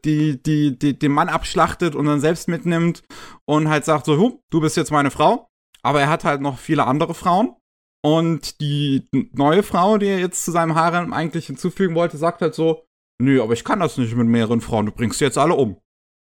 [0.05, 3.03] die, die, die den Mann abschlachtet und dann selbst mitnimmt
[3.45, 5.49] und halt sagt so, du bist jetzt meine Frau.
[5.81, 7.55] Aber er hat halt noch viele andere Frauen.
[8.03, 12.55] Und die neue Frau, die er jetzt zu seinem Harem eigentlich hinzufügen wollte, sagt halt
[12.55, 12.85] so,
[13.21, 15.81] nö, aber ich kann das nicht mit mehreren Frauen, du bringst jetzt alle um.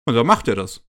[0.07, 0.85] Und dann macht er das.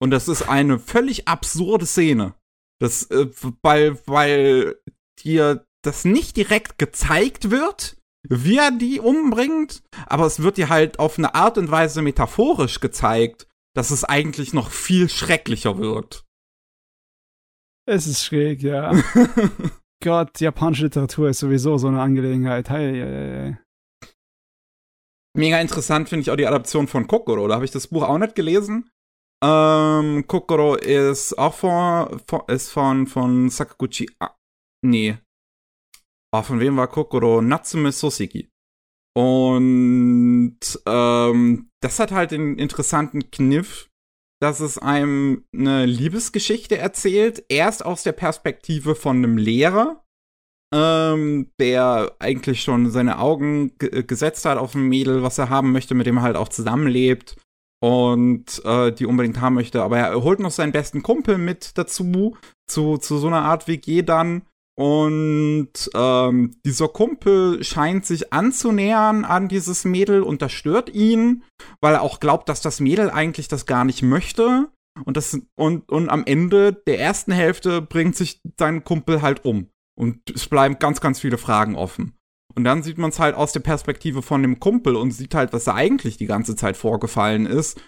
[0.00, 2.34] Und das ist eine völlig absurde Szene.
[2.80, 3.28] Das, äh,
[3.62, 4.80] weil, weil
[5.20, 7.96] dir das nicht direkt gezeigt wird,
[8.28, 12.80] wie er die umbringt, aber es wird dir halt auf eine Art und Weise metaphorisch
[12.80, 16.24] gezeigt, dass es eigentlich noch viel schrecklicher wirkt.
[17.86, 18.92] Es ist schräg, ja.
[20.02, 22.70] Gott, japanische Literatur ist sowieso so eine Angelegenheit.
[22.70, 23.56] Hey, hey, hey.
[25.36, 27.48] Mega interessant finde ich auch die Adaption von Kokoro.
[27.48, 28.90] Da habe ich das Buch auch nicht gelesen.
[29.42, 34.10] Ähm, Kokoro ist auch von, von, ist von, von Sakaguchi.
[34.20, 34.34] Ah,
[34.84, 35.18] nee.
[36.32, 37.40] Oh, von wem war Kokoro?
[37.40, 38.48] Natsume Soseki.
[39.16, 43.87] Und ähm, das hat halt den interessanten Kniff,
[44.40, 50.04] dass es einem eine Liebesgeschichte erzählt, erst aus der Perspektive von einem Lehrer,
[50.72, 55.94] ähm, der eigentlich schon seine Augen gesetzt hat auf ein Mädel, was er haben möchte,
[55.94, 57.36] mit dem er halt auch zusammenlebt
[57.80, 59.82] und äh, die unbedingt haben möchte.
[59.82, 62.36] Aber er holt noch seinen besten Kumpel mit dazu,
[62.66, 64.42] zu, zu so einer Art WG dann.
[64.78, 71.42] Und ähm, dieser Kumpel scheint sich anzunähern an dieses Mädel und das stört ihn,
[71.80, 74.68] weil er auch glaubt, dass das Mädel eigentlich das gar nicht möchte.
[75.04, 79.66] Und, das, und, und am Ende der ersten Hälfte bringt sich sein Kumpel halt um.
[79.98, 82.16] Und es bleiben ganz, ganz viele Fragen offen.
[82.54, 85.52] Und dann sieht man es halt aus der Perspektive von dem Kumpel und sieht halt,
[85.52, 87.80] was da eigentlich die ganze Zeit vorgefallen ist.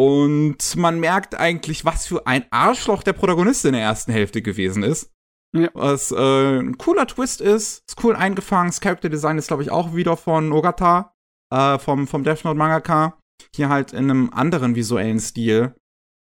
[0.00, 4.82] Und man merkt eigentlich, was für ein Arschloch der Protagonist in der ersten Hälfte gewesen
[4.82, 5.12] ist.
[5.54, 5.68] Ja.
[5.74, 8.68] Was äh, ein cooler Twist ist, ist cool eingefangen.
[8.68, 11.14] Das Character Design ist, glaube ich, auch wieder von Ogata,
[11.52, 13.18] äh, vom, vom Death Note Mangaka.
[13.54, 15.74] Hier halt in einem anderen visuellen Stil.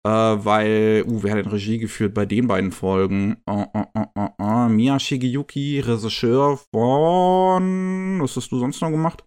[0.06, 3.41] Äh, weil, uh, wer hat denn Regie geführt bei den beiden Folgen?
[3.49, 8.22] Uh, uh, uh, Mia Shigeyuki, Regisseur von.
[8.22, 9.26] Was hast du sonst noch gemacht?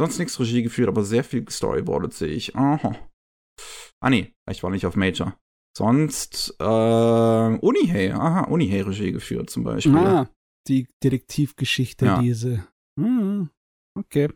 [0.00, 2.56] Sonst nichts Regie geführt, aber sehr viel Storyboardet sehe ich.
[2.56, 2.96] Aha.
[4.00, 5.36] Ah, nee, ich war nicht auf Major.
[5.76, 9.96] Sonst, äh, Unihei, aha, Unihei Regie geführt zum Beispiel.
[9.96, 10.30] Ah,
[10.68, 12.20] die Detektivgeschichte, ja.
[12.20, 12.66] diese.
[12.98, 13.50] Hm,
[13.98, 14.28] okay.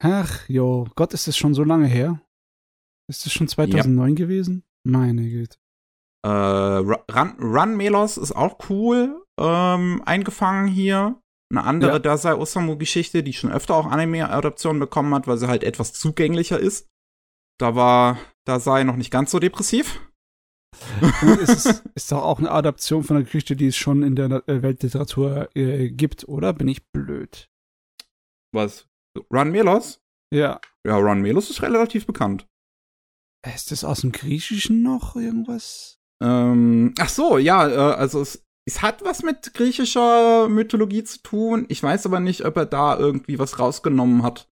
[0.00, 2.20] Ach, jo, Gott, ist es schon so lange her.
[3.08, 4.14] Ist das schon 2009 ja.
[4.14, 4.64] gewesen?
[4.84, 5.56] Meine Güte.
[6.24, 11.20] Äh, Run, Run Melos ist auch cool ähm, eingefangen hier.
[11.50, 11.98] Eine andere ja.
[11.98, 16.88] Dasai Osamu-Geschichte, die schon öfter auch Anime-Adaptionen bekommen hat, weil sie halt etwas zugänglicher ist.
[17.58, 20.00] Da war Dasai noch nicht ganz so depressiv.
[21.22, 24.48] es ist, ist doch auch eine Adaption von einer Geschichte, die es schon in der
[24.48, 26.52] äh, Weltliteratur äh, gibt, oder?
[26.52, 27.50] Bin ich blöd?
[28.52, 28.86] Was?
[29.32, 30.00] Run Melos?
[30.32, 30.60] Ja.
[30.86, 32.46] Ja, Ron Melos ist relativ bekannt.
[33.46, 36.00] Ist das aus dem Griechischen noch irgendwas?
[36.22, 41.66] Ähm, ach so, ja, äh, also es, es hat was mit griechischer Mythologie zu tun.
[41.68, 44.48] Ich weiß aber nicht, ob er da irgendwie was rausgenommen hat.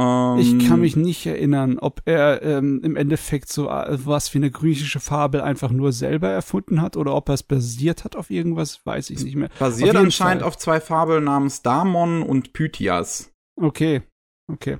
[0.00, 4.38] Ähm, ich kann mich nicht erinnern, ob er ähm, im Endeffekt so äh, was wie
[4.38, 8.30] eine griechische Fabel einfach nur selber erfunden hat oder ob er es basiert hat auf
[8.30, 9.50] irgendwas, weiß ich nicht mehr.
[9.58, 10.48] Basiert auf anscheinend Fall.
[10.48, 13.32] auf zwei Fabeln namens Damon und Pythias.
[13.56, 14.02] Okay,
[14.50, 14.78] okay.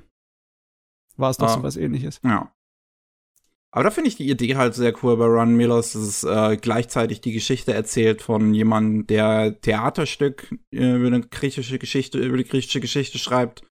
[1.15, 1.53] War es doch ah.
[1.53, 2.19] so was ähnliches.
[2.23, 2.51] Ja.
[3.75, 6.57] Aber da finde ich die Idee halt sehr cool bei Ron Millers, dass es äh,
[6.57, 12.43] gleichzeitig die Geschichte erzählt von jemandem, der Theaterstück äh, über eine griechische Geschichte, über die
[12.43, 13.63] griechische Geschichte schreibt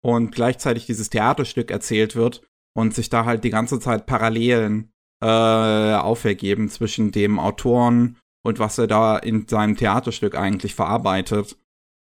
[0.00, 2.42] und gleichzeitig dieses Theaterstück erzählt wird
[2.76, 8.76] und sich da halt die ganze Zeit Parallelen äh, aufergeben zwischen dem Autoren und was
[8.78, 11.56] er da in seinem Theaterstück eigentlich verarbeitet.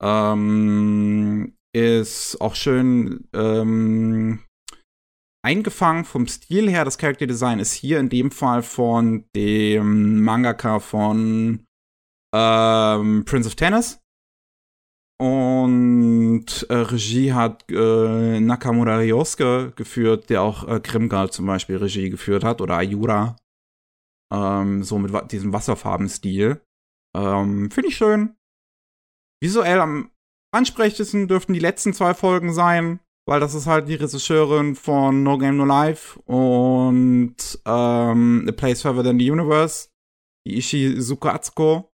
[0.03, 4.41] Ähm, ist auch schön ähm,
[5.47, 6.85] eingefangen vom Stil her.
[6.85, 11.65] Das Character Design ist hier in dem Fall von dem Mangaka von
[12.35, 14.03] ähm, Prince of Tennis.
[15.19, 22.11] Und äh, Regie hat äh, Nakamura Ryosuke geführt, der auch äh, Grimgar zum Beispiel Regie
[22.11, 23.37] geführt hat, oder Ayura.
[24.35, 26.61] Ähm, so mit wa diesem Wasserfarbenstil.
[27.17, 28.35] Ähm, Finde ich schön.
[29.41, 30.11] Visuell am
[30.53, 35.37] ansprechendsten dürften die letzten zwei Folgen sein weil das ist halt die Regisseurin von No
[35.37, 37.37] Game No Life und
[37.67, 39.89] ähm, A Place Further Than the Universe,
[40.47, 41.91] Ishizuka Atsuko.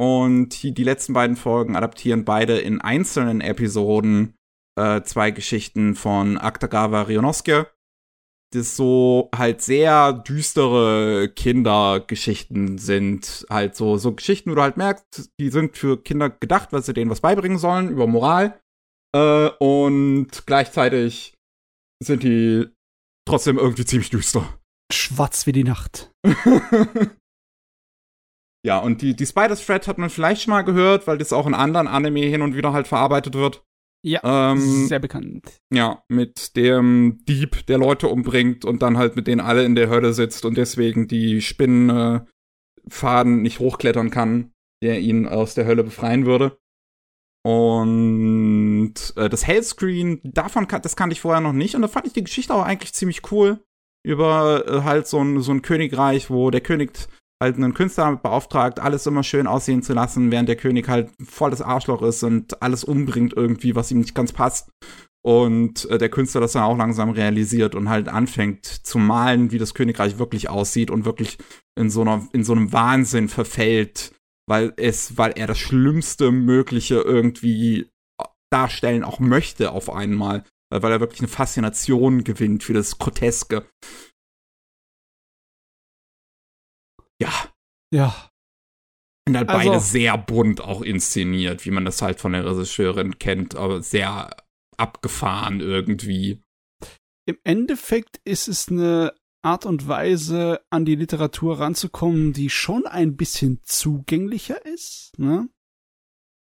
[0.00, 4.36] Und die, die letzten beiden Folgen adaptieren beide in einzelnen Episoden
[4.78, 7.68] äh, zwei Geschichten von Akutagawa Ryonosuke.
[8.54, 13.44] Das so halt sehr düstere Kindergeschichten sind.
[13.50, 16.94] Halt so, so Geschichten, wo du halt merkst, die sind für Kinder gedacht, weil sie
[16.94, 18.60] denen was beibringen sollen über Moral.
[19.14, 21.34] Äh, und gleichzeitig
[22.02, 22.66] sind die
[23.26, 24.58] trotzdem irgendwie ziemlich düster.
[24.92, 26.12] Schwarz wie die Nacht.
[28.64, 31.46] ja, und die, die Spider's Thread hat man vielleicht schon mal gehört, weil das auch
[31.46, 33.64] in anderen Anime hin und wieder halt verarbeitet wird.
[34.04, 35.58] Ja, ähm, sehr bekannt.
[35.74, 39.90] Ja, mit dem Dieb, der Leute umbringt und dann halt mit denen alle in der
[39.90, 42.28] Hölle sitzt und deswegen die Spinnenfaden
[43.38, 44.52] äh, nicht hochklettern kann,
[44.82, 46.58] der ihn aus der Hölle befreien würde.
[47.48, 51.74] Und äh, das Hellscreen, davon kan das kannte ich vorher noch nicht.
[51.74, 53.64] Und da fand ich die Geschichte auch eigentlich ziemlich cool.
[54.06, 57.08] Über äh, halt so ein, so ein Königreich, wo der König
[57.42, 61.62] halt einen Künstler beauftragt, alles immer schön aussehen zu lassen, während der König halt volles
[61.62, 64.68] Arschloch ist und alles umbringt irgendwie, was ihm nicht ganz passt.
[65.24, 69.58] Und äh, der Künstler das dann auch langsam realisiert und halt anfängt zu malen, wie
[69.58, 71.38] das Königreich wirklich aussieht und wirklich
[71.78, 74.12] in so einer, in so einem Wahnsinn verfällt
[74.48, 77.90] weil es, weil er das Schlimmste Mögliche irgendwie
[78.50, 83.68] darstellen auch möchte auf einmal, weil er wirklich eine Faszination gewinnt für das Groteske.
[87.20, 87.52] Ja.
[87.92, 88.30] Ja.
[89.28, 93.18] Und halt also, beide sehr bunt auch inszeniert, wie man das halt von der Regisseurin
[93.18, 94.34] kennt, aber sehr
[94.78, 96.42] abgefahren irgendwie.
[97.26, 103.16] Im Endeffekt ist es eine Art und Weise an die Literatur ranzukommen, die schon ein
[103.16, 105.48] bisschen zugänglicher ist, ne?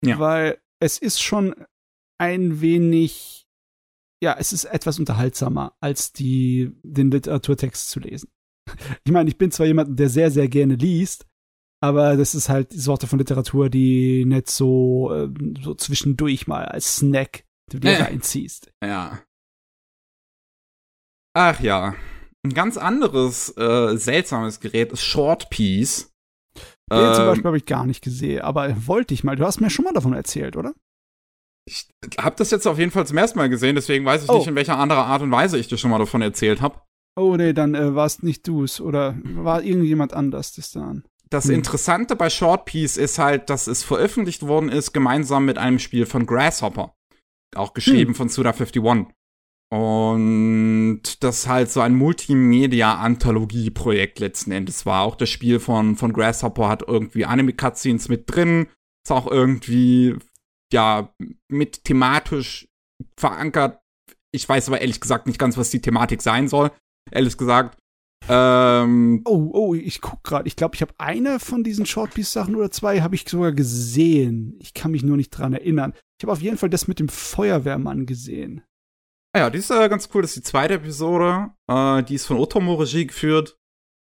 [0.04, 0.18] Ja.
[0.18, 1.54] Weil es ist schon
[2.18, 3.46] ein wenig,
[4.22, 8.30] ja, es ist etwas unterhaltsamer, als die, den Literaturtext zu lesen.
[9.04, 11.26] Ich meine, ich bin zwar jemand, der sehr, sehr gerne liest,
[11.80, 15.28] aber das ist halt die Sorte von Literatur, die nicht so, äh,
[15.62, 18.02] so zwischendurch mal als Snack du dir äh.
[18.02, 18.72] reinziehst.
[18.82, 19.22] Ja.
[21.34, 21.94] Ach ja.
[22.46, 26.12] Ein ganz anderes äh, seltsames Gerät ist Short Piece.
[26.92, 29.34] Den ähm, zum Beispiel habe ich gar nicht gesehen, aber wollte ich mal.
[29.34, 30.72] Du hast mir schon mal davon erzählt, oder?
[31.68, 31.88] Ich
[32.20, 34.38] habe das jetzt auf jeden Fall zum ersten Mal gesehen, deswegen weiß ich oh.
[34.38, 36.80] nicht, in welcher anderen Art und Weise ich dir schon mal davon erzählt habe.
[37.16, 41.02] Oh nee, dann äh, war es nicht du's oder war irgendjemand anders das dann?
[41.28, 41.54] Das hm.
[41.54, 46.06] Interessante bei Short Piece ist halt, dass es veröffentlicht worden ist gemeinsam mit einem Spiel
[46.06, 46.94] von Grasshopper.
[47.56, 48.14] Auch geschrieben hm.
[48.14, 49.06] von Suda51.
[49.68, 55.02] Und das halt so ein Multimedia-Anthologie-Projekt letzten Endes war.
[55.02, 58.68] Auch das Spiel von, von Grasshopper hat irgendwie Anime-Cutscenes mit drin.
[59.04, 60.14] Ist auch irgendwie,
[60.72, 61.12] ja,
[61.48, 62.68] mit thematisch
[63.18, 63.80] verankert.
[64.32, 66.70] Ich weiß aber ehrlich gesagt nicht ganz, was die Thematik sein soll.
[67.10, 67.78] ehrlich gesagt.
[68.28, 70.48] Ähm, oh, oh, ich guck gerade.
[70.48, 74.56] Ich glaube, ich habe eine von diesen Shortpiece-Sachen oder zwei habe ich sogar gesehen.
[74.60, 75.92] Ich kann mich nur nicht dran erinnern.
[76.18, 78.62] Ich habe auf jeden Fall das mit dem Feuerwehrmann gesehen.
[79.36, 80.22] Ah ja, die ist äh, ganz cool.
[80.22, 81.50] Das ist die zweite Episode.
[81.68, 83.58] Äh, die ist von Otomo Regie geführt.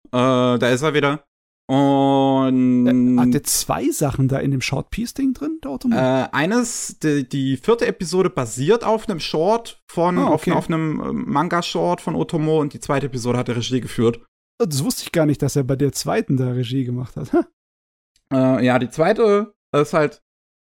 [0.06, 1.26] Äh, da ist er wieder.
[1.68, 5.94] Und äh, hat der zwei Sachen da in dem Short-Piece-Ding drin, der Otomo?
[5.94, 10.52] Äh, eines, die, die, vierte Episode basiert auf einem Short von, oh, okay.
[10.52, 14.24] auf, auf, einem äh, Manga-Short von Otomo und die zweite Episode hat er Regie geführt.
[14.58, 17.30] Oh, das wusste ich gar nicht, dass er bei der zweiten da Regie gemacht hat.
[18.32, 20.22] äh, ja, die zweite ist halt.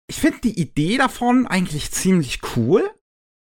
[0.10, 2.91] Ich finde die Idee davon eigentlich ziemlich cool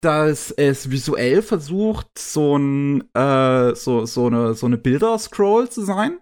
[0.03, 6.19] dass es visuell versucht, so ein äh, so, so eine so eine Bilder-Scroll zu sein.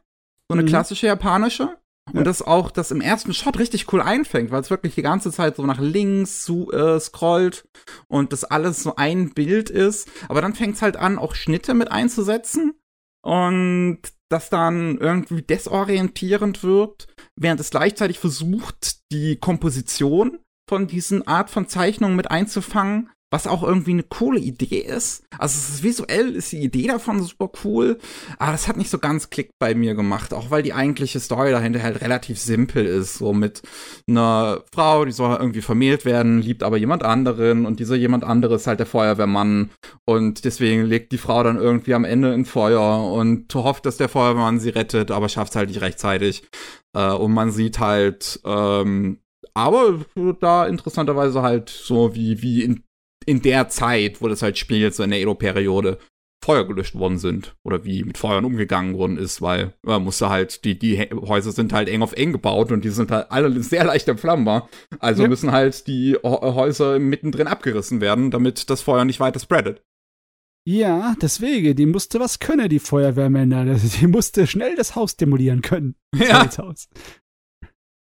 [0.50, 0.68] So eine mhm.
[0.68, 1.78] klassische japanische.
[2.10, 2.24] Und ja.
[2.24, 5.56] das auch das im ersten Shot richtig cool einfängt, weil es wirklich die ganze Zeit
[5.56, 7.64] so nach links zu, äh, scrollt
[8.08, 10.10] und das alles so ein Bild ist.
[10.28, 12.74] Aber dann fängt es halt an, auch Schnitte mit einzusetzen
[13.24, 14.00] und
[14.30, 21.68] das dann irgendwie desorientierend wird, während es gleichzeitig versucht, die Komposition von diesen Art von
[21.68, 25.24] Zeichnungen mit einzufangen was auch irgendwie eine coole Idee ist.
[25.38, 27.98] Also ist, visuell ist die Idee davon super cool,
[28.38, 31.52] aber das hat nicht so ganz Klick bei mir gemacht, auch weil die eigentliche Story
[31.52, 33.62] dahinter halt relativ simpel ist, so mit
[34.08, 38.56] einer Frau, die soll irgendwie vermählt werden, liebt aber jemand anderen und dieser jemand andere
[38.56, 39.72] ist halt der Feuerwehrmann
[40.06, 44.10] und deswegen legt die Frau dann irgendwie am Ende in Feuer und hofft, dass der
[44.10, 46.44] Feuerwehrmann sie rettet, aber schafft es halt nicht rechtzeitig.
[46.94, 49.20] Äh, und man sieht halt ähm,
[49.54, 50.00] aber
[50.40, 52.84] da interessanterweise halt so wie, wie in
[53.26, 55.98] in der Zeit, wo das halt spielt, so in der Edo-Periode,
[56.44, 60.66] Feuer gelöscht worden sind oder wie mit Feuern umgegangen worden ist, weil man musste halt,
[60.66, 63.86] die, die Häuser sind halt eng auf eng gebaut und die sind halt alle sehr
[63.86, 64.68] leicht entflammbar.
[65.00, 65.30] Also ja.
[65.30, 69.84] müssen halt die Häuser mittendrin abgerissen werden, damit das Feuer nicht weiter spreadet.
[70.64, 73.66] Ja, deswegen, die musste was können, die Feuerwehrmänner.
[74.00, 75.96] Die musste schnell das Haus demolieren können.
[76.16, 76.46] Ja.
[76.46, 76.88] Das,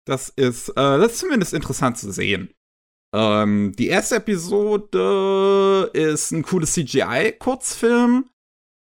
[0.05, 2.53] das ist, äh, das ist zumindest interessant zu sehen.
[3.13, 8.25] Ähm, die erste Episode ist ein cooles CGI-Kurzfilm,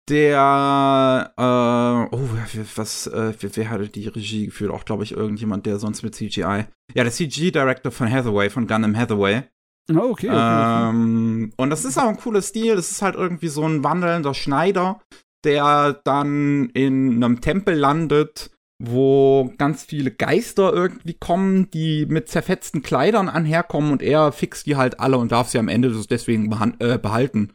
[0.10, 2.30] der, äh, oh,
[2.76, 4.72] was, äh, wer, wer hatte die Regie geführt?
[4.72, 6.66] Auch, glaube ich, irgendjemand, der sonst mit CGI.
[6.94, 9.44] Ja, der CG-Director von Hathaway, von Gundam Hathaway.
[9.92, 10.30] Oh, okay.
[10.30, 12.76] okay, ähm, Und das ist auch ein cooler Stil.
[12.76, 15.02] Das ist halt irgendwie so ein wandelnder Schneider,
[15.46, 18.52] der dann in einem Tempel landet
[18.86, 24.76] wo ganz viele Geister irgendwie kommen, die mit zerfetzten Kleidern anherkommen und er fixt die
[24.76, 27.54] halt alle und darf sie am Ende deswegen äh, behalten.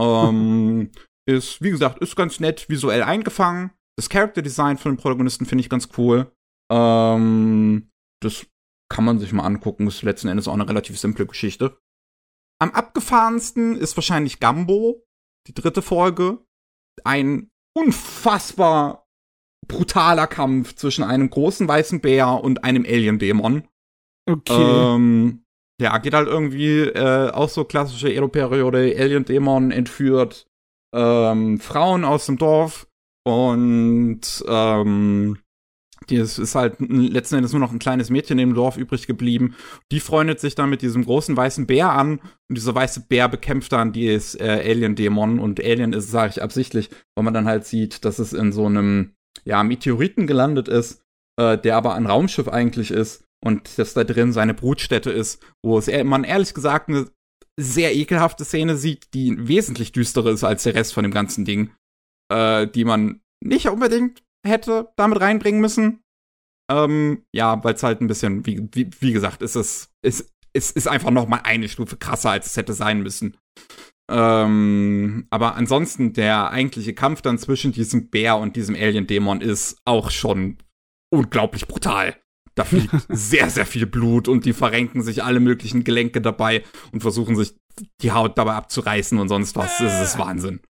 [0.00, 0.90] Ähm,
[1.28, 3.70] ist, wie gesagt, ist ganz nett visuell eingefangen.
[3.96, 6.32] Das Character Design von den Protagonisten finde ich ganz cool.
[6.72, 7.90] Ähm,
[8.20, 8.46] das
[8.90, 9.86] kann man sich mal angucken.
[9.86, 11.78] Ist letzten Endes auch eine relativ simple Geschichte.
[12.60, 15.04] Am abgefahrensten ist wahrscheinlich Gambo,
[15.46, 16.44] die dritte Folge.
[17.04, 19.07] Ein unfassbar
[19.68, 23.64] brutaler Kampf zwischen einem großen weißen Bär und einem Alien-Dämon.
[24.26, 24.94] Okay.
[24.94, 25.44] Ähm,
[25.80, 30.46] ja, geht halt irgendwie äh, auch so klassische Edo-Periode, Alien-Dämon entführt
[30.94, 32.88] ähm, Frauen aus dem Dorf
[33.24, 35.38] und ähm,
[36.08, 39.54] die ist, ist halt letzten Endes nur noch ein kleines Mädchen im Dorf übrig geblieben.
[39.92, 43.72] Die freundet sich dann mit diesem großen weißen Bär an und dieser weiße Bär bekämpft
[43.72, 48.04] dann dieses äh, Alien-Dämon und Alien ist, sage ich absichtlich, weil man dann halt sieht,
[48.04, 49.14] dass es in so einem
[49.48, 51.02] ja, Meteoriten gelandet ist,
[51.40, 55.78] äh, der aber ein Raumschiff eigentlich ist und das da drin seine Brutstätte ist, wo
[55.78, 57.10] es man ehrlich gesagt eine
[57.58, 61.72] sehr ekelhafte Szene sieht, die wesentlich düsterer ist als der Rest von dem ganzen Ding,
[62.32, 66.02] äh, die man nicht unbedingt hätte damit reinbringen müssen.
[66.70, 70.76] Ähm, ja, weil es halt ein bisschen, wie, wie, wie gesagt, ist es, ist, ist,
[70.76, 73.36] ist einfach noch mal eine Stufe krasser, als es hätte sein müssen.
[74.10, 80.10] Ähm, aber ansonsten der eigentliche Kampf dann zwischen diesem Bär und diesem Alien-Dämon ist auch
[80.10, 80.56] schon
[81.10, 82.16] unglaublich brutal.
[82.54, 87.00] Da fliegt sehr, sehr viel Blut und die verrenken sich alle möglichen Gelenke dabei und
[87.00, 87.54] versuchen sich
[88.00, 89.78] die Haut dabei abzureißen und sonst was.
[89.78, 90.60] Das ist Wahnsinn.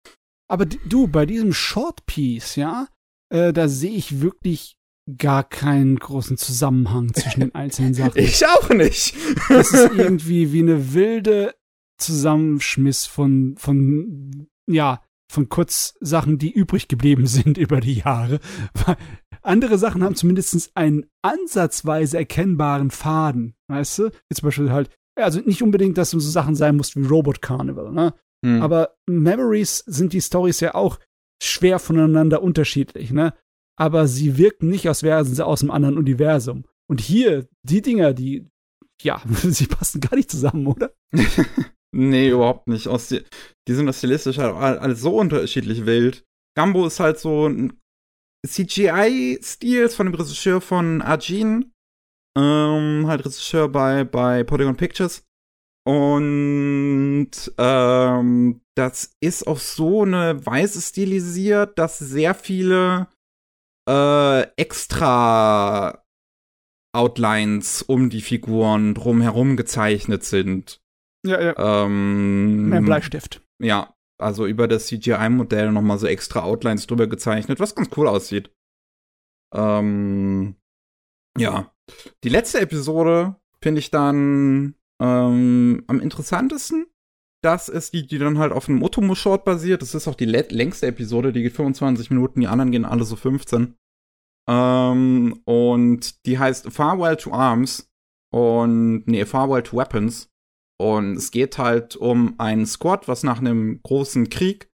[0.50, 2.88] Aber du, bei diesem Short Piece, ja,
[3.30, 4.76] äh, da sehe ich wirklich
[5.16, 8.18] gar keinen großen Zusammenhang zwischen den einzelnen Sachen.
[8.20, 9.14] Ich auch nicht.
[9.48, 11.54] das ist irgendwie wie eine wilde
[11.98, 18.40] Zusammenschmiss von, von, ja, von Kurzsachen, die übrig geblieben sind über die Jahre.
[19.42, 24.10] Andere Sachen haben zumindest einen ansatzweise erkennbaren Faden, weißt du?
[24.28, 27.92] Wie zum Beispiel halt, also nicht unbedingt, dass so Sachen sein muss wie Robot Carnival,
[27.92, 28.14] ne?
[28.44, 28.62] Hm.
[28.62, 30.98] Aber Memories sind die Stories ja auch
[31.42, 33.34] schwer voneinander unterschiedlich, ne?
[33.76, 36.64] Aber sie wirken nicht, als wären sie aus einem anderen Universum.
[36.88, 38.48] Und hier, die Dinger, die,
[39.02, 40.92] ja, sie passen gar nicht zusammen, oder?
[41.94, 42.88] Nee, überhaupt nicht.
[42.88, 43.24] Aus die,
[43.66, 46.24] die sind stilistisch halt alles so unterschiedlich wild.
[46.56, 47.80] Gumbo ist halt so ein
[48.46, 51.72] CGI-Stil von dem Regisseur von Arjun.
[52.36, 55.24] Ähm, halt Regisseur bei, bei Polygon Pictures.
[55.86, 63.08] Und ähm, das ist auf so eine Weise stilisiert, dass sehr viele
[63.88, 66.04] äh, extra
[66.94, 70.80] Outlines um die Figuren drumherum gezeichnet sind.
[71.26, 71.84] Ja, ja.
[71.84, 73.42] Ähm, Mehr Bleistift.
[73.60, 78.50] Ja, also über das CGI-Modell nochmal so extra Outlines drüber gezeichnet, was ganz cool aussieht.
[79.54, 80.56] Ähm,
[81.38, 81.72] ja.
[82.24, 86.86] Die letzte Episode finde ich dann ähm, am interessantesten.
[87.42, 89.82] Das ist die, die dann halt auf einem Otomo-Short basiert.
[89.82, 93.14] Das ist auch die längste Episode, die geht 25 Minuten, die anderen gehen alle so
[93.14, 93.76] 15.
[94.48, 97.90] Ähm, und die heißt Farewell to Arms
[98.32, 100.30] und nee, Farewell to Weapons.
[100.80, 104.70] Und es geht halt um einen Squad, was nach einem großen Krieg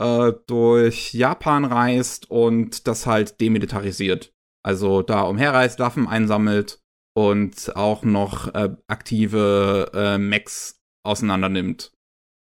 [0.00, 4.32] äh, durch Japan reist und das halt demilitarisiert.
[4.64, 6.80] Also da umherreist, Waffen einsammelt
[7.14, 11.92] und auch noch äh, aktive äh, Mechs auseinandernimmt.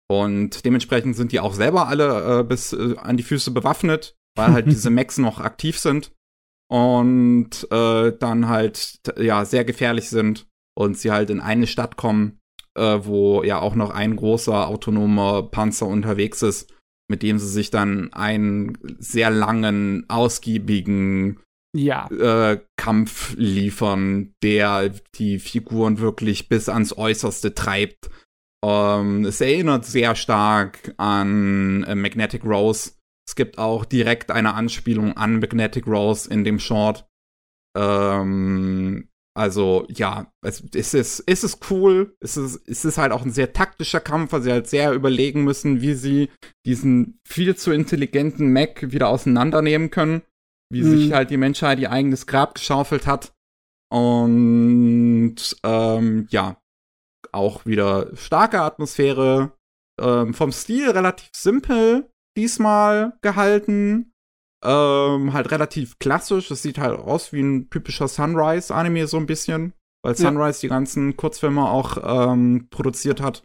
[0.10, 4.54] Und dementsprechend sind die auch selber alle äh, bis äh, an die Füße bewaffnet, weil
[4.54, 6.14] halt diese Mechs noch aktiv sind
[6.70, 12.37] und äh, dann halt ja sehr gefährlich sind und sie halt in eine Stadt kommen,
[12.78, 16.74] äh, wo ja auch noch ein großer autonomer Panzer unterwegs ist,
[17.10, 21.40] mit dem sie sich dann einen sehr langen, ausgiebigen
[21.76, 22.08] ja.
[22.12, 28.10] äh, Kampf liefern, der die Figuren wirklich bis ans Äußerste treibt.
[28.64, 32.94] Ähm, es erinnert sehr stark an äh, Magnetic Rose.
[33.28, 37.06] Es gibt auch direkt eine Anspielung an Magnetic Rose in dem Short.
[37.78, 42.18] Ähm, also ja, es, es, ist, es ist cool.
[42.20, 45.44] Es ist, es ist halt auch ein sehr taktischer Kampf, weil sie halt sehr überlegen
[45.44, 46.32] müssen, wie sie
[46.66, 50.24] diesen viel zu intelligenten Mac wieder auseinandernehmen können.
[50.72, 50.90] Wie mhm.
[50.90, 53.36] sich halt die Menschheit ihr eigenes Grab geschaufelt hat.
[53.92, 56.58] Und ähm, ja,
[57.32, 59.52] auch wieder starke Atmosphäre.
[60.02, 64.14] Ähm, vom Stil relativ simpel diesmal gehalten.
[64.64, 66.50] Ähm, halt relativ klassisch.
[66.52, 69.74] Es sieht halt aus wie ein typischer Sunrise-Anime, so ein bisschen.
[70.04, 70.62] Weil Sunrise ja.
[70.62, 71.98] die ganzen Kurzfilme auch
[72.32, 73.44] ähm, produziert hat.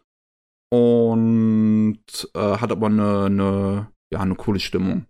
[0.70, 2.00] Und
[2.34, 5.06] äh, hat aber eine, eine, ja, eine coole Stimmung.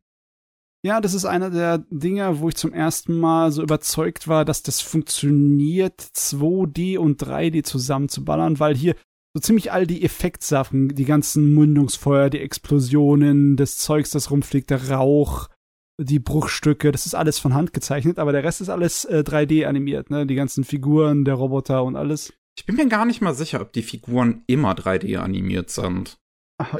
[0.85, 4.65] Ja, das ist einer der Dinge, wo ich zum ersten Mal so überzeugt war, dass
[4.65, 8.97] das funktioniert, 2D und 3D zusammen zu ballern, weil hier
[9.35, 14.91] so ziemlich all die Effektsachen, die ganzen Mündungsfeuer, die Explosionen, das Zeugs, das rumfliegt, der
[14.91, 15.49] Rauch,
[15.99, 19.67] die Bruchstücke, das ist alles von Hand gezeichnet, aber der Rest ist alles äh, 3D
[19.67, 20.27] animiert, ne?
[20.27, 22.33] Die ganzen Figuren, der Roboter und alles.
[22.57, 26.19] Ich bin mir gar nicht mal sicher, ob die Figuren immer 3D animiert sind.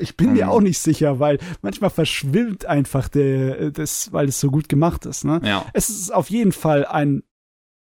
[0.01, 0.51] Ich bin mir hm.
[0.51, 5.25] auch nicht sicher, weil manchmal verschwimmt einfach der, das, weil es so gut gemacht ist.
[5.25, 5.41] Ne?
[5.43, 5.67] Ja.
[5.73, 7.23] Es ist auf jeden Fall ein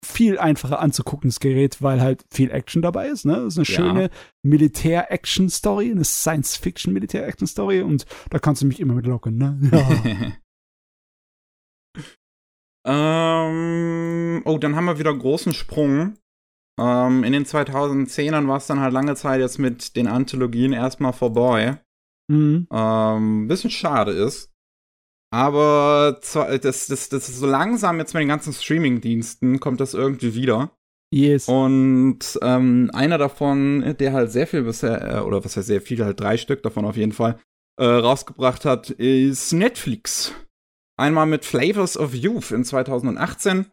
[0.02, 3.26] viel einfacher anzuguckendes Gerät, weil halt viel Action dabei ist.
[3.26, 3.36] Ne?
[3.40, 3.74] Es ist eine ja.
[3.74, 4.10] schöne
[4.42, 9.36] Militär-Action-Story, eine Science-Fiction-Militär-Action-Story und da kannst du mich immer mit locken.
[9.36, 9.58] Ne?
[9.72, 10.32] Ja.
[12.90, 16.16] ähm, oh, dann haben wir wieder großen Sprung.
[16.78, 21.12] Ähm, in den 2010ern war es dann halt lange Zeit jetzt mit den Anthologien erstmal
[21.12, 21.80] vorbei.
[22.28, 22.66] Mhm.
[22.72, 24.50] Ähm, bisschen schade ist.
[25.32, 30.34] Aber das, das, das ist so langsam jetzt mit den ganzen Streaming-Diensten kommt das irgendwie
[30.34, 30.72] wieder.
[31.12, 31.48] Yes.
[31.48, 36.04] Und ähm, einer davon, der halt sehr viel bisher, äh, oder was heißt sehr viel,
[36.04, 37.38] halt drei Stück davon auf jeden Fall,
[37.80, 40.34] äh, rausgebracht hat, ist Netflix.
[41.00, 43.66] Einmal mit Flavors of Youth in 2018.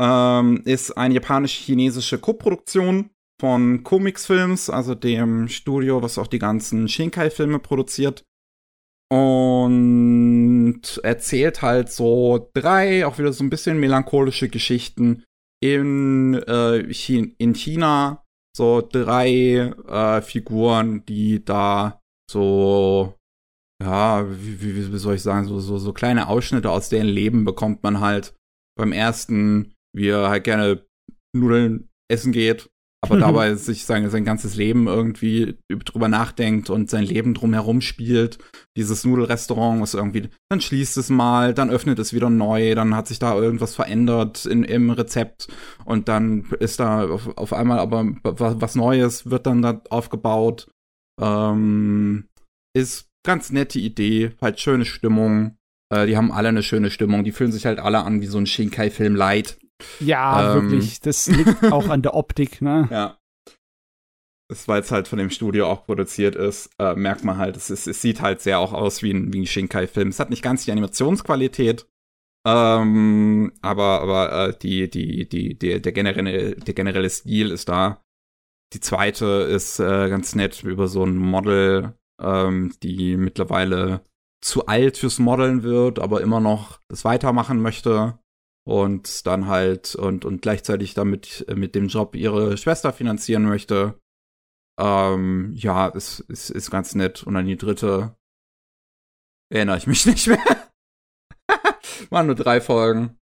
[0.00, 6.88] Ähm, ist eine japanisch-chinesische Koproduktion von Comics Films, also dem Studio, was auch die ganzen
[6.88, 8.24] Shinkai-Filme produziert.
[9.12, 15.24] Und erzählt halt so drei, auch wieder so ein bisschen melancholische Geschichten
[15.62, 18.24] in, äh, in China.
[18.56, 22.00] So drei äh, Figuren, die da
[22.30, 23.14] so,
[23.82, 27.44] ja, wie, wie, wie soll ich sagen, so, so, so kleine Ausschnitte aus deren Leben
[27.44, 28.34] bekommt man halt.
[28.76, 30.84] Beim ersten, wie er halt gerne
[31.34, 32.70] Nudeln essen geht
[33.04, 38.38] aber dabei sich sein, sein ganzes Leben irgendwie drüber nachdenkt und sein Leben drumherum spielt.
[38.76, 43.08] Dieses Nudelrestaurant ist irgendwie, dann schließt es mal, dann öffnet es wieder neu, dann hat
[43.08, 45.48] sich da irgendwas verändert in, im Rezept
[45.84, 50.68] und dann ist da auf, auf einmal aber was Neues, wird dann da aufgebaut.
[51.20, 52.28] Ähm,
[52.74, 55.56] ist ganz nette Idee, halt schöne Stimmung.
[55.90, 58.38] Äh, die haben alle eine schöne Stimmung, die fühlen sich halt alle an wie so
[58.38, 59.58] ein Shinkai-Film Light.
[60.00, 61.00] Ja, ähm, wirklich.
[61.00, 62.88] Das liegt auch an der Optik, ne?
[62.90, 63.18] Ja.
[64.66, 67.86] weil es halt von dem Studio auch produziert ist, äh, merkt man halt, es, ist,
[67.86, 70.08] es sieht halt sehr auch aus wie ein, wie ein Shinkai-Film.
[70.08, 71.86] Es hat nicht ganz die Animationsqualität,
[72.46, 78.02] ähm, aber aber äh, die, die, die, die, der, generelle, der generelle Stil ist da.
[78.72, 84.04] Die zweite ist äh, ganz nett über so ein Model, ähm, die mittlerweile
[84.42, 88.18] zu alt fürs Modeln wird, aber immer noch das weitermachen möchte
[88.64, 93.98] und dann halt und, und gleichzeitig damit äh, mit dem Job ihre Schwester finanzieren möchte.
[94.80, 97.22] Ähm, ja, ist, ist, ist ganz nett.
[97.22, 98.16] Und dann die dritte
[99.52, 100.38] erinnere ich mich nicht mehr.
[102.10, 103.18] waren nur drei Folgen.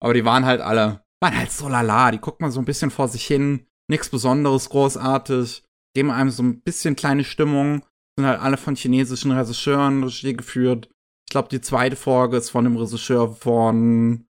[0.00, 2.10] Aber die waren halt alle, waren halt so lala.
[2.12, 3.66] Die guckt man so ein bisschen vor sich hin.
[3.90, 5.64] Nichts Besonderes, großartig.
[5.94, 7.84] Geben einem so ein bisschen kleine Stimmung.
[8.18, 10.88] Sind halt alle von chinesischen Regisseuren Regie geführt.
[11.28, 14.26] Ich glaube, die zweite Folge ist von dem Regisseur von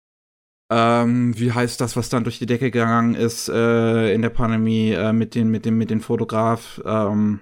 [0.72, 4.90] ähm, wie heißt das, was dann durch die Decke gegangen ist äh, in der Pandemie
[4.90, 6.82] äh, mit den, mit dem, mit dem Fotograf?
[6.84, 7.42] Ähm,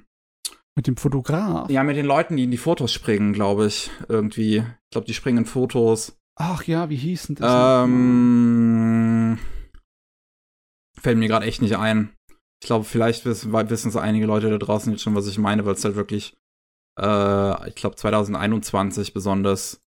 [0.76, 1.70] mit dem Fotograf?
[1.70, 3.90] Ja, mit den Leuten, die in die Fotos springen, glaube ich.
[4.10, 4.58] Irgendwie.
[4.58, 6.20] Ich glaube, die springen in Fotos.
[6.36, 7.86] Ach ja, wie hießen das?
[7.86, 9.40] Ähm,
[11.00, 12.10] fällt mir gerade echt nicht ein.
[12.64, 15.66] Ich glaube, vielleicht wissen, wissen es einige Leute da draußen jetzt schon, was ich meine,
[15.66, 16.38] weil es halt wirklich,
[16.98, 19.82] äh, ich glaube, 2021 besonders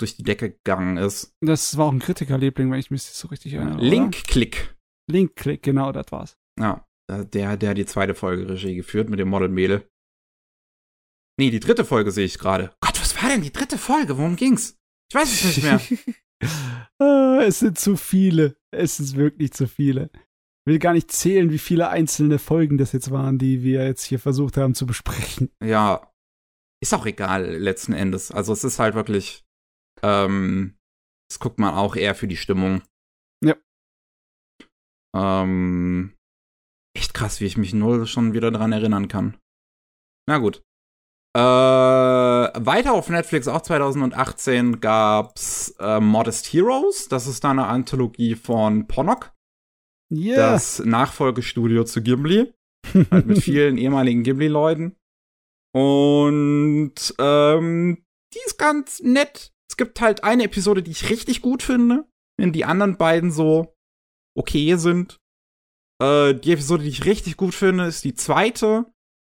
[0.00, 1.34] durch die Decke gegangen ist.
[1.42, 3.82] Das war auch ein Kritikerliebling, wenn ich mich so richtig erinnere.
[3.82, 4.74] Link-Klick.
[5.10, 6.38] Link-Klick, genau, das war's.
[6.58, 9.86] Ja, der, der hat die zweite Folge Regie geführt mit dem Model Mädel.
[11.38, 12.74] Nee, die dritte Folge sehe ich gerade.
[12.80, 14.16] Gott, was war denn die dritte Folge?
[14.16, 14.78] Worum ging's?
[15.10, 15.80] Ich weiß es nicht mehr.
[16.98, 18.56] Ah, es sind zu viele.
[18.70, 20.10] Es ist wirklich zu viele.
[20.66, 24.02] Ich will gar nicht zählen, wie viele einzelne Folgen das jetzt waren, die wir jetzt
[24.02, 25.50] hier versucht haben zu besprechen.
[25.62, 26.12] Ja.
[26.82, 28.30] Ist auch egal, letzten Endes.
[28.30, 29.46] Also es ist halt wirklich
[30.02, 30.76] ähm,
[31.30, 32.82] das guckt man auch eher für die Stimmung.
[33.44, 33.56] Ja.
[35.14, 36.14] Ähm,
[36.96, 39.36] echt krass, wie ich mich null schon wieder dran erinnern kann.
[40.28, 40.62] Na gut.
[41.36, 47.08] Äh, weiter auf Netflix, auch 2018, gab's äh, Modest Heroes.
[47.08, 49.32] Das ist da eine Anthologie von Ponok.
[50.12, 50.52] Yeah.
[50.52, 52.52] Das Nachfolgestudio zu Ghibli.
[53.10, 54.96] halt mit vielen ehemaligen Ghibli-Leuten.
[55.74, 59.52] Und ähm, die ist ganz nett.
[59.70, 62.04] Es gibt halt eine Episode, die ich richtig gut finde,
[62.38, 63.74] wenn die anderen beiden so
[64.36, 65.18] okay sind.
[66.02, 68.86] Äh, die Episode, die ich richtig gut finde, ist die zweite,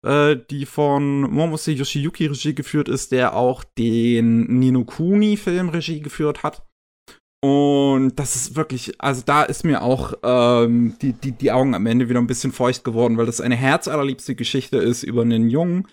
[0.07, 6.43] äh, die von Momose Yoshiyuki Regie geführt ist, der auch den Nino Kuni-Film Regie geführt
[6.43, 6.67] hat.
[7.47, 11.87] Und das ist wirklich, also da ist mir auch ähm, die, die, die Augen am
[11.87, 15.87] Ende wieder ein bisschen feucht geworden, weil das eine herzallerliebste Geschichte ist über einen Jungen,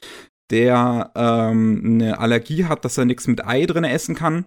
[0.49, 4.45] der ähm, eine Allergie hat, dass er nichts mit Ei drin essen kann.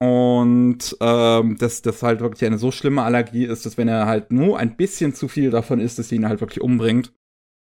[0.00, 4.32] Und ähm, dass das halt wirklich eine so schlimme Allergie ist, dass wenn er halt
[4.32, 7.12] nur ein bisschen zu viel davon isst, dass sie ihn halt wirklich umbringt.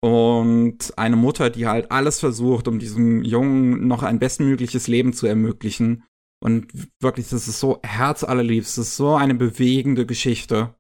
[0.03, 5.29] Und eine Mutter, die halt alles versucht, um diesem Jungen noch ein bestmögliches Leben zu
[5.29, 6.03] ermöglichen.
[6.43, 6.69] Und
[7.01, 10.75] wirklich, das ist so herzallerliebst, das ist so eine bewegende Geschichte.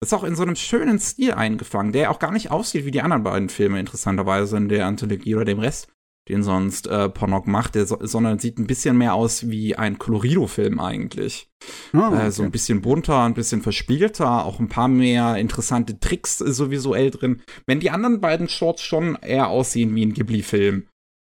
[0.00, 2.90] Das ist auch in so einem schönen Stil eingefangen, der auch gar nicht aussieht wie
[2.90, 5.88] die anderen beiden Filme, interessanterweise in der Anthologie oder dem Rest
[6.28, 9.98] den sonst äh, Ponok macht, der so, sondern sieht ein bisschen mehr aus wie ein
[9.98, 11.48] Colorido-Film eigentlich.
[11.94, 12.26] Oh, okay.
[12.26, 16.70] äh, so ein bisschen bunter, ein bisschen verspielter, auch ein paar mehr interessante Tricks so
[16.70, 17.42] visuell drin.
[17.66, 20.86] Wenn die anderen beiden Shorts schon eher aussehen wie ein Ghibli-Film.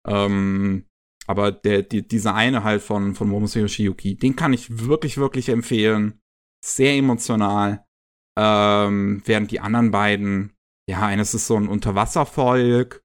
[0.07, 0.85] Ähm,
[1.29, 5.51] aber der, die, dieser eine halt von, von Momose Yoshiyuki, den kann ich wirklich, wirklich
[5.51, 6.21] empfehlen.
[6.65, 7.85] Sehr emotional.
[8.39, 10.55] Ähm, während die anderen beiden,
[10.89, 13.03] ja, eines ist so ein Unterwasservolk,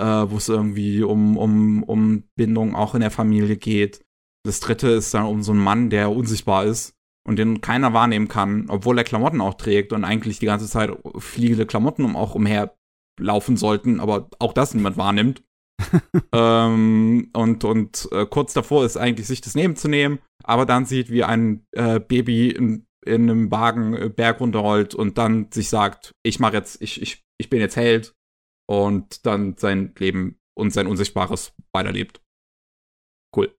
[0.00, 4.04] äh, wo es irgendwie um, um, um Bindung auch in der Familie geht.
[4.46, 6.94] Das dritte ist dann um so einen Mann, der unsichtbar ist
[7.26, 10.96] und den keiner wahrnehmen kann, obwohl er Klamotten auch trägt und eigentlich die ganze Zeit
[11.18, 12.76] fliegende Klamotten auch umher
[13.18, 15.42] laufen sollten, aber auch das niemand wahrnimmt.
[16.32, 20.86] ähm, und und äh, kurz davor ist eigentlich, sich das Leben zu nehmen, aber dann
[20.86, 25.68] sieht, wie ein äh, Baby in, in einem Wagen äh, Berg runterrollt und dann sich
[25.68, 28.14] sagt, ich mache jetzt, ich, ich, ich bin jetzt Held
[28.68, 32.20] und dann sein Leben und sein Unsichtbares weiterlebt.
[33.36, 33.54] Cool.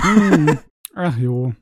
[0.00, 0.58] Hm.
[0.94, 1.54] Ach jo.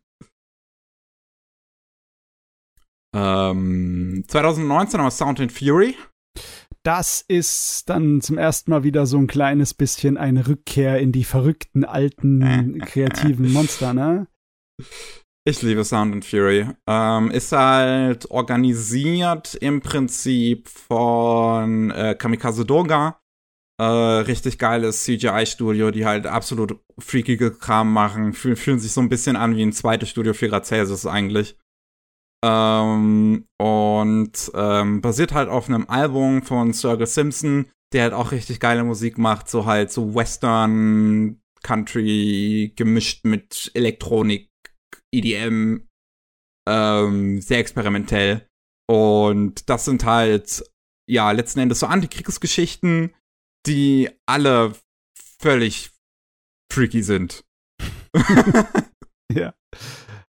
[3.14, 5.97] Ähm, 2019 haben wir Sound and Fury.
[6.85, 11.24] Das ist dann zum ersten Mal wieder so ein kleines bisschen eine Rückkehr in die
[11.24, 14.27] verrückten alten kreativen Monster, ne?
[15.47, 16.69] Ich liebe Sound and Fury.
[16.86, 23.19] Ähm, ist halt organisiert im Prinzip von äh, Kamikaze Doga.
[23.81, 28.35] Äh, richtig geiles CGI-Studio, die halt absolut freakige Kram machen.
[28.35, 31.56] Fühl, fühlen sich so ein bisschen an wie ein zweites Studio für Grad Celsius eigentlich.
[32.47, 38.61] Ähm, und ähm, basiert halt auf einem Album von Sturgill Simpson, der halt auch richtig
[38.61, 44.51] geile Musik macht, so halt so Western, Country gemischt mit Elektronik,
[45.11, 45.89] EDM,
[46.69, 48.47] ähm, sehr experimentell.
[48.91, 50.62] Und das sind halt,
[51.09, 53.15] ja, letzten Endes so Antikriegsgeschichten,
[53.66, 54.75] die alle
[55.41, 55.93] völlig
[56.71, 57.45] freaky sind.
[59.33, 59.55] ja.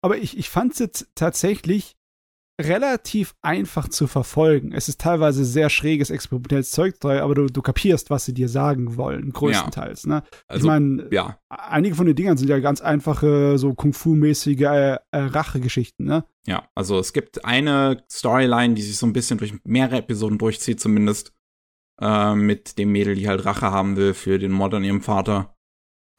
[0.03, 1.98] Aber ich, ich fand es jetzt tatsächlich
[2.59, 4.73] relativ einfach zu verfolgen.
[4.73, 8.97] Es ist teilweise sehr schräges, experimentelles Zeug aber du, du kapierst, was sie dir sagen
[8.97, 10.03] wollen, größtenteils.
[10.03, 10.09] Ja.
[10.09, 10.23] Ne?
[10.47, 11.39] Also, ich meine, ja.
[11.47, 16.25] einige von den Dingern sind ja ganz einfache, so Kung-Fu-mäßige äh, äh, Rachegeschichten, ne?
[16.45, 20.79] Ja, also es gibt eine Storyline, die sich so ein bisschen durch mehrere Episoden durchzieht,
[20.79, 21.33] zumindest
[22.01, 25.55] äh, mit dem Mädel, die halt Rache haben will für den Mord an ihrem Vater.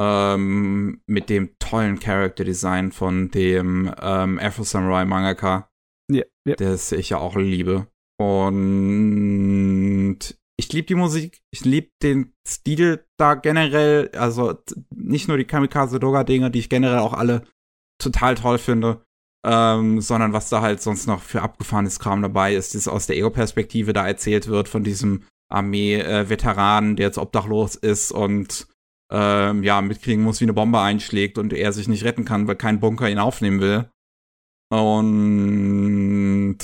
[0.00, 5.69] Ähm, mit dem tollen Character Design von dem ähm, Afro Samurai Mangaka
[6.10, 6.56] ja, ja.
[6.56, 7.86] Das ich ja auch liebe.
[8.18, 10.18] Und
[10.58, 14.58] ich liebe die Musik, ich liebe den Stil da generell, also
[14.94, 17.46] nicht nur die Kamikaze-Doga-Dinger, die ich generell auch alle
[17.98, 19.02] total toll finde,
[19.46, 23.16] ähm, sondern was da halt sonst noch für abgefahrenes Kram dabei ist, das aus der
[23.16, 28.68] Ego-Perspektive da erzählt wird von diesem Armee-Veteran, der jetzt obdachlos ist und
[29.10, 32.56] ähm, ja, mitkriegen muss, wie eine Bombe einschlägt und er sich nicht retten kann, weil
[32.56, 33.90] kein Bunker ihn aufnehmen will.
[34.70, 36.58] Und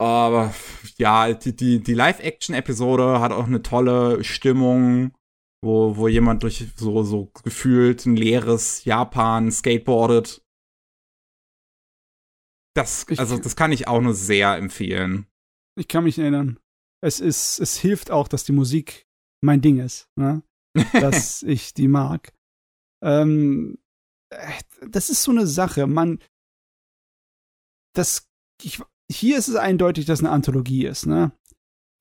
[0.00, 0.54] aber
[0.96, 5.12] ja, die, die, die Live-Action-Episode hat auch eine tolle Stimmung,
[5.62, 10.42] wo, wo jemand durch so, so gefühlt ein leeres Japan skateboardet.
[12.74, 15.26] Das, also, das kann ich auch nur sehr empfehlen.
[15.78, 16.58] Ich kann mich erinnern.
[17.02, 19.06] Es ist, es hilft auch, dass die Musik
[19.42, 20.42] mein Ding ist, ne?
[20.94, 22.32] dass ich die mag.
[23.02, 23.78] Ähm,
[24.30, 25.86] äh, das ist so eine Sache.
[25.86, 26.20] Man,
[27.94, 28.28] das,
[28.62, 28.80] ich,
[29.10, 31.32] hier ist es eindeutig, dass eine Anthologie ist, ne?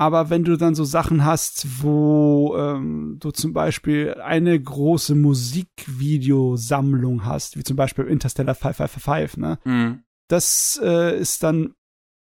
[0.02, 7.26] Aber wenn du dann so Sachen hast, wo ähm, du zum Beispiel eine große Musikvideosammlung
[7.26, 9.60] hast, wie zum Beispiel Interstellar 555, ne?
[9.66, 10.04] Mhm.
[10.30, 11.74] Das äh, ist dann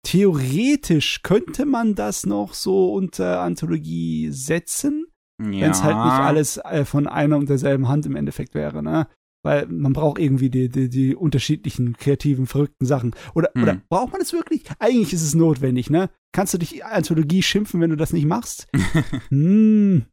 [0.02, 5.06] theoretisch könnte man das noch so unter Anthologie setzen,
[5.38, 5.60] ja.
[5.60, 9.06] wenn es halt nicht alles äh, von einer und derselben Hand im Endeffekt wäre, ne?
[9.42, 13.14] Weil man braucht irgendwie die, die, die unterschiedlichen, kreativen, verrückten Sachen.
[13.34, 13.62] Oder, hm.
[13.62, 14.64] oder braucht man es wirklich?
[14.78, 16.10] Eigentlich ist es notwendig, ne?
[16.32, 18.68] Kannst du dich Anthologie schimpfen, wenn du das nicht machst?
[19.28, 20.04] hm.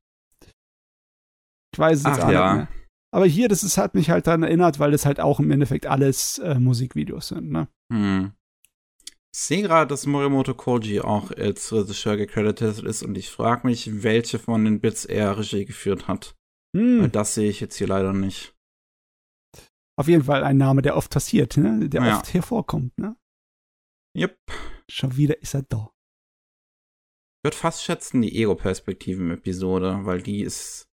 [1.74, 2.54] Ich weiß es jetzt auch ja.
[2.54, 2.78] nicht mehr.
[3.14, 5.86] Aber hier, das ist, hat mich halt daran erinnert, weil das halt auch im Endeffekt
[5.86, 7.68] alles äh, Musikvideos sind, ne?
[7.92, 8.32] Hm.
[9.34, 14.04] Ich sehe gerade, dass Morimoto Koji auch als Regisseur gecredited ist und ich frage mich,
[14.04, 16.36] welche von den Bits er Regie geführt hat.
[16.76, 17.02] Hm.
[17.02, 18.57] Weil das sehe ich jetzt hier leider nicht
[19.98, 21.90] auf jeden Fall ein Name, der oft passiert, ne?
[21.90, 22.18] der ja.
[22.18, 22.98] oft hervorkommt.
[22.98, 23.16] Ne?
[24.16, 24.38] Yep.
[24.90, 25.92] Schon wieder ist er da.
[27.40, 30.90] Ich würde fast schätzen die Ego-Perspektiven-Episode, weil die ist,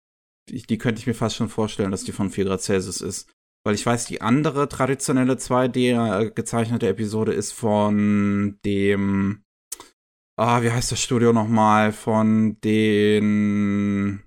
[0.49, 3.31] die, die, könnte ich mir fast schon vorstellen, dass die von 4 Grad Celsius ist.
[3.63, 9.43] Weil ich weiß, die andere traditionelle 2D äh, gezeichnete Episode ist von dem,
[10.37, 11.91] ah, wie heißt das Studio nochmal?
[11.91, 14.24] Von den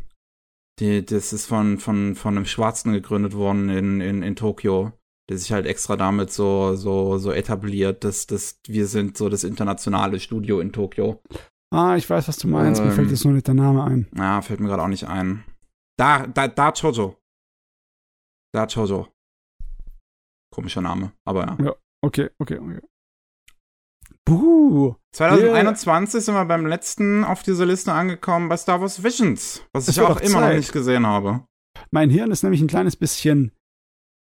[0.81, 4.93] die, das ist von, von, von einem Schwarzen gegründet worden in, in, in Tokio,
[5.29, 9.45] der sich halt extra damit so, so, so etabliert, dass, dass wir sind so das
[9.45, 11.23] internationale Studio in Tokio.
[11.71, 12.81] Ah, ich weiß, was du meinst.
[12.81, 14.09] Ähm, mir fällt ähm, jetzt nur nicht der Name ein.
[14.17, 15.45] Ja, fällt mir gerade auch nicht ein.
[15.99, 17.17] Da, da, da Chojo.
[18.55, 19.09] Da Chojo.
[20.51, 21.59] Komischer Name, aber ja.
[21.67, 22.81] Ja, okay, okay, okay.
[24.29, 24.95] Buh.
[25.13, 26.21] 2021 yeah.
[26.21, 30.21] sind wir beim letzten auf dieser Liste angekommen bei Star Wars Visions, was ich auch
[30.21, 30.49] immer Zeit.
[30.51, 31.45] noch nicht gesehen habe.
[31.91, 33.53] Mein Hirn ist nämlich ein kleines bisschen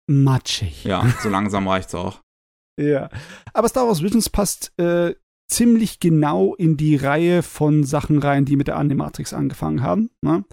[0.07, 0.83] matschig.
[0.83, 2.21] Ja, so langsam reicht's auch.
[2.77, 3.09] Ja.
[3.53, 5.15] Aber Star Wars Visions passt äh,
[5.49, 10.09] ziemlich genau in die Reihe von Sachen rein, die mit der Animatrix angefangen haben.
[10.21, 10.43] Ne?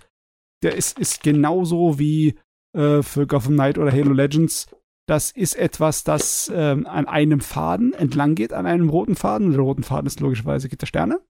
[0.62, 2.39] Der ist, ist genauso wie
[2.77, 4.69] äh, für Gotham Knight oder Halo Legends
[5.08, 9.50] das ist etwas, das ähm, an einem Faden entlang geht, an einem roten Faden.
[9.50, 11.20] Der rote Faden ist logischerweise Gitter Sterne.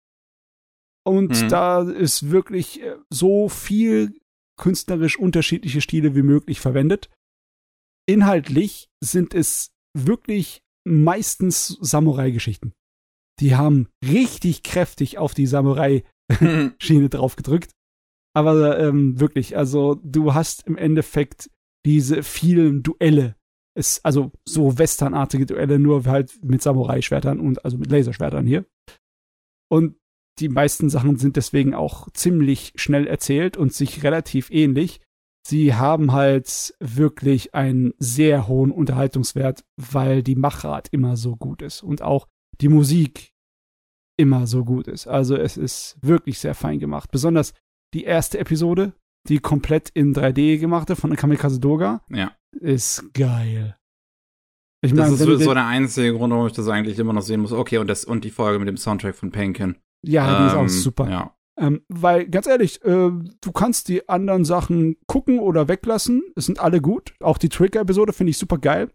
[1.05, 1.49] Und mhm.
[1.49, 4.15] da ist wirklich äh, so viel
[4.57, 7.11] künstlerisch unterschiedliche Stile wie möglich verwendet.
[8.07, 12.73] Inhaltlich sind es wirklich meistens Samurai-Geschichten.
[13.41, 17.73] Die haben richtig kräftig auf die Samurai-Schiene drauf gedrückt.
[18.35, 21.51] Aber ähm, wirklich, also du hast im Endeffekt
[21.85, 23.37] diese vielen Duelle,
[23.75, 28.67] ist also so westernartige Duelle, nur halt mit Samurai-Schwertern und also mit Laserschwertern hier.
[29.71, 29.97] Und
[30.39, 35.01] die meisten Sachen sind deswegen auch ziemlich schnell erzählt und sich relativ ähnlich.
[35.47, 41.83] Sie haben halt wirklich einen sehr hohen Unterhaltungswert, weil die Machart immer so gut ist
[41.83, 42.29] und auch
[42.61, 43.33] die Musik
[44.17, 45.07] immer so gut ist.
[45.07, 47.11] Also es ist wirklich sehr fein gemacht.
[47.11, 47.55] Besonders
[47.93, 48.95] die erste Episode,
[49.29, 52.37] die komplett in 3D gemachte von Kamikaze Doga, Ja.
[52.53, 53.77] Ist geil.
[54.85, 57.41] Ich Das meine, ist so, der einzige Grund, warum ich das eigentlich immer noch sehen
[57.41, 57.53] muss.
[57.53, 59.77] Okay, und, das, und die Folge mit dem Soundtrack von Penkin.
[60.05, 61.09] ja, die ist auch Ähm, super.
[61.11, 61.37] Ja.
[61.61, 66.23] Ähm, weil, ganz ehrlich, äh, du kannst die anderen Sachen gucken oder weglassen.
[66.35, 67.15] Es sind alle gut.
[67.21, 68.91] Auch die Trigger-Episode finde ich super geil.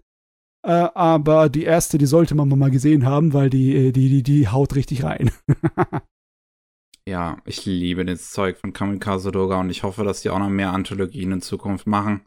[0.66, 4.24] Äh, aber die erste, die sollte man mal gesehen haben, weil die, äh, die, die,
[4.24, 5.32] die haut richtig rein.
[7.08, 10.50] Ja, ich liebe das Zeug von Kamikaze Doga und ich hoffe, dass die auch noch
[10.50, 12.26] mehr Anthologien in Zukunft machen.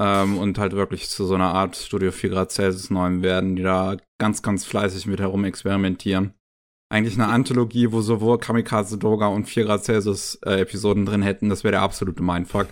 [0.00, 3.62] Ähm, und halt wirklich zu so einer Art Studio 4 Grad Celsius neuen werden, die
[3.62, 6.34] da ganz, ganz fleißig mit herum experimentieren.
[6.90, 11.48] Eigentlich eine Anthologie, wo sowohl Kamikaze Doga und 4 Grad Celsius äh, Episoden drin hätten,
[11.48, 12.68] das wäre der absolute Mindfuck.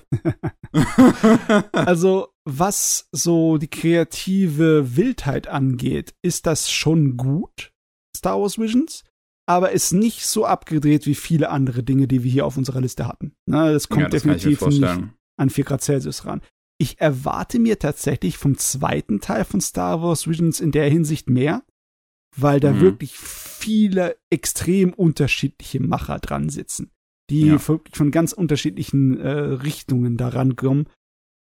[1.72, 7.72] also, was so die kreative Wildheit angeht, ist das schon gut,
[8.16, 9.04] Star Wars Visions,
[9.48, 13.06] aber ist nicht so abgedreht wie viele andere Dinge, die wir hier auf unserer Liste
[13.08, 13.34] hatten.
[13.46, 14.84] Na, das kommt ja, das definitiv nicht
[15.36, 16.42] an 4 Grad Celsius ran.
[16.82, 21.62] Ich erwarte mir tatsächlich vom zweiten Teil von Star Wars Visions in der Hinsicht mehr,
[22.36, 22.80] weil da Mhm.
[22.80, 26.90] wirklich viele extrem unterschiedliche Macher dran sitzen,
[27.30, 27.68] die Ja.
[27.68, 30.86] wirklich von ganz unterschiedlichen äh, Richtungen daran kommen.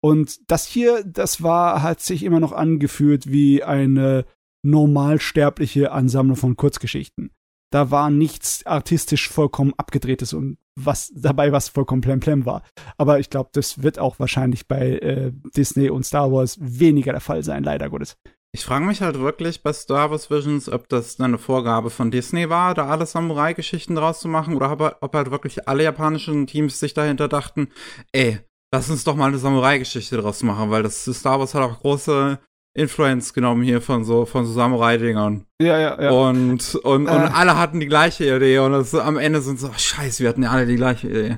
[0.03, 4.25] Und das hier, das war, hat sich immer noch angefühlt wie eine
[4.63, 7.31] normalsterbliche Ansammlung von Kurzgeschichten.
[7.71, 12.63] Da war nichts artistisch vollkommen abgedrehtes und was dabei, was vollkommen plemplem war.
[12.97, 17.21] Aber ich glaube, das wird auch wahrscheinlich bei äh, Disney und Star Wars weniger der
[17.21, 18.17] Fall sein, leider Gottes.
[18.55, 22.49] Ich frage mich halt wirklich bei Star Wars Visions, ob das eine Vorgabe von Disney
[22.49, 26.79] war, da alle Samurai-Geschichten draus zu machen, oder ob, ob halt wirklich alle japanischen Teams
[26.79, 27.69] sich dahinter dachten,
[28.11, 28.39] ey,
[28.71, 32.39] lass uns doch mal eine Samurai-Geschichte draus machen, weil das Star Wars hat auch große
[32.75, 35.45] Influence genommen hier von so, von so Samurai-Dingern.
[35.61, 36.11] Ja, ja, ja.
[36.11, 37.09] Und, und, und Äh.
[37.33, 40.43] alle hatten die gleiche Idee und das, am Ende sind so, oh, scheiße, wir hatten
[40.43, 41.37] ja alle die gleiche Idee.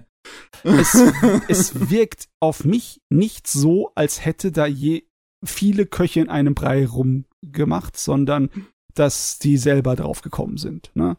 [0.63, 0.93] es,
[1.47, 5.03] es wirkt auf mich nicht so, als hätte da je
[5.43, 8.49] viele Köche in einem Brei rumgemacht, sondern
[8.93, 10.91] dass die selber drauf gekommen sind.
[10.95, 11.17] Ne?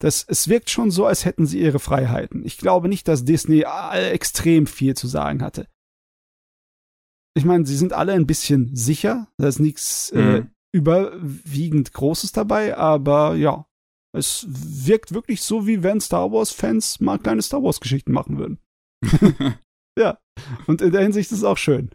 [0.00, 2.44] Das, es wirkt schon so, als hätten sie ihre Freiheiten.
[2.44, 5.66] Ich glaube nicht, dass Disney äh, extrem viel zu sagen hatte.
[7.36, 9.28] Ich meine, sie sind alle ein bisschen sicher.
[9.36, 10.50] Da ist nichts äh, Mhm.
[10.72, 13.66] überwiegend Großes dabei, aber ja,
[14.12, 18.58] es wirkt wirklich so, wie wenn Star Wars-Fans mal kleine Star Wars-Geschichten machen würden.
[19.98, 20.18] Ja,
[20.66, 21.88] und in der Hinsicht ist es auch schön.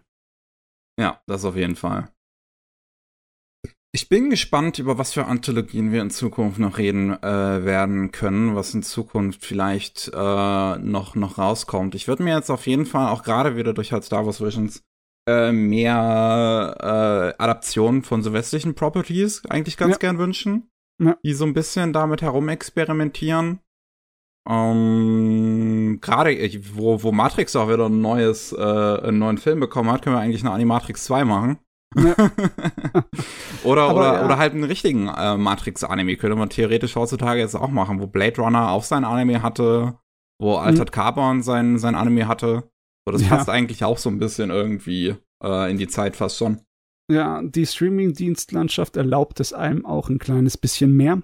[0.99, 2.09] Ja, das auf jeden Fall.
[3.93, 8.55] Ich bin gespannt, über was für Anthologien wir in Zukunft noch reden äh, werden können,
[8.55, 11.93] was in Zukunft vielleicht äh, noch, noch rauskommt.
[11.93, 14.81] Ich würde mir jetzt auf jeden Fall auch gerade wieder durch halt Star Wars Visions
[15.27, 16.76] äh, mehr
[17.38, 19.98] äh, Adaptionen von so westlichen Properties eigentlich ganz Ja.
[19.99, 20.69] gern wünschen,
[20.99, 21.15] Ja.
[21.23, 23.60] die so ein bisschen damit herumexperimentieren.
[24.49, 26.35] Ähm, gerade
[26.73, 30.19] wo, wo Matrix auch wieder ein neues, äh, einen neuen Film bekommen hat, können wir
[30.22, 31.60] eigentlich eine Animatrix 2 machen.
[31.95, 32.15] Ja.
[33.64, 34.26] oder, Aber oder, ja.
[34.26, 38.41] oder halt einen richtigen äh, Matrix-Anime könnte man theoretisch heutzutage jetzt auch machen, wo Blade
[38.41, 39.98] Runner auch sein Anime hatte,
[40.39, 42.64] wo Altered Carbon sein, sein Anime hatte.
[43.06, 43.30] So, das Ja.
[43.30, 46.61] passt eigentlich auch so ein bisschen irgendwie äh, in die Zeit fast schon.
[47.11, 51.22] Ja, die Streaming-Dienstlandschaft erlaubt es einem auch ein kleines bisschen mehr.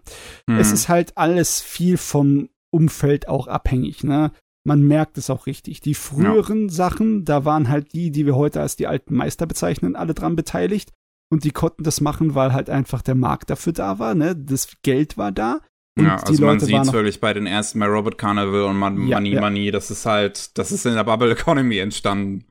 [0.49, 0.57] Hm.
[0.57, 4.31] Es ist halt alles viel vom Umfeld auch abhängig, ne?
[4.65, 5.79] Man merkt es auch richtig.
[5.79, 9.95] Die früheren Sachen, da waren halt die, die wir heute als die alten Meister bezeichnen,
[9.95, 10.91] alle dran beteiligt.
[11.31, 14.35] Und die konnten das machen, weil halt einfach der Markt dafür da war, ne?
[14.35, 15.61] Das Geld war da.
[15.97, 18.77] Und ja, die also man sieht es wirklich bei den ersten bei Robert Carnival und
[18.77, 19.41] Man Ja, Money ja.
[19.41, 22.45] Money, das ist halt, das ist in der Bubble Economy entstanden.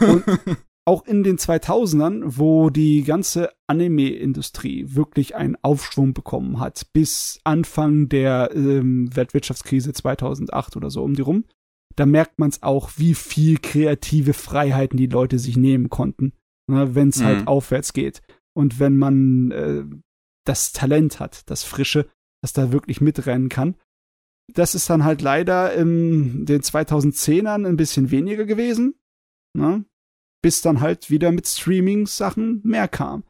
[0.00, 0.24] Und
[0.86, 8.08] auch in den 2000ern, wo die ganze Anime-Industrie wirklich einen Aufschwung bekommen hat, bis Anfang
[8.08, 11.44] der ähm, Weltwirtschaftskrise 2008 oder so um die rum,
[11.96, 16.32] da merkt man es auch, wie viel kreative Freiheiten die Leute sich nehmen konnten,
[16.70, 17.24] ne, wenn es Mhm.
[17.24, 18.22] halt aufwärts geht.
[18.56, 19.84] Und wenn man äh,
[20.46, 22.08] das Talent hat, das Frische,
[22.42, 23.74] das da wirklich mitrennen kann.
[24.54, 28.94] Das ist dann halt leider in den 2010ern ein bisschen weniger gewesen.
[29.56, 29.84] Ne?
[30.40, 33.24] bis dann halt wieder mit Streaming-Sachen mehr kam.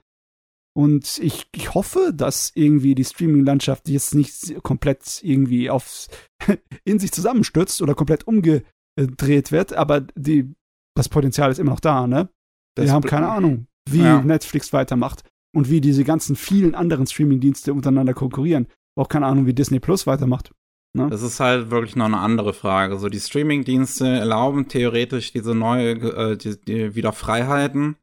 [0.77, 6.09] Und ich, ich hoffe, dass irgendwie die Streaming-Landschaft jetzt nicht komplett irgendwie auf
[6.85, 10.55] in sich zusammenstürzt oder komplett umgedreht wird, aber die,
[10.95, 12.29] das Potenzial ist immer noch da, ne?
[12.77, 14.21] Wir haben be- keine Ahnung, wie Ja.
[14.23, 15.25] Netflix weitermacht
[15.57, 18.67] und wie diese ganzen vielen anderen Streaming-Dienste untereinander konkurrieren.
[18.99, 20.51] Auch keine Ahnung, wie Disney Plus weitermacht.
[21.09, 22.99] Das ist halt wirklich noch eine andere Frage.
[22.99, 27.97] So die Streaming-Dienste erlauben theoretisch diese neue, äh, die, die wieder Freiheiten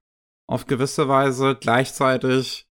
[0.47, 1.57] auf gewisse Weise.
[1.59, 2.67] Gleichzeitig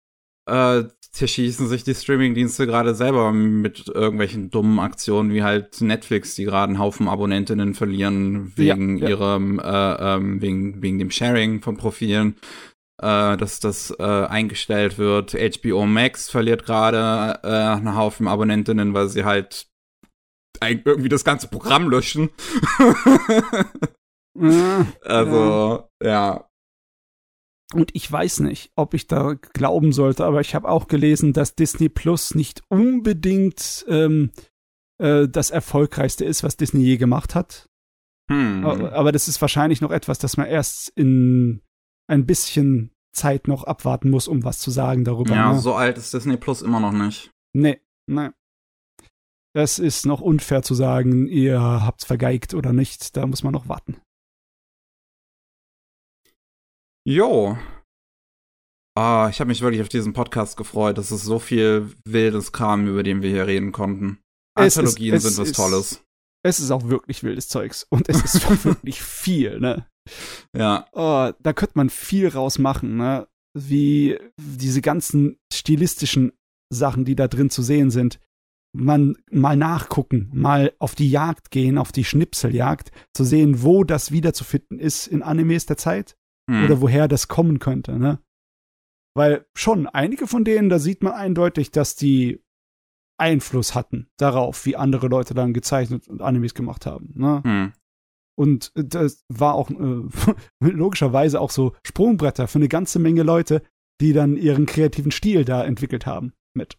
[0.46, 0.84] äh,
[1.14, 6.70] zerschießen sich die Streamingdienste gerade selber mit irgendwelchen dummen Aktionen wie halt Netflix, die gerade
[6.70, 9.10] einen Haufen Abonnentinnen verlieren wegen ja, ja.
[9.10, 12.36] ihrem äh, ähm, wegen wegen dem Sharing von Profilen,
[13.00, 15.32] äh, dass das äh, eingestellt wird.
[15.32, 19.68] HBO Max verliert gerade äh, einen Haufen Abonnentinnen, weil sie halt
[20.62, 22.30] irgendwie das ganze Programm löschen.
[25.02, 26.08] also ja.
[26.08, 26.48] ja.
[27.72, 31.56] Und ich weiß nicht, ob ich da glauben sollte, aber ich habe auch gelesen, dass
[31.56, 34.30] Disney Plus nicht unbedingt ähm,
[34.98, 37.68] äh, das erfolgreichste ist, was Disney je gemacht hat.
[38.30, 38.64] Hm.
[38.64, 41.62] Aber das ist wahrscheinlich noch etwas, das man erst in
[42.06, 45.34] ein bisschen Zeit noch abwarten muss, um was zu sagen darüber.
[45.34, 45.60] Ja, ne?
[45.60, 47.30] so alt ist Disney Plus immer noch nicht.
[47.56, 48.30] Nee, nee.
[49.54, 53.16] Das ist noch unfair zu sagen, ihr habt's vergeigt oder nicht.
[53.16, 54.00] Da muss man noch warten.
[57.06, 57.56] Jo.
[58.96, 60.98] Ah, ich habe mich wirklich auf diesen Podcast gefreut.
[60.98, 64.18] Das ist so viel wildes Kram, über den wir hier reden konnten.
[64.56, 66.04] Anthologien sind was ist, Tolles.
[66.44, 67.84] Es ist auch wirklich wildes Zeugs.
[67.84, 69.86] Und es ist wirklich viel, ne?
[70.56, 70.86] Ja.
[70.92, 73.28] Oh, da könnte man viel rausmachen, ne?
[73.56, 76.32] Wie diese ganzen stilistischen
[76.72, 78.20] Sachen, die da drin zu sehen sind.
[78.76, 84.10] Man mal nachgucken, mal auf die Jagd gehen, auf die Schnipseljagd, zu sehen, wo das
[84.10, 86.16] wiederzufinden ist in Animes der Zeit
[86.50, 86.64] hm.
[86.64, 88.18] oder woher das kommen könnte, ne?
[89.16, 92.42] Weil schon einige von denen, da sieht man eindeutig, dass die
[93.16, 97.12] Einfluss hatten darauf, wie andere Leute dann gezeichnet und Animes gemacht haben.
[97.14, 97.42] Ne?
[97.44, 97.72] Hm.
[98.36, 100.02] Und das war auch äh,
[100.60, 103.62] logischerweise auch so Sprungbretter für eine ganze Menge Leute,
[104.00, 106.76] die dann ihren kreativen Stil da entwickelt haben mit.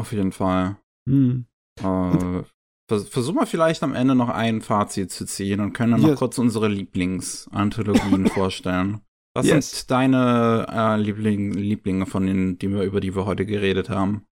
[0.00, 0.76] Auf jeden Fall.
[1.08, 1.46] Hm.
[1.80, 2.42] Äh,
[2.88, 6.10] Versuch mal vielleicht am Ende noch ein Fazit zu ziehen und können dann yes.
[6.10, 9.00] noch kurz unsere Lieblingsanthologien vorstellen.
[9.34, 9.70] Was yes.
[9.70, 14.26] sind deine äh, Liebling Lieblinge von denen, die wir, über die wir heute geredet haben?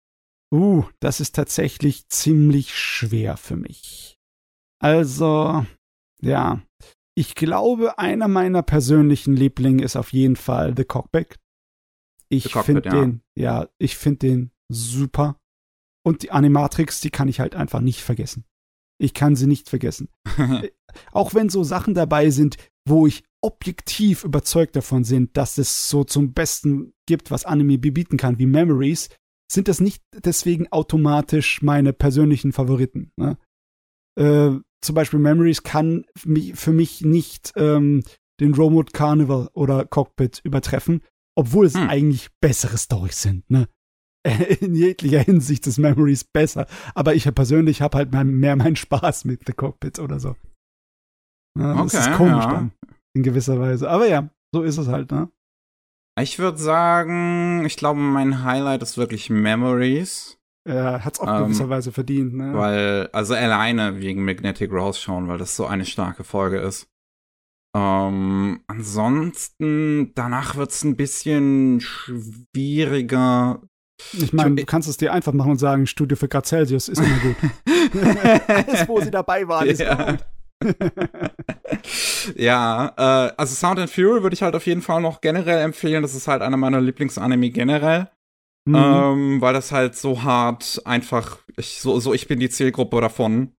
[0.53, 4.19] Uh, das ist tatsächlich ziemlich schwer für mich.
[4.81, 5.67] Also,
[6.21, 6.63] ja.
[7.15, 11.37] Ich glaube, einer meiner persönlichen Lieblinge ist auf jeden Fall The Cockback.
[12.29, 12.91] Ich finde ja.
[12.93, 15.37] den, ja, ich finde den super.
[16.07, 18.45] Und die Animatrix, die kann ich halt einfach nicht vergessen.
[19.01, 20.09] Ich kann sie nicht vergessen.
[21.13, 26.05] Auch wenn so Sachen dabei sind, wo ich objektiv überzeugt davon bin, dass es so
[26.05, 29.11] zum Besten gibt, was Anime bieten kann, wie Memories,
[29.51, 33.13] sind das nicht deswegen automatisch meine persönlichen Favoriten.
[33.17, 33.39] Ne?
[34.19, 38.03] Äh, zum Beispiel Memories kann für mich nicht ähm,
[38.41, 41.03] den Remote Carnival oder Cockpit übertreffen,
[41.37, 41.89] obwohl es hm.
[41.89, 43.49] eigentlich bessere Storys sind.
[43.51, 43.69] Ne?
[44.61, 46.67] in jeglicher Hinsicht ist Memories besser.
[46.95, 50.37] Aber ich persönlich habe halt mehr meinen Spaß mit The Cockpit oder so.
[51.59, 52.53] Ja, das okay, ist komisch ja.
[52.53, 52.73] dann.
[53.15, 53.89] In gewisser Weise.
[53.89, 55.31] Aber ja, so ist es halt, ne?
[56.21, 60.38] Ich würde sagen, ich glaube, mein Highlight ist wirklich Memories.
[60.69, 62.53] Ja, hat's auch ähm, gewisserweise verdient, ne?
[62.53, 66.89] Weil, also alleine wegen Magnetic Rose schon, weil das so eine starke Folge ist.
[67.75, 73.63] Ähm, ansonsten, danach wird's ein bisschen schwieriger,
[74.13, 77.01] ich meine, du kannst es dir einfach machen und sagen, Studio für Grad Celsius ist
[77.01, 77.37] immer gut.
[78.49, 80.13] Alles, wo sie dabei waren, ist ja.
[80.13, 80.25] gut.
[82.37, 86.03] ja, äh, also Sound and Fury würde ich halt auf jeden Fall noch generell empfehlen.
[86.03, 88.09] Das ist halt einer meiner Lieblingsanime generell.
[88.69, 88.75] Mhm.
[88.75, 93.53] Ähm, weil das halt so hart einfach, ich, so, so ich bin die Zielgruppe davon.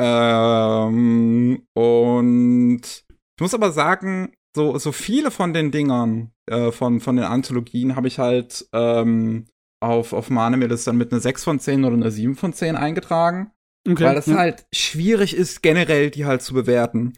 [0.00, 7.16] Ähm, und ich muss aber sagen, so, so viele von den Dingern, äh, von, von
[7.16, 9.46] den Anthologien habe ich halt ähm,
[9.80, 12.74] auf, auf Mane das dann mit einer 6 von 10 oder einer 7 von 10
[12.74, 13.52] eingetragen.
[13.88, 14.36] Okay, weil das ja.
[14.36, 17.14] halt schwierig ist, generell die halt zu bewerten.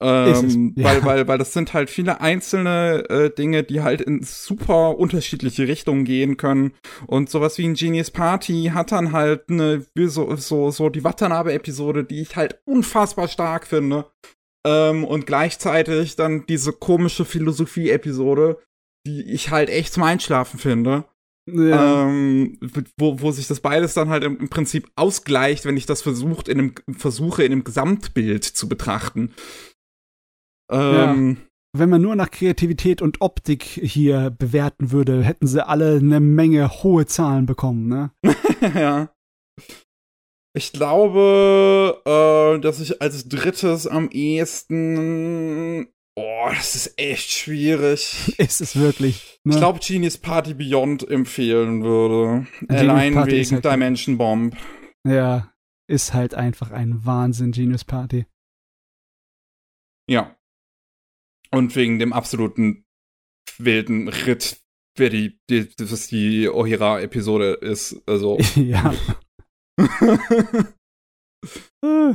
[0.00, 0.84] Ähm, ja.
[0.84, 5.66] weil, weil, weil das sind halt viele einzelne äh, Dinge, die halt in super unterschiedliche
[5.66, 6.72] Richtungen gehen können.
[7.06, 12.04] Und sowas wie ein Genius Party hat dann halt eine, so, so, so die Watanabe-Episode,
[12.04, 14.06] die ich halt unfassbar stark finde.
[14.66, 18.58] Ähm, und gleichzeitig dann diese komische Philosophie-Episode,
[19.06, 21.04] die ich halt echt zum Einschlafen finde.
[21.50, 22.06] Ja.
[22.06, 22.58] Ähm,
[22.98, 26.46] wo, wo sich das beides dann halt im, im, Prinzip ausgleicht, wenn ich das versucht
[26.46, 29.32] in einem, versuche in einem Gesamtbild zu betrachten.
[30.70, 31.44] Ähm, ja.
[31.76, 36.82] Wenn man nur nach Kreativität und Optik hier bewerten würde, hätten sie alle eine Menge
[36.82, 38.10] hohe Zahlen bekommen, ne?
[38.74, 39.10] ja.
[40.56, 45.88] Ich glaube, äh, dass ich als drittes am ehesten
[46.20, 48.34] Oh, das ist echt schwierig.
[48.38, 49.38] Ist es wirklich?
[49.44, 49.54] Ne?
[49.54, 52.44] Ich glaube, Genius Party Beyond empfehlen würde.
[52.58, 54.56] Genius Allein Party wegen halt Dimension Bomb.
[55.06, 55.52] Ja,
[55.88, 58.26] ist halt einfach ein Wahnsinn, Genius Party.
[60.10, 60.36] Ja.
[61.50, 62.84] Und wegen dem absoluten
[63.58, 64.60] wilden Ritt
[64.98, 68.02] wer die, die was die Ohira-Episode ist.
[68.06, 68.38] Also.
[68.56, 68.94] ja.
[71.84, 72.14] Äh.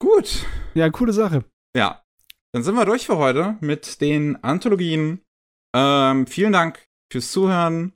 [0.00, 0.46] Gut.
[0.74, 1.44] Ja, coole Sache.
[1.76, 2.02] Ja.
[2.52, 5.20] Dann sind wir durch für heute mit den Anthologien.
[5.76, 7.92] Ähm, vielen Dank fürs Zuhören.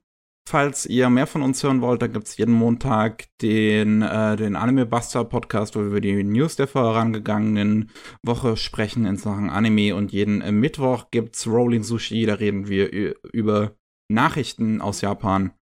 [0.48, 4.56] Falls ihr mehr von uns hören wollt, dann gibt es jeden Montag den, äh, den
[4.56, 7.90] Anime Buster Podcast, wo wir über die News der vorangegangenen
[8.24, 9.94] Woche sprechen in Sachen Anime.
[9.94, 12.92] Und jeden äh, Mittwoch gibt's Rolling Sushi, da reden wir
[13.32, 13.76] über
[14.10, 15.52] Nachrichten aus Japan.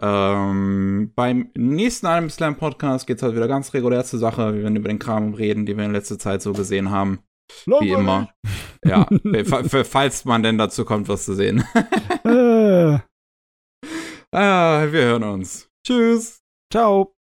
[0.00, 4.54] Ähm, beim nächsten Anime Slam Podcast geht's halt wieder ganz regulär zur Sache.
[4.54, 7.20] Wir werden über den Kram reden, den wir in letzter Zeit so gesehen haben.
[7.66, 8.30] Wie immer.
[8.84, 9.06] Ja,
[9.84, 11.64] falls man denn dazu kommt, was zu sehen.
[14.34, 15.68] Ah, wir hören uns.
[15.86, 16.42] Tschüss.
[16.70, 17.14] Ciao.